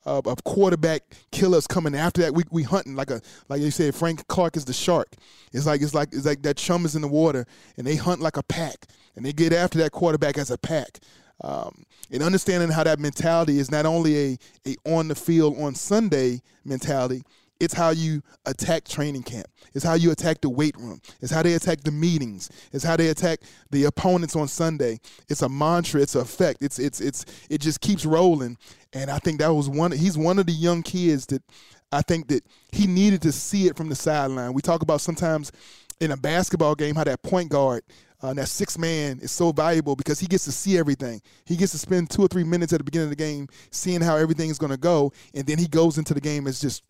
of, 0.09 0.27
of, 0.27 0.45
quarterback 0.45 1.03
killers 1.31 1.67
coming 1.67 1.95
after 1.95 2.23
that. 2.23 2.35
We 2.35 2.45
we 2.51 2.63
hunting 2.63 2.95
like 2.95 3.11
a 3.11 3.21
like 3.49 3.61
you 3.61 3.71
said. 3.71 3.95
Frank 3.95 4.27
Clark 4.29 4.57
is 4.57 4.65
the 4.65 4.73
shark. 4.73 5.15
It's 5.53 5.67
like 5.67 5.83
it's 5.83 5.95
like 5.95 6.09
it's 6.13 6.27
like 6.27 6.43
that 6.43 6.57
chum 6.57 6.85
is 6.85 6.97
in 6.97 7.03
the 7.03 7.09
water, 7.09 7.47
and 7.77 7.87
they 7.87 7.97
hunt 7.97 8.21
like 8.21 8.37
a 8.37 8.43
pack, 8.43 8.87
and 9.17 9.25
they 9.25 9.33
get 9.33 9.53
after 9.53 9.79
that 9.79 9.93
quarterback 9.93 10.39
as 10.39 10.51
a 10.51 10.59
pack. 10.59 10.99
Um, 11.43 11.85
and 12.11 12.23
understanding 12.23 12.71
how 12.71 12.85
that 12.85 12.99
mentality 12.99 13.59
is 13.59 13.71
not 13.71 13.87
only 13.87 14.17
a, 14.17 14.39
a 14.67 14.77
on 14.85 15.09
the 15.09 15.15
field 15.15 15.57
on 15.61 15.75
Sunday 15.75 16.43
mentality, 16.65 17.23
it's 17.61 17.75
how 17.75 17.91
you 17.91 18.23
attack 18.47 18.85
training 18.85 19.23
camp. 19.23 19.47
It's 19.75 19.85
how 19.85 19.95
you 19.95 20.11
attack 20.11 20.41
the 20.41 20.49
weight 20.49 20.77
room. 20.77 21.01
It's 21.21 21.33
how 21.33 21.43
they 21.43 21.55
attack 21.55 21.81
the 21.81 21.91
meetings. 21.91 22.51
It's 22.73 22.85
how 22.85 22.97
they 22.97 23.09
attack 23.09 23.41
the 23.71 23.85
opponents 23.85 24.37
on 24.37 24.49
Sunday. 24.49 25.01
It's 25.29 25.43
a 25.43 25.49
mantra. 25.49 26.01
It's 26.01 26.15
a 26.15 26.21
effect. 26.21 26.63
It's 26.63 26.79
it's 26.79 27.01
it's 27.01 27.25
it 27.51 27.61
just 27.61 27.81
keeps 27.81 28.05
rolling. 28.05 28.57
And 28.93 29.11
I 29.11 29.19
think 29.19 29.41
that 29.41 29.49
was 29.49 29.69
one. 29.69 29.93
He's 29.93 30.17
one 30.17 30.39
of 30.39 30.47
the 30.47 30.53
young 30.53 30.83
kids 30.83 31.27
that 31.27 31.43
I 31.91 32.03
think 32.03 32.29
that 32.29 32.45
he 32.73 32.87
needed 32.87 33.23
to 33.23 33.33
see 33.33 33.67
it 33.67 33.77
from 33.77 33.89
the 33.89 33.97
sideline. 33.97 34.53
We 34.53 34.63
talk 34.63 34.83
about 34.83 35.01
sometimes 35.01 35.53
in 36.01 36.13
a 36.13 36.17
basketball 36.17 36.75
game 36.75 36.95
how 36.95 37.05
that 37.05 37.23
point 37.23 37.51
guard 37.51 37.83
uh, 38.21 38.35
that 38.35 38.49
six 38.49 38.77
man 38.77 39.19
is 39.21 39.31
so 39.31 39.53
valuable 39.53 39.95
because 39.95 40.19
he 40.19 40.27
gets 40.27 40.45
to 40.45 40.53
see 40.53 40.79
everything. 40.79 41.21
He 41.45 41.57
gets 41.57 41.73
to 41.73 41.79
spend 41.79 42.11
two 42.11 42.23
or 42.23 42.29
three 42.29 42.45
minutes 42.45 42.73
at 42.73 42.79
the 42.79 42.85
beginning 42.85 43.07
of 43.07 43.11
the 43.11 43.17
game 43.17 43.49
seeing 43.71 44.01
how 44.01 44.17
everything 44.17 44.51
is 44.51 44.59
going 44.59 44.73
to 44.73 44.79
go, 44.79 45.13
and 45.35 45.47
then 45.47 45.59
he 45.59 45.69
goes 45.69 45.99
into 45.99 46.15
the 46.15 46.21
game 46.21 46.47
as 46.47 46.61
just 46.61 46.89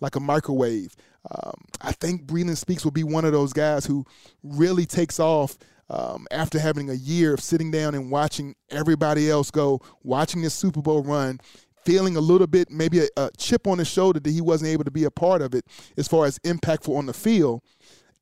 like 0.00 0.16
a 0.16 0.20
microwave. 0.20 0.94
Um, 1.30 1.54
I 1.80 1.92
think 1.92 2.26
Breeland 2.26 2.56
Speaks 2.56 2.84
will 2.84 2.92
be 2.92 3.04
one 3.04 3.24
of 3.24 3.32
those 3.32 3.52
guys 3.52 3.84
who 3.84 4.04
really 4.42 4.86
takes 4.86 5.18
off 5.18 5.56
um, 5.88 6.26
after 6.30 6.58
having 6.58 6.90
a 6.90 6.94
year 6.94 7.34
of 7.34 7.40
sitting 7.40 7.70
down 7.70 7.94
and 7.94 8.10
watching 8.10 8.54
everybody 8.70 9.30
else 9.30 9.50
go, 9.50 9.80
watching 10.02 10.42
this 10.42 10.54
Super 10.54 10.82
Bowl 10.82 11.02
run, 11.02 11.40
feeling 11.84 12.16
a 12.16 12.20
little 12.20 12.46
bit 12.46 12.70
maybe 12.70 13.00
a, 13.00 13.08
a 13.16 13.30
chip 13.38 13.66
on 13.66 13.78
his 13.78 13.88
shoulder 13.88 14.18
that 14.18 14.30
he 14.30 14.40
wasn't 14.40 14.68
able 14.68 14.84
to 14.84 14.90
be 14.90 15.04
a 15.04 15.10
part 15.10 15.42
of 15.42 15.54
it 15.54 15.64
as 15.96 16.08
far 16.08 16.26
as 16.26 16.38
impactful 16.40 16.96
on 16.96 17.06
the 17.06 17.14
field 17.14 17.62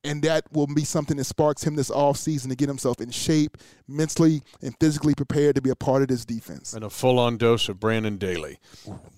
and 0.05 0.23
that 0.23 0.45
will 0.53 0.67
be 0.67 0.85
something 0.85 1.17
that 1.17 1.25
sparks 1.25 1.65
him 1.65 1.75
this 1.75 1.91
off 1.91 2.19
season 2.19 2.51
to 2.51 2.57
get 2.57 2.69
himself 2.69 3.01
in 3.01 3.11
shape, 3.11 3.57
mentally 3.89 4.43
and 4.63 4.77
physically 4.79 5.15
prepared 5.15 5.57
to 5.57 5.63
be 5.63 5.71
a 5.71 5.77
part 5.77 6.03
of 6.03 6.09
this 6.09 6.25
defense. 6.25 6.75
And 6.75 6.85
a 6.85 6.91
full 6.91 7.19
on 7.19 7.39
dose 7.39 7.69
of 7.69 7.81
Brendan 7.81 8.19
Daly. 8.19 8.59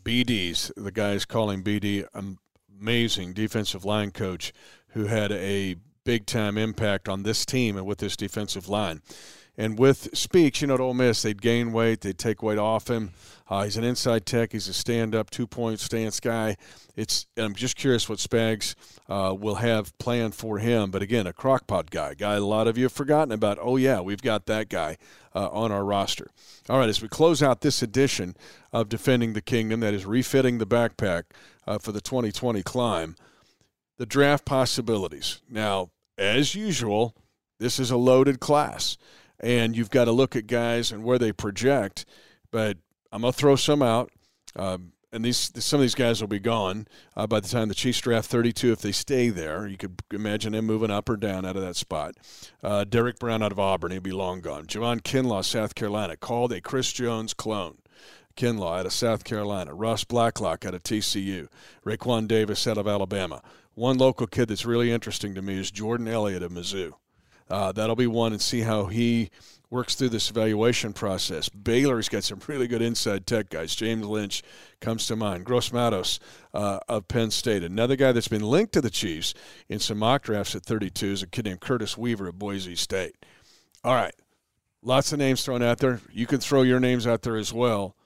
BD's, 0.04 0.70
the 0.76 0.92
guys 0.92 1.24
calling 1.24 1.62
BD 1.62 2.06
amazing 2.80 3.32
defensive 3.32 3.84
line 3.84 4.10
coach 4.10 4.52
who 4.88 5.06
had 5.06 5.32
a 5.32 5.76
big 6.04 6.26
time 6.26 6.56
impact 6.56 7.08
on 7.08 7.22
this 7.22 7.44
team 7.44 7.76
and 7.76 7.86
with 7.86 7.98
this 7.98 8.16
defensive 8.16 8.68
line. 8.68 9.02
And 9.58 9.78
with 9.78 10.14
Speaks, 10.14 10.60
you 10.60 10.66
know, 10.66 10.74
at 10.74 10.80
Ole 10.80 10.92
Miss, 10.92 11.22
they'd 11.22 11.40
gain 11.40 11.72
weight, 11.72 12.02
they'd 12.02 12.18
take 12.18 12.42
weight 12.42 12.58
off 12.58 12.88
him. 12.88 13.12
Uh, 13.48 13.64
he's 13.64 13.76
an 13.76 13.84
inside 13.84 14.26
tech. 14.26 14.52
He's 14.52 14.68
a 14.68 14.74
stand-up, 14.74 15.30
two-point 15.30 15.80
stance 15.80 16.20
guy. 16.20 16.56
It's. 16.96 17.26
I'm 17.36 17.54
just 17.54 17.76
curious 17.76 18.08
what 18.08 18.18
Spags 18.18 18.74
uh, 19.08 19.34
will 19.34 19.54
have 19.56 19.96
planned 19.98 20.34
for 20.34 20.58
him. 20.58 20.90
But 20.90 21.00
again, 21.00 21.26
a 21.26 21.32
crockpot 21.32 21.90
guy, 21.90 22.14
guy 22.14 22.34
a 22.34 22.40
lot 22.40 22.66
of 22.66 22.76
you 22.76 22.84
have 22.84 22.92
forgotten 22.92 23.32
about. 23.32 23.58
Oh 23.60 23.76
yeah, 23.76 24.00
we've 24.00 24.20
got 24.20 24.46
that 24.46 24.68
guy 24.68 24.96
uh, 25.34 25.48
on 25.50 25.70
our 25.70 25.84
roster. 25.84 26.28
All 26.68 26.78
right, 26.78 26.88
as 26.88 27.00
we 27.00 27.08
close 27.08 27.42
out 27.42 27.60
this 27.60 27.82
edition 27.82 28.36
of 28.72 28.88
Defending 28.88 29.32
the 29.32 29.42
Kingdom, 29.42 29.80
that 29.80 29.94
is 29.94 30.04
refitting 30.04 30.58
the 30.58 30.66
backpack 30.66 31.24
uh, 31.66 31.78
for 31.78 31.92
the 31.92 32.00
2020 32.00 32.62
climb, 32.62 33.16
the 33.98 34.06
draft 34.06 34.44
possibilities. 34.44 35.40
Now, 35.48 35.90
as 36.18 36.54
usual, 36.54 37.14
this 37.58 37.78
is 37.78 37.90
a 37.90 37.96
loaded 37.96 38.40
class 38.40 38.96
and 39.40 39.76
you've 39.76 39.90
got 39.90 40.06
to 40.06 40.12
look 40.12 40.36
at 40.36 40.46
guys 40.46 40.92
and 40.92 41.04
where 41.04 41.18
they 41.18 41.32
project. 41.32 42.04
But 42.50 42.78
I'm 43.12 43.22
gonna 43.22 43.32
throw 43.32 43.56
some 43.56 43.82
out. 43.82 44.10
Um, 44.54 44.92
and 45.12 45.24
these 45.24 45.52
some 45.64 45.78
of 45.78 45.82
these 45.82 45.94
guys 45.94 46.20
will 46.20 46.28
be 46.28 46.38
gone 46.38 46.86
uh, 47.16 47.26
by 47.26 47.40
the 47.40 47.48
time 47.48 47.68
the 47.68 47.74
Chiefs 47.74 48.00
draft 48.00 48.28
32 48.28 48.72
if 48.72 48.80
they 48.80 48.92
stay 48.92 49.28
there. 49.28 49.66
You 49.66 49.76
could 49.76 50.02
imagine 50.12 50.52
them 50.52 50.66
moving 50.66 50.90
up 50.90 51.08
or 51.08 51.16
down 51.16 51.46
out 51.46 51.56
of 51.56 51.62
that 51.62 51.76
spot. 51.76 52.16
Uh, 52.62 52.84
Derrick 52.84 53.18
Brown 53.18 53.42
out 53.42 53.52
of 53.52 53.58
Auburn, 53.58 53.92
he'll 53.92 54.00
be 54.00 54.12
long 54.12 54.40
gone. 54.40 54.66
Javon 54.66 55.00
Kinlaw, 55.00 55.44
South 55.44 55.74
Carolina, 55.74 56.16
called 56.16 56.52
a 56.52 56.60
Chris 56.60 56.92
Jones 56.92 57.34
clone. 57.34 57.78
Kinlaw 58.36 58.80
out 58.80 58.86
of 58.86 58.92
South 58.92 59.24
Carolina. 59.24 59.74
Ross 59.74 60.04
Blacklock 60.04 60.64
out 60.64 60.74
of 60.74 60.82
TCU. 60.82 61.48
Raekwon 61.84 62.28
Davis 62.28 62.66
out 62.66 62.78
of 62.78 62.86
Alabama. 62.86 63.42
One 63.74 63.98
local 63.98 64.26
kid 64.26 64.48
that's 64.48 64.64
really 64.64 64.92
interesting 64.92 65.34
to 65.34 65.42
me 65.42 65.58
is 65.58 65.70
Jordan 65.70 66.08
Elliott 66.08 66.42
of 66.42 66.52
Mizzou. 66.52 66.92
Uh, 67.48 67.72
that'll 67.72 67.96
be 67.96 68.06
one 68.06 68.32
and 68.32 68.40
see 68.40 68.60
how 68.60 68.86
he 68.86 69.30
works 69.70 69.94
through 69.94 70.08
this 70.08 70.30
evaluation 70.30 70.92
process. 70.92 71.48
Baylor's 71.48 72.08
got 72.08 72.24
some 72.24 72.40
really 72.46 72.68
good 72.68 72.82
inside 72.82 73.26
tech 73.26 73.50
guys. 73.50 73.74
James 73.74 74.06
Lynch 74.06 74.42
comes 74.80 75.06
to 75.06 75.16
mind. 75.16 75.44
Gross 75.44 75.72
Matos 75.72 76.20
uh, 76.54 76.78
of 76.88 77.08
Penn 77.08 77.30
State. 77.30 77.62
Another 77.62 77.96
guy 77.96 78.12
that's 78.12 78.28
been 78.28 78.42
linked 78.42 78.72
to 78.74 78.80
the 78.80 78.90
Chiefs 78.90 79.34
in 79.68 79.78
some 79.78 79.98
mock 79.98 80.22
drafts 80.22 80.54
at 80.54 80.62
32 80.62 81.06
is 81.06 81.22
a 81.22 81.26
kid 81.26 81.44
named 81.44 81.60
Curtis 81.60 81.98
Weaver 81.98 82.28
of 82.28 82.38
Boise 82.38 82.76
State. 82.76 83.16
All 83.84 83.94
right. 83.94 84.14
Lots 84.82 85.12
of 85.12 85.18
names 85.18 85.44
thrown 85.44 85.62
out 85.62 85.78
there. 85.78 86.00
You 86.12 86.26
can 86.26 86.38
throw 86.38 86.62
your 86.62 86.80
names 86.80 87.06
out 87.06 87.22
there 87.22 87.36
as 87.36 87.52
well. 87.52 87.96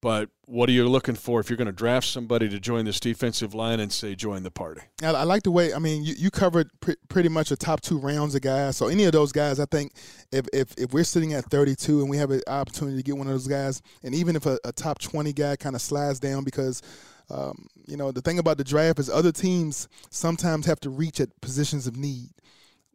But 0.00 0.30
what 0.44 0.68
are 0.68 0.72
you 0.72 0.88
looking 0.88 1.16
for 1.16 1.40
if 1.40 1.50
you're 1.50 1.56
going 1.56 1.66
to 1.66 1.72
draft 1.72 2.06
somebody 2.06 2.48
to 2.50 2.60
join 2.60 2.84
this 2.84 3.00
defensive 3.00 3.52
line 3.52 3.80
and 3.80 3.92
say 3.92 4.14
join 4.14 4.44
the 4.44 4.50
party? 4.50 4.82
I, 5.02 5.08
I 5.08 5.22
like 5.24 5.42
the 5.42 5.50
way. 5.50 5.74
I 5.74 5.80
mean, 5.80 6.04
you, 6.04 6.14
you 6.16 6.30
covered 6.30 6.70
pr- 6.80 6.92
pretty 7.08 7.28
much 7.28 7.48
the 7.48 7.56
top 7.56 7.80
two 7.80 7.98
rounds 7.98 8.36
of 8.36 8.42
guys. 8.42 8.76
So 8.76 8.86
any 8.86 9.04
of 9.04 9.12
those 9.12 9.32
guys, 9.32 9.58
I 9.58 9.64
think, 9.64 9.92
if 10.30 10.46
if, 10.52 10.72
if 10.78 10.92
we're 10.92 11.02
sitting 11.02 11.34
at 11.34 11.46
32 11.46 12.00
and 12.00 12.08
we 12.08 12.16
have 12.16 12.30
an 12.30 12.42
opportunity 12.46 12.96
to 12.96 13.02
get 13.02 13.16
one 13.16 13.26
of 13.26 13.32
those 13.32 13.48
guys, 13.48 13.82
and 14.04 14.14
even 14.14 14.36
if 14.36 14.46
a, 14.46 14.58
a 14.64 14.70
top 14.70 15.00
20 15.00 15.32
guy 15.32 15.56
kind 15.56 15.74
of 15.74 15.82
slides 15.82 16.20
down 16.20 16.44
because 16.44 16.82
Um, 17.30 17.66
you 17.86 17.96
know, 17.98 18.10
the 18.10 18.22
thing 18.22 18.38
about 18.38 18.56
the 18.56 18.64
draft 18.64 18.98
is 18.98 19.10
other 19.10 19.32
teams 19.32 19.86
sometimes 20.10 20.64
have 20.64 20.80
to 20.80 20.90
reach 20.90 21.20
at 21.20 21.28
positions 21.42 21.86
of 21.86 21.94
need. 21.94 22.30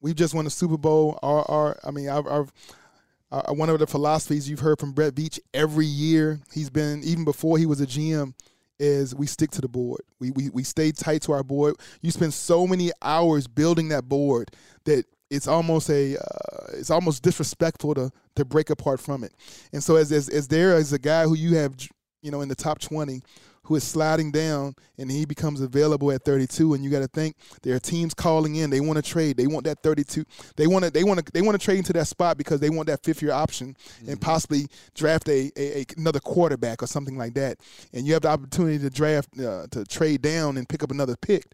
We've 0.01 0.15
just 0.15 0.33
won 0.33 0.47
a 0.47 0.49
Super 0.49 0.77
Bowl. 0.77 1.19
Our, 1.21 1.45
our 1.49 1.79
I 1.83 1.91
mean, 1.91 2.09
our, 2.09 2.27
our, 2.27 2.47
our, 3.34 3.54
one 3.54 3.69
of 3.69 3.80
the 3.80 3.88
philosophies 3.88 4.50
you've 4.50 4.60
heard 4.60 4.80
from 4.80 4.93
Brett 4.93 5.15
Veach 5.15 5.39
every 5.54 5.86
year, 5.86 6.39
he's 6.54 6.69
been, 6.69 7.04
even 7.04 7.26
before 7.26 7.58
he 7.58 7.65
was 7.65 7.82
a 7.82 7.88
GM, 7.88 8.34
is 8.80 9.15
we 9.15 9.26
stick 9.26 9.52
to 9.52 9.62
the 9.62 9.67
board. 9.67 10.02
We, 10.19 10.32
we, 10.32 10.50
we 10.50 10.63
stay 10.63 10.91
tight 10.91 11.22
to 11.24 11.32
our 11.34 11.43
board. 11.43 11.76
You 12.02 12.12
spend 12.12 12.34
so 12.34 12.67
many 12.67 12.91
hours 13.02 13.48
building 13.48 13.89
that 13.89 14.08
board 14.08 14.52
that 14.86 15.06
it's 15.30 15.48
almost 15.48 15.89
a 15.89 16.17
uh, 16.17 16.74
it's 16.74 16.91
almost 16.91 17.24
disrespectful 17.24 17.96
to 17.96 18.12
to 18.36 18.46
break 18.46 18.69
apart 18.69 19.00
from 19.00 19.24
it. 19.24 19.34
And 19.72 19.84
so 19.84 19.96
as 19.96 20.12
as, 20.12 20.30
as 20.30 20.48
there 20.48 20.76
as 20.76 20.93
a 20.93 21.00
guy 21.00 21.24
who 21.24 21.36
you 21.36 21.56
have 21.56 21.76
you 22.22 22.30
know 22.30 22.41
in 22.41 22.50
the 22.50 22.56
top 22.56 22.80
20 22.80 23.22
who 23.63 23.76
is 23.76 23.84
sliding 23.84 24.32
down 24.32 24.76
and 24.97 25.10
he 25.10 25.26
becomes 25.26 25.62
available 25.62 26.12
at 26.12 26.23
32 26.23 26.73
and 26.73 26.84
you 26.84 26.89
got 26.89 26.99
to 26.99 27.08
think 27.08 27.36
there 27.62 27.76
are 27.76 27.80
teams 27.80 28.13
calling 28.13 28.56
in. 28.56 28.69
They 28.69 28.82
want 28.82 28.97
to 28.97 29.10
trade. 29.10 29.38
They 29.38 29.47
want 29.47 29.65
that 29.65 29.82
32 29.82 30.26
they 30.56 30.67
want 30.67 30.86
to 30.86 30.91
they 30.91 31.04
want 31.04 31.26
to 31.26 31.32
they 31.32 31.41
want 31.41 31.60
to 31.60 31.63
trade 31.63 31.78
into 31.78 31.93
that 31.93 32.08
spot 32.08 32.38
because 32.38 32.60
they 32.60 32.69
want 32.69 32.88
that 32.88 33.04
fifth 33.04 33.21
year 33.21 33.32
option 33.32 33.76
mm-hmm. 33.76 34.10
and 34.10 34.21
possibly 34.21 34.67
draft 34.95 35.28
a, 35.30 35.52
a, 35.58 35.82
a, 35.82 35.86
another 35.97 36.19
quarterback 36.19 36.84
or 36.84 36.88
something 36.88 37.17
like 37.17 37.34
that. 37.36 37.58
And 37.93 38.06
you 38.06 38.13
have 38.13 38.23
the 38.23 38.30
opportunity 38.30 38.80
to 38.80 38.89
draft 38.89 39.30
uh, 39.39 39.67
to 39.71 39.84
trade 39.86 40.21
down 40.21 40.58
and 40.58 40.67
pick 40.67 40.84
up 40.84 40.91
another 40.91 41.15
pick. 41.15 41.45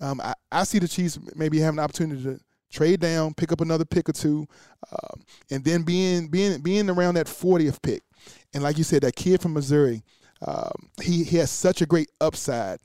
Um, 0.00 0.20
I, 0.20 0.34
I 0.50 0.64
see 0.64 0.78
the 0.78 0.88
Chiefs 0.88 1.18
maybe 1.34 1.58
having 1.58 1.78
an 1.78 1.84
opportunity 1.84 2.22
to 2.24 2.40
trade 2.70 3.00
down, 3.00 3.34
pick 3.34 3.52
up 3.52 3.60
another 3.60 3.84
pick 3.84 4.08
or 4.08 4.12
two, 4.12 4.46
um, 4.90 5.22
and 5.50 5.64
then 5.64 5.82
being 5.82 6.28
being 6.28 6.60
being 6.60 6.90
around 6.90 7.14
that 7.14 7.26
40th 7.26 7.80
pick. 7.82 8.02
And 8.54 8.62
like 8.62 8.78
you 8.78 8.84
said, 8.84 9.02
that 9.02 9.16
kid 9.16 9.40
from 9.40 9.54
Missouri, 9.54 10.02
um, 10.46 10.90
he 11.02 11.24
he 11.24 11.36
has 11.38 11.50
such 11.50 11.82
a 11.82 11.86
great 11.86 12.10
upside. 12.20 12.80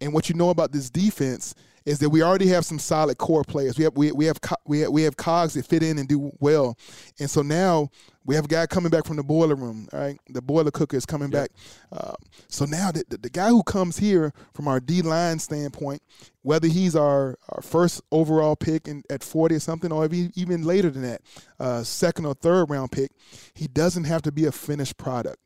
And 0.00 0.12
what 0.12 0.28
you 0.28 0.34
know 0.34 0.50
about 0.50 0.72
this 0.72 0.90
defense 0.90 1.54
is 1.88 1.98
that 2.00 2.10
we 2.10 2.22
already 2.22 2.48
have 2.48 2.66
some 2.66 2.78
solid 2.78 3.16
core 3.16 3.44
players. 3.44 3.78
We 3.78 3.84
have 3.84 3.96
we, 3.96 4.12
we 4.12 4.26
have 4.26 4.38
we 4.66 4.80
have 4.80 4.90
we 4.90 5.02
have 5.04 5.16
cogs 5.16 5.54
that 5.54 5.64
fit 5.64 5.82
in 5.82 5.98
and 5.98 6.06
do 6.06 6.30
well, 6.38 6.76
and 7.18 7.30
so 7.30 7.40
now 7.40 7.88
we 8.26 8.34
have 8.34 8.44
a 8.44 8.48
guy 8.48 8.66
coming 8.66 8.90
back 8.90 9.06
from 9.06 9.16
the 9.16 9.22
boiler 9.22 9.54
room. 9.54 9.88
Right, 9.90 10.18
the 10.28 10.42
boiler 10.42 10.70
cooker 10.70 10.98
is 10.98 11.06
coming 11.06 11.32
yep. 11.32 11.44
back. 11.44 11.50
Uh, 11.90 12.12
so 12.48 12.66
now 12.66 12.92
the, 12.92 13.04
the, 13.08 13.16
the, 13.16 13.30
guy 13.30 13.48
who 13.48 13.62
comes 13.62 13.96
here 13.96 14.34
from 14.52 14.68
our 14.68 14.80
D 14.80 15.00
line 15.00 15.38
standpoint, 15.38 16.02
whether 16.42 16.68
he's 16.68 16.94
our, 16.94 17.38
our 17.48 17.62
first 17.62 18.02
overall 18.12 18.54
pick 18.54 18.86
in, 18.86 19.02
at 19.08 19.24
forty 19.24 19.54
or 19.54 19.60
something, 19.60 19.90
or 19.90 20.06
even 20.34 20.64
later 20.64 20.90
than 20.90 21.02
that, 21.02 21.22
uh, 21.58 21.82
second 21.82 22.26
or 22.26 22.34
third 22.34 22.68
round 22.68 22.92
pick, 22.92 23.12
he 23.54 23.66
doesn't 23.66 24.04
have 24.04 24.20
to 24.22 24.32
be 24.32 24.44
a 24.44 24.52
finished 24.52 24.98
product. 24.98 25.38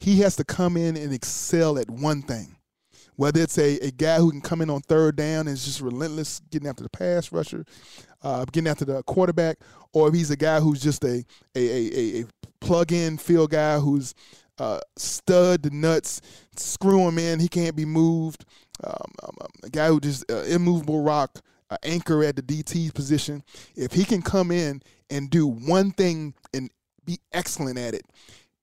He 0.00 0.20
has 0.20 0.34
to 0.36 0.44
come 0.44 0.76
in 0.76 0.96
and 0.96 1.12
excel 1.12 1.78
at 1.78 1.90
one 1.90 2.22
thing 2.22 2.56
whether 3.20 3.42
it's 3.42 3.58
a, 3.58 3.78
a 3.80 3.90
guy 3.90 4.16
who 4.16 4.30
can 4.30 4.40
come 4.40 4.62
in 4.62 4.70
on 4.70 4.80
third 4.80 5.14
down 5.14 5.40
and 5.40 5.50
is 5.50 5.66
just 5.66 5.82
relentless 5.82 6.40
getting 6.50 6.66
after 6.66 6.82
the 6.82 6.88
pass 6.88 7.30
rusher, 7.30 7.66
uh, 8.22 8.46
getting 8.46 8.66
after 8.66 8.86
the 8.86 9.02
quarterback, 9.02 9.58
or 9.92 10.08
if 10.08 10.14
he's 10.14 10.30
a 10.30 10.36
guy 10.36 10.58
who's 10.58 10.80
just 10.80 11.04
a 11.04 11.22
a, 11.54 11.60
a, 11.60 12.20
a 12.22 12.24
plug 12.62 12.92
in 12.92 13.18
field 13.18 13.50
guy 13.50 13.78
who's 13.78 14.14
uh, 14.56 14.80
stud 14.96 15.70
nuts, 15.70 16.22
screw 16.56 17.06
him 17.06 17.18
in, 17.18 17.38
he 17.40 17.48
can't 17.48 17.76
be 17.76 17.84
moved. 17.84 18.46
Um, 18.82 18.94
um, 19.22 19.36
um 19.42 19.50
a 19.64 19.68
guy 19.68 19.88
who 19.88 20.00
just 20.00 20.24
uh, 20.32 20.44
immovable 20.44 21.02
rock, 21.02 21.40
uh, 21.68 21.76
anchor 21.82 22.24
at 22.24 22.36
the 22.36 22.42
DT 22.42 22.94
position. 22.94 23.42
If 23.76 23.92
he 23.92 24.06
can 24.06 24.22
come 24.22 24.50
in 24.50 24.80
and 25.10 25.28
do 25.28 25.46
one 25.46 25.90
thing 25.90 26.32
and 26.54 26.70
be 27.04 27.18
excellent 27.34 27.78
at 27.78 27.92
it, 27.92 28.06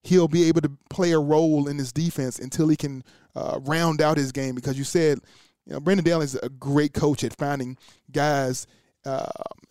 he'll 0.07 0.27
be 0.27 0.45
able 0.45 0.61
to 0.61 0.71
play 0.89 1.11
a 1.11 1.19
role 1.19 1.67
in 1.67 1.77
this 1.77 1.91
defense 1.91 2.39
until 2.39 2.69
he 2.69 2.77
can 2.77 3.03
uh, 3.35 3.59
round 3.63 4.01
out 4.01 4.17
his 4.17 4.31
game. 4.31 4.55
Because 4.55 4.77
you 4.77 4.83
said, 4.83 5.19
you 5.65 5.73
know, 5.73 5.79
Brendan 5.79 6.05
Daly 6.05 6.23
is 6.23 6.35
a 6.35 6.49
great 6.49 6.93
coach 6.93 7.23
at 7.23 7.35
finding 7.37 7.77
guys 8.11 8.67
uh, 9.05 9.27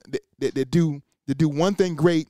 that, 0.09 0.21
that, 0.39 0.55
that, 0.55 0.71
do 0.71 1.03
that 1.27 1.39
do 1.39 1.49
one 1.49 1.75
thing 1.75 1.95
great, 1.95 2.29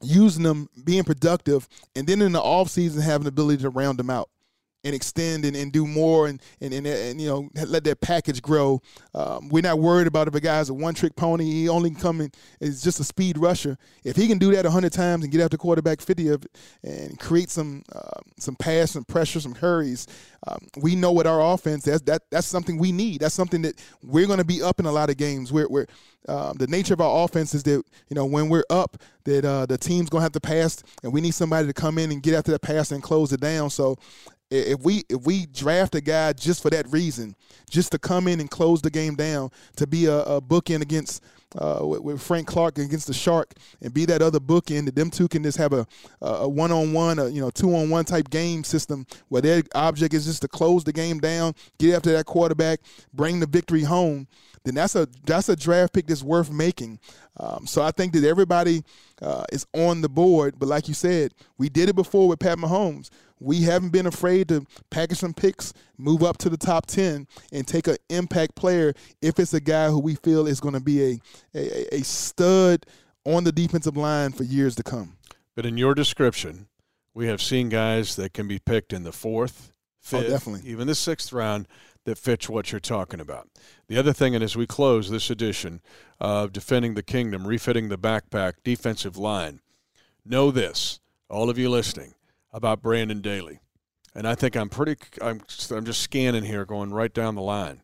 using 0.00 0.44
them, 0.44 0.68
being 0.84 1.04
productive, 1.04 1.68
and 1.96 2.06
then 2.06 2.22
in 2.22 2.32
the 2.32 2.40
off 2.40 2.70
season 2.70 3.02
having 3.02 3.24
the 3.24 3.28
ability 3.28 3.62
to 3.62 3.70
round 3.70 3.98
them 3.98 4.10
out 4.10 4.30
and 4.84 4.94
extend 4.94 5.44
and, 5.44 5.56
and 5.56 5.72
do 5.72 5.86
more 5.86 6.26
and, 6.26 6.40
and, 6.60 6.72
and, 6.72 6.86
and, 6.86 7.20
you 7.20 7.28
know 7.28 7.48
let 7.66 7.84
that 7.84 8.00
package 8.00 8.40
grow. 8.40 8.80
Um, 9.14 9.48
we're 9.48 9.62
not 9.62 9.78
worried 9.78 10.06
about 10.06 10.28
if 10.28 10.34
a 10.34 10.40
guy's 10.40 10.70
a 10.70 10.74
one 10.74 10.94
trick 10.94 11.16
pony. 11.16 11.44
He 11.44 11.68
only 11.68 11.90
coming 11.90 12.32
is 12.60 12.82
just 12.82 13.00
a 13.00 13.04
speed 13.04 13.38
rusher. 13.38 13.76
If 14.04 14.16
he 14.16 14.26
can 14.26 14.38
do 14.38 14.52
that 14.54 14.64
hundred 14.64 14.92
times 14.92 15.24
and 15.24 15.32
get 15.32 15.40
after 15.40 15.56
quarterback 15.56 16.00
fifty 16.00 16.28
of 16.28 16.44
it 16.44 16.58
and 16.82 17.18
create 17.18 17.50
some 17.50 17.82
uh, 17.92 18.20
some 18.38 18.56
pass, 18.56 18.92
some 18.92 19.04
pressure, 19.04 19.40
some 19.40 19.54
hurries, 19.54 20.06
um, 20.46 20.58
we 20.80 20.96
know 20.96 21.12
what 21.12 21.26
our 21.26 21.54
offense 21.54 21.84
that's 21.84 22.02
that 22.02 22.22
that's 22.30 22.46
something 22.46 22.78
we 22.78 22.92
need. 22.92 23.20
That's 23.20 23.34
something 23.34 23.62
that 23.62 23.82
we're 24.02 24.26
going 24.26 24.38
to 24.38 24.44
be 24.44 24.62
up 24.62 24.80
in 24.80 24.86
a 24.86 24.92
lot 24.92 25.10
of 25.10 25.16
games. 25.16 25.52
We're, 25.52 25.68
we're 25.68 25.86
um, 26.28 26.56
the 26.58 26.66
nature 26.66 26.94
of 26.94 27.00
our 27.00 27.24
offense 27.24 27.54
is 27.54 27.62
that 27.64 27.82
you 28.08 28.14
know 28.14 28.24
when 28.24 28.48
we're 28.48 28.64
up, 28.70 28.96
that 29.24 29.44
uh, 29.44 29.66
the 29.66 29.78
team's 29.78 30.08
going 30.08 30.20
to 30.20 30.24
have 30.24 30.32
to 30.32 30.40
pass, 30.40 30.82
and 31.02 31.12
we 31.12 31.20
need 31.20 31.34
somebody 31.34 31.66
to 31.66 31.72
come 31.72 31.98
in 31.98 32.10
and 32.12 32.22
get 32.22 32.34
after 32.34 32.52
that 32.52 32.62
pass 32.62 32.92
and 32.92 33.02
close 33.02 33.32
it 33.32 33.40
down. 33.40 33.70
So 33.70 33.96
if 34.50 34.80
we 34.80 35.04
if 35.08 35.22
we 35.22 35.46
draft 35.46 35.94
a 35.94 36.00
guy 36.00 36.32
just 36.32 36.62
for 36.62 36.70
that 36.70 36.90
reason, 36.90 37.36
just 37.68 37.92
to 37.92 37.98
come 37.98 38.26
in 38.26 38.40
and 38.40 38.50
close 38.50 38.82
the 38.82 38.90
game 38.90 39.14
down, 39.14 39.50
to 39.76 39.86
be 39.86 40.06
a, 40.06 40.18
a 40.20 40.42
bookend 40.42 40.82
against 40.82 41.22
uh, 41.56 41.80
with, 41.82 42.00
with, 42.00 42.22
Frank 42.22 42.46
Clark 42.46 42.78
against 42.78 43.06
the 43.06 43.12
Shark, 43.12 43.54
and 43.80 43.94
be 43.94 44.04
that 44.06 44.22
other 44.22 44.40
bookend 44.40 44.86
that 44.86 44.94
them 44.94 45.10
two 45.10 45.28
can 45.28 45.42
just 45.42 45.58
have 45.58 45.72
a 45.72 45.86
a 46.20 46.48
one 46.48 46.72
on 46.72 46.92
one, 46.92 47.18
you 47.32 47.40
know 47.40 47.50
two 47.50 47.74
on 47.74 47.90
one 47.90 48.04
type 48.04 48.28
game 48.30 48.64
system 48.64 49.06
where 49.28 49.42
their 49.42 49.62
object 49.74 50.14
is 50.14 50.26
just 50.26 50.42
to 50.42 50.48
close 50.48 50.82
the 50.82 50.92
game 50.92 51.20
down, 51.20 51.54
get 51.78 51.94
after 51.94 52.12
that 52.12 52.26
quarterback, 52.26 52.80
bring 53.14 53.40
the 53.40 53.46
victory 53.46 53.82
home. 53.82 54.26
Then 54.64 54.74
that's 54.74 54.94
a 54.94 55.08
that's 55.24 55.48
a 55.48 55.56
draft 55.56 55.94
pick 55.94 56.06
that's 56.06 56.22
worth 56.22 56.50
making. 56.50 56.98
Um, 57.38 57.66
so 57.66 57.82
I 57.82 57.92
think 57.92 58.12
that 58.12 58.24
everybody 58.24 58.82
uh, 59.22 59.44
is 59.52 59.66
on 59.72 60.02
the 60.02 60.08
board. 60.08 60.56
But 60.58 60.68
like 60.68 60.86
you 60.86 60.92
said, 60.92 61.32
we 61.56 61.70
did 61.70 61.88
it 61.88 61.94
before 61.94 62.28
with 62.28 62.40
Pat 62.40 62.58
Mahomes 62.58 63.08
we 63.40 63.62
haven't 63.62 63.90
been 63.90 64.06
afraid 64.06 64.48
to 64.48 64.64
package 64.90 65.18
some 65.18 65.32
picks, 65.32 65.72
move 65.96 66.22
up 66.22 66.38
to 66.38 66.50
the 66.50 66.58
top 66.58 66.86
10, 66.86 67.26
and 67.52 67.66
take 67.66 67.88
an 67.88 67.96
impact 68.10 68.54
player 68.54 68.92
if 69.22 69.38
it's 69.38 69.54
a 69.54 69.60
guy 69.60 69.88
who 69.88 69.98
we 69.98 70.14
feel 70.14 70.46
is 70.46 70.60
going 70.60 70.74
to 70.74 70.80
be 70.80 71.02
a, 71.02 71.18
a, 71.54 71.96
a 71.96 72.04
stud 72.04 72.84
on 73.24 73.44
the 73.44 73.52
defensive 73.52 73.96
line 73.96 74.32
for 74.32 74.44
years 74.44 74.74
to 74.76 74.82
come. 74.82 75.16
But 75.56 75.66
in 75.66 75.78
your 75.78 75.94
description, 75.94 76.68
we 77.14 77.26
have 77.26 77.42
seen 77.42 77.70
guys 77.70 78.16
that 78.16 78.34
can 78.34 78.46
be 78.46 78.58
picked 78.58 78.92
in 78.92 79.02
the 79.02 79.12
fourth, 79.12 79.72
oh, 80.12 80.20
fifth, 80.20 80.48
oh, 80.48 80.58
even 80.64 80.86
the 80.86 80.94
sixth 80.94 81.32
round 81.32 81.66
that 82.04 82.18
fits 82.18 82.48
what 82.48 82.72
you're 82.72 82.80
talking 82.80 83.20
about. 83.20 83.48
The 83.88 83.98
other 83.98 84.12
thing, 84.12 84.34
and 84.34 84.44
as 84.44 84.56
we 84.56 84.66
close 84.66 85.10
this 85.10 85.30
edition 85.30 85.80
of 86.18 86.52
Defending 86.52 86.94
the 86.94 87.02
Kingdom, 87.02 87.46
refitting 87.46 87.88
the 87.88 87.98
backpack, 87.98 88.54
defensive 88.64 89.16
line, 89.16 89.60
know 90.24 90.50
this, 90.50 91.00
all 91.28 91.50
of 91.50 91.58
you 91.58 91.68
listening 91.68 92.14
about 92.52 92.82
Brendan 92.82 93.20
Daly. 93.20 93.60
And 94.14 94.26
I 94.26 94.34
think 94.34 94.56
I'm 94.56 94.68
pretty, 94.68 94.96
I'm, 95.22 95.40
I'm 95.70 95.84
just 95.84 96.00
scanning 96.00 96.44
here, 96.44 96.64
going 96.64 96.92
right 96.92 97.12
down 97.12 97.34
the 97.36 97.42
line. 97.42 97.82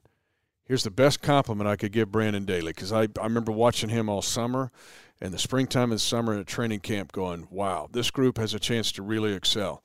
Here's 0.65 0.83
the 0.83 0.91
best 0.91 1.23
compliment 1.23 1.69
I 1.69 1.77
could 1.77 1.93
give 1.93 2.11
Brendan 2.11 2.45
Daly 2.45 2.73
because 2.73 2.93
I, 2.93 3.03
I 3.03 3.25
remember 3.25 3.53
watching 3.53 3.91
him 3.91 4.09
all 4.09 4.23
summer 4.23 4.73
and 5.21 5.33
the 5.33 5.39
springtime 5.39 5.93
and 5.93 6.01
summer 6.01 6.35
at 6.35 6.47
training 6.47 6.81
camp 6.81 7.13
going, 7.13 7.47
wow, 7.51 7.89
this 7.93 8.11
group 8.11 8.39
has 8.39 8.53
a 8.53 8.59
chance 8.59 8.91
to 8.93 9.03
really 9.03 9.33
excel. 9.33 9.85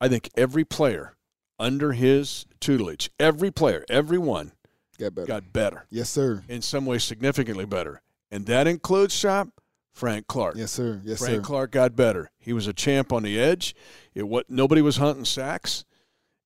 I 0.00 0.08
think 0.08 0.28
every 0.36 0.64
player 0.64 1.16
under 1.58 1.92
his 1.92 2.44
tutelage, 2.60 3.10
every 3.18 3.50
player, 3.50 3.86
everyone 3.88 4.52
got 4.98 5.14
better. 5.14 5.26
Got 5.26 5.52
better. 5.52 5.86
Yes, 5.90 6.10
sir. 6.10 6.42
In 6.48 6.60
some 6.60 6.84
way, 6.84 6.98
significantly 6.98 7.64
better. 7.64 8.02
And 8.30 8.46
that 8.46 8.66
includes, 8.66 9.14
Shop, 9.14 9.48
Frank 9.94 10.26
Clark. 10.26 10.56
Yes, 10.56 10.72
sir. 10.72 11.00
Yes, 11.04 11.20
Frank 11.20 11.36
sir. 11.36 11.40
Clark 11.42 11.70
got 11.70 11.96
better. 11.96 12.30
He 12.38 12.52
was 12.52 12.66
a 12.66 12.72
champ 12.72 13.12
on 13.12 13.22
the 13.22 13.40
edge. 13.40 13.74
It 14.14 14.28
what 14.28 14.50
nobody 14.50 14.82
was 14.82 14.96
hunting 14.96 15.24
sacks. 15.24 15.84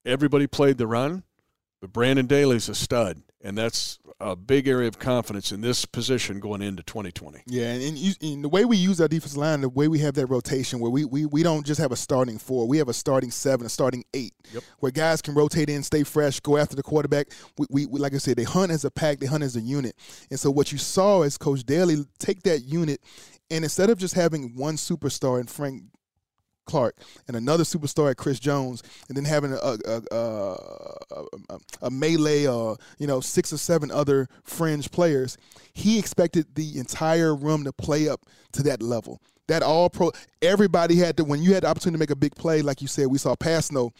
Everybody 0.05 0.47
played 0.47 0.79
the 0.79 0.87
run, 0.87 1.25
but 1.81 1.93
Brendan 1.93 2.27
Daly's 2.27 2.69
a 2.69 2.75
stud, 2.75 3.23
and 3.43 3.57
that's 3.57 3.99
a 4.21 4.35
big 4.35 4.67
area 4.67 4.89
of 4.89 4.99
confidence 4.99 5.53
in 5.53 5.61
this 5.61 5.85
position 5.85 6.41
going 6.41 6.61
into 6.61 6.83
2020. 6.83 7.43
Yeah, 7.47 7.73
and, 7.73 7.83
and, 7.83 7.97
you, 7.97 8.13
and, 8.21 8.43
the 8.43 8.49
way 8.49 8.65
we 8.65 8.77
use 8.77 9.01
our 9.01 9.07
defensive 9.09 9.39
line, 9.39 9.61
the 9.61 9.69
way 9.69 9.87
we 9.87 10.01
have 10.01 10.15
that 10.15 10.27
rotation, 10.27 10.81
where 10.81 10.91
we, 10.91 11.05
we 11.05 11.25
we 11.25 11.43
don't 11.43 11.65
just 11.65 11.81
have 11.81 11.93
a 11.93 11.97
starting 11.97 12.39
four, 12.39 12.67
we 12.67 12.79
have 12.79 12.89
a 12.89 12.93
starting 12.93 13.31
seven, 13.31 13.65
a 13.65 13.69
starting 13.69 14.05
eight, 14.13 14.35
yep. 14.53 14.63
where 14.81 14.93
guys 14.93 15.23
can 15.23 15.35
rotate 15.35 15.71
in, 15.71 15.83
stay 15.83 16.03
fresh, 16.03 16.41
go 16.41 16.57
after 16.57 16.77
the 16.77 16.83
quarterback. 16.83 17.29
We, 17.59 17.67
we, 17.71 17.87
we, 17.87 18.01
like 18.01 18.13
I 18.13 18.19
said, 18.19 18.37
they 18.37 18.45
hunt 18.45 18.73
as 18.73 18.85
a 18.85 18.91
pack, 18.91 19.21
they 19.21 19.27
hunt 19.27 19.45
as 19.45 19.57
a 19.57 19.61
unit, 19.61 19.95
and 20.31 20.39
so 20.39 20.51
what 20.51 20.73
you 20.73 20.79
saw 20.79 21.23
is 21.23 21.39
Coach 21.39 21.64
Daly 21.64 22.05
take 22.18 22.43
that 22.43 22.61
unit 22.64 23.01
and 23.51 23.64
instead 23.64 23.90
of 23.90 23.99
just 23.99 24.14
having 24.14 24.55
one 24.55 24.76
superstar 24.76 25.40
in 25.40 25.46
Frank 25.46 25.82
Clark 26.68 26.96
and 27.26 27.36
another 27.36 27.64
superstar 27.64 28.11
at 28.11 28.16
Chris 28.16 28.38
Jones, 28.38 28.82
and 29.09 29.16
then 29.16 29.24
having 29.24 29.53
a 29.53 29.57
a, 29.57 30.03
a, 30.12 30.57
a, 31.11 31.59
a 31.82 31.90
melee 31.90 32.46
or 32.46 32.76
you 32.99 33.07
know 33.09 33.20
six 33.20 33.53
or 33.53 33.57
seven 33.57 33.90
other 33.90 34.28
fringe 34.44 34.90
players, 34.92 35.36
he 35.72 35.99
expected 35.99 36.46
the 36.55 36.78
entire 36.78 37.34
room 37.34 37.64
to 37.64 37.72
play 37.72 38.09
up 38.09 38.20
to 38.53 38.62
that 38.64 38.82
level. 38.82 39.20
That 39.49 39.62
all 39.62 39.88
pro 39.88 40.12
everybody 40.42 40.96
had 40.96 41.16
to 41.16 41.24
when 41.24 41.42
you 41.42 41.55
had 41.55 41.62
the 41.62 41.68
opportunity 41.68 41.96
to 41.96 42.01
make 42.01 42.11
a 42.11 42.16
big 42.16 42.36
play 42.36 42.61
like 42.61 42.82
you 42.82 42.86
said 42.86 43.07
we 43.07 43.16
saw 43.16 43.34
Kpassagnon 43.34 43.90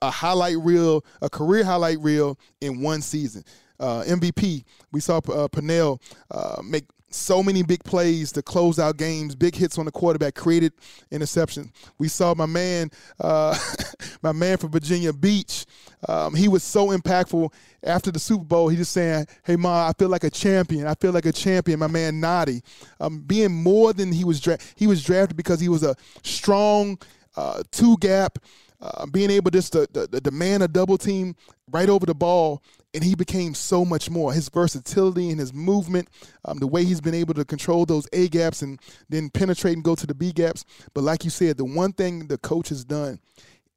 a 0.00 0.10
highlight 0.10 0.56
reel 0.58 1.04
a 1.20 1.28
career 1.28 1.64
highlight 1.64 1.98
reel 1.98 2.38
in 2.60 2.80
one 2.80 3.02
season. 3.02 3.42
Uh, 3.80 4.04
MVP 4.04 4.62
we 4.92 5.00
saw 5.00 5.18
uh, 5.18 5.48
Pennel 5.48 6.00
uh, 6.30 6.62
make 6.64 6.84
so 7.14 7.42
many 7.42 7.62
big 7.62 7.82
plays 7.84 8.32
to 8.32 8.42
close 8.42 8.78
out 8.78 8.96
games, 8.96 9.34
big 9.34 9.54
hits 9.54 9.78
on 9.78 9.84
the 9.84 9.92
quarterback, 9.92 10.34
created 10.34 10.72
interception. 11.10 11.72
We 11.98 12.08
saw 12.08 12.34
my 12.34 12.46
man, 12.46 12.90
uh, 13.20 13.56
my 14.22 14.32
man 14.32 14.58
from 14.58 14.70
Virginia 14.70 15.12
Beach. 15.12 15.66
Um, 16.08 16.34
he 16.34 16.48
was 16.48 16.62
so 16.62 16.88
impactful 16.88 17.52
after 17.82 18.10
the 18.10 18.18
Super 18.18 18.44
Bowl. 18.44 18.68
He 18.68 18.76
just 18.76 18.92
saying, 18.92 19.26
"Hey, 19.44 19.56
ma, 19.56 19.88
I 19.88 19.92
feel 19.98 20.08
like 20.08 20.24
a 20.24 20.30
champion. 20.30 20.86
I 20.86 20.94
feel 20.94 21.12
like 21.12 21.26
a 21.26 21.32
champion." 21.32 21.78
My 21.78 21.86
man 21.86 22.20
Nnadi, 22.20 22.62
um, 23.00 23.20
being 23.20 23.52
more 23.52 23.92
than 23.92 24.12
he 24.12 24.24
was 24.24 24.40
dra- 24.40 24.58
he 24.74 24.86
was 24.86 25.02
drafted 25.02 25.36
because 25.36 25.60
he 25.60 25.68
was 25.68 25.82
a 25.82 25.94
strong 26.22 26.98
uh, 27.36 27.62
two 27.70 27.96
gap. 27.98 28.38
Uh, 28.80 29.06
being 29.06 29.30
able 29.30 29.50
just 29.50 29.72
to 29.72 29.86
demand 30.20 30.62
a 30.62 30.68
double 30.68 30.98
team 30.98 31.34
right 31.70 31.88
over 31.88 32.04
the 32.04 32.14
ball 32.14 32.62
and 32.94 33.02
he 33.02 33.14
became 33.14 33.54
so 33.54 33.84
much 33.84 34.08
more. 34.08 34.32
His 34.32 34.48
versatility 34.48 35.30
and 35.30 35.40
his 35.40 35.52
movement, 35.52 36.08
um, 36.44 36.58
the 36.58 36.66
way 36.66 36.84
he's 36.84 37.00
been 37.00 37.14
able 37.14 37.34
to 37.34 37.44
control 37.44 37.84
those 37.84 38.08
A 38.12 38.28
gaps 38.28 38.62
and 38.62 38.80
then 39.08 39.28
penetrate 39.30 39.74
and 39.74 39.84
go 39.84 39.94
to 39.96 40.06
the 40.06 40.14
B 40.14 40.32
gaps. 40.32 40.64
But 40.94 41.02
like 41.02 41.24
you 41.24 41.30
said, 41.30 41.56
the 41.56 41.64
one 41.64 41.92
thing 41.92 42.28
the 42.28 42.38
coach 42.38 42.68
has 42.68 42.84
done, 42.84 43.18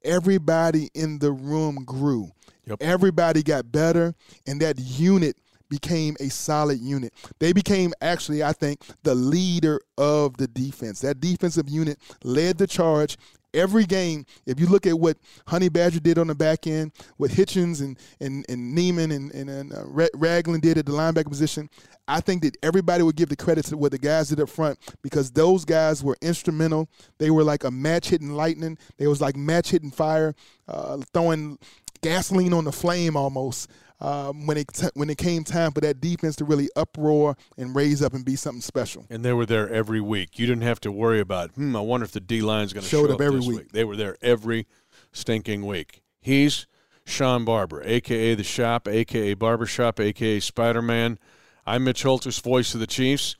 everybody 0.03 0.89
in 0.93 1.19
the 1.19 1.31
room 1.31 1.83
grew. 1.83 2.31
Yep. 2.65 2.77
Everybody 2.81 3.43
got 3.43 3.71
better, 3.71 4.13
and 4.45 4.61
that 4.61 4.77
unit 4.77 5.37
became 5.69 6.15
a 6.19 6.29
solid 6.29 6.79
unit. 6.79 7.13
They 7.39 7.53
became 7.53 7.93
actually, 8.01 8.43
I 8.43 8.53
think, 8.53 8.81
the 9.03 9.15
leader 9.15 9.79
of 9.97 10.37
the 10.37 10.47
defense. 10.47 11.01
That 11.01 11.19
defensive 11.19 11.69
unit 11.69 11.99
led 12.23 12.57
the 12.57 12.67
charge 12.67 13.17
every 13.53 13.85
game, 13.85 14.25
if 14.45 14.59
you 14.59 14.67
look 14.67 14.85
at 14.85 14.99
what 14.99 15.17
Honey 15.47 15.69
Badger 15.69 15.99
did 15.99 16.17
on 16.17 16.27
the 16.27 16.35
back 16.35 16.67
end, 16.67 16.91
what 17.17 17.31
Hitchens 17.31 17.81
and 17.81 17.97
and, 18.19 18.45
and 18.49 18.73
Niemann 18.73 19.11
and, 19.11 19.31
and, 19.31 19.49
and 19.49 19.73
uh, 19.73 19.83
Ragland 20.15 20.61
did 20.61 20.77
at 20.77 20.85
the 20.85 20.91
linebacker 20.91 21.29
position, 21.29 21.69
I 22.07 22.21
think 22.21 22.41
that 22.43 22.57
everybody 22.63 23.03
would 23.03 23.15
give 23.15 23.29
the 23.29 23.35
credit 23.35 23.65
to 23.65 23.77
what 23.77 23.91
the 23.91 23.97
guys 23.97 24.29
did 24.29 24.39
up 24.39 24.49
front 24.49 24.79
because 25.01 25.31
those 25.31 25.65
guys 25.65 26.03
were 26.03 26.17
instrumental. 26.21 26.87
They 27.17 27.31
were 27.31 27.43
like 27.43 27.63
a 27.63 27.71
match 27.71 28.09
hitting 28.09 28.31
lightning. 28.31 28.77
They 28.97 29.07
was 29.07 29.21
like 29.21 29.35
match 29.35 29.71
hitting 29.71 29.91
fire, 29.91 30.33
uh, 30.67 30.97
throwing 31.13 31.59
gasoline 32.01 32.53
on 32.53 32.63
the 32.63 32.71
flame 32.71 33.17
almost 33.17 33.69
um, 33.99 34.45
when 34.45 34.57
it 34.57 34.67
t- 34.73 34.89
when 34.93 35.09
it 35.09 35.17
came 35.17 35.43
time 35.43 35.71
for 35.71 35.81
that 35.81 35.99
defense 35.99 36.35
to 36.37 36.45
really 36.45 36.69
uproar 36.75 37.35
and 37.57 37.75
raise 37.75 38.01
up 38.01 38.13
and 38.13 38.23
be 38.23 38.35
something 38.35 38.61
special. 38.61 39.05
And 39.09 39.23
they 39.23 39.33
were 39.33 39.45
there 39.45 39.69
every 39.69 40.01
week. 40.01 40.37
You 40.37 40.45
didn't 40.45 40.63
have 40.63 40.79
to 40.81 40.91
worry 40.91 41.19
about, 41.19 41.51
hmm, 41.51 41.75
I 41.75 41.81
wonder 41.81 42.03
if 42.05 42.11
the 42.11 42.19
D 42.19 42.41
line's 42.41 42.73
going 42.73 42.83
to 42.83 42.89
show 42.89 43.05
up, 43.05 43.11
up 43.11 43.21
every 43.21 43.39
week. 43.39 43.57
week. 43.57 43.71
They 43.71 43.83
were 43.83 43.95
there 43.95 44.17
every 44.21 44.67
stinking 45.11 45.65
week. 45.65 46.01
He's 46.21 46.67
Shawn 47.05 47.45
Barber, 47.45 47.81
aka 47.83 48.35
the 48.35 48.43
Shop, 48.43 48.87
aka 48.87 49.33
Barbershop, 49.33 49.99
aka 49.99 50.39
Spider 50.39 50.81
Man. 50.81 51.17
I'm 51.65 51.83
Mitch 51.83 52.03
Holthus, 52.03 52.41
voice 52.41 52.73
of 52.73 52.79
the 52.79 52.87
Chiefs. 52.87 53.35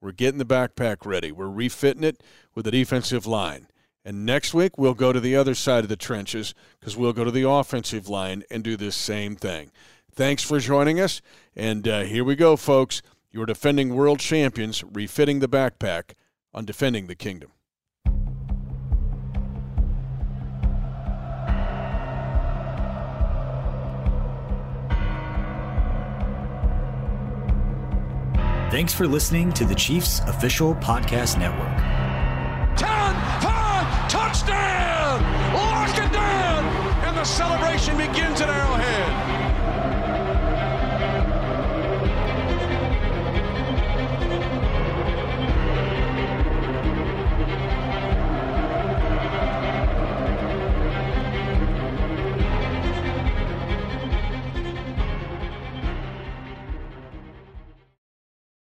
We're 0.00 0.12
getting 0.12 0.38
the 0.38 0.46
backpack 0.46 1.04
ready. 1.04 1.30
We're 1.30 1.50
refitting 1.50 2.04
it 2.04 2.22
with 2.54 2.64
the 2.64 2.70
defensive 2.70 3.26
line. 3.26 3.66
And 4.02 4.24
next 4.24 4.54
week, 4.54 4.78
we'll 4.78 4.94
go 4.94 5.12
to 5.12 5.20
the 5.20 5.36
other 5.36 5.54
side 5.54 5.84
of 5.84 5.90
the 5.90 5.96
trenches 5.96 6.54
because 6.78 6.96
we'll 6.96 7.12
go 7.12 7.24
to 7.24 7.30
the 7.30 7.46
offensive 7.46 8.08
line 8.08 8.44
and 8.50 8.64
do 8.64 8.76
this 8.76 8.96
same 8.96 9.36
thing. 9.36 9.70
Thanks 10.12 10.42
for 10.42 10.58
joining 10.58 11.00
us. 11.00 11.20
And 11.54 11.86
uh, 11.86 12.00
here 12.02 12.24
we 12.24 12.36
go, 12.36 12.56
folks. 12.56 13.02
Your 13.32 13.46
defending 13.46 13.94
world 13.94 14.18
champions 14.18 14.82
refitting 14.84 15.38
the 15.38 15.48
backpack 15.48 16.12
on 16.52 16.64
defending 16.64 17.06
the 17.06 17.14
kingdom. 17.14 17.52
Thanks 28.70 28.94
for 28.94 29.08
listening 29.08 29.52
to 29.54 29.64
the 29.64 29.74
Chiefs 29.74 30.20
Official 30.28 30.76
Podcast 30.76 31.38
Network. 31.38 31.76
10 32.78 32.88
5 33.42 34.08
touchdown! 34.08 35.22
Lock 35.54 35.98
it 35.98 36.12
down! 36.12 36.64
And 37.04 37.16
the 37.16 37.24
celebration 37.24 37.96
begins 37.96 38.40
at 38.40 38.48
Arrowhead. 38.48 38.99